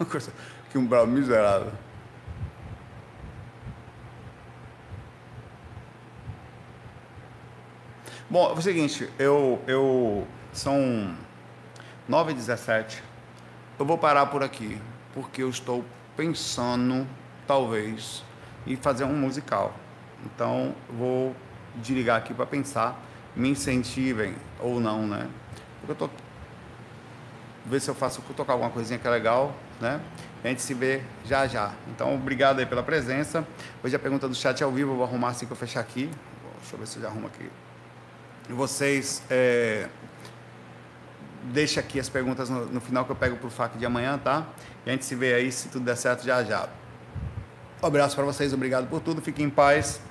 Coisa 0.06 0.32
que 0.72 0.78
um 0.78 0.86
bravo 0.86 1.08
miserável. 1.08 1.72
Bom, 8.30 8.50
é 8.50 8.54
o 8.54 8.62
seguinte, 8.62 9.10
eu, 9.18 9.60
eu 9.66 10.28
são 10.54 11.16
9 12.08 12.32
e 12.32 12.36
17 12.36 13.04
Eu 13.80 13.86
vou 13.86 13.98
parar 13.98 14.28
por 14.28 14.44
aqui, 14.44 14.80
porque 15.14 15.42
eu 15.42 15.50
estou 15.50 15.84
pensando, 16.16 17.08
talvez, 17.48 18.24
em 18.68 18.76
fazer 18.76 19.04
um 19.06 19.16
musical. 19.16 19.74
Então, 20.24 20.76
vou 20.90 21.36
desligar 21.76 22.18
aqui 22.18 22.34
para 22.34 22.46
pensar, 22.46 23.02
me 23.36 23.50
incentivem 23.50 24.36
ou 24.60 24.80
não, 24.80 25.08
né? 25.08 25.28
Porque 25.80 25.92
eu 25.94 25.96
tô 25.96 26.10
ver 27.66 27.80
se 27.80 27.90
eu 27.90 27.96
faço 27.96 28.22
tocar 28.36 28.54
alguma 28.54 28.70
coisinha 28.70 29.00
que 29.00 29.08
é 29.08 29.10
legal, 29.10 29.56
né? 29.80 30.02
A 30.44 30.48
gente 30.48 30.62
se 30.62 30.74
vê 30.74 31.02
já 31.26 31.48
já. 31.48 31.74
Então, 31.88 32.16
obrigado 32.16 32.60
aí 32.60 32.66
pela 32.66 32.84
presença. 32.84 33.46
Hoje 33.84 33.96
a 33.96 34.00
pergunta 34.00 34.28
do 34.28 34.36
chat 34.36 34.62
é 34.62 34.64
ao 34.64 34.72
vivo, 34.72 34.92
eu 34.92 34.96
vou 34.96 35.06
arrumar 35.06 35.30
assim 35.30 35.46
que 35.46 35.52
eu 35.52 35.58
fechar 35.58 35.82
aqui. 35.82 36.10
Deixa 36.60 36.76
eu 36.76 36.80
ver 36.80 36.88
se 36.88 36.98
eu 36.98 37.02
já 37.04 37.08
arrumo 37.10 37.28
aqui. 37.28 37.50
E 38.50 38.54
vocês, 38.54 39.22
é... 39.30 39.88
deixa 41.44 41.80
aqui 41.80 42.00
as 42.00 42.10
perguntas 42.10 42.50
no, 42.50 42.66
no 42.66 42.82
final 42.82 43.06
que 43.06 43.12
eu 43.12 43.16
pego 43.16 43.36
pro 43.38 43.50
FAC 43.50 43.78
de 43.78 43.86
amanhã, 43.86 44.18
tá? 44.18 44.48
E 44.86 44.90
a 44.90 44.94
gente 44.94 45.06
se 45.06 45.16
vê 45.16 45.34
aí, 45.34 45.52
se 45.52 45.70
tudo 45.70 45.86
der 45.86 45.98
certo, 45.98 46.24
já 46.24 46.44
já. 46.44 46.68
Um 47.82 47.86
abraço 47.86 48.16
para 48.16 48.26
vocês, 48.26 48.54
obrigado 48.54 48.88
por 48.88 49.02
tudo, 49.02 49.22
fiquem 49.22 49.46
em 49.46 49.50
paz. 49.50 50.02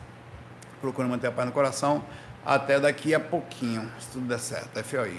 Procure 0.81 1.09
manter 1.09 1.27
a 1.27 1.33
paz 1.33 1.47
no 1.47 1.53
coração. 1.53 2.05
Até 2.45 2.79
daqui 2.79 3.15
a 3.15 3.21
pouquinho, 3.21 3.91
se 3.99 4.09
tudo 4.09 4.27
der 4.27 4.39
certo. 4.39 4.83
FOI. 4.85 5.17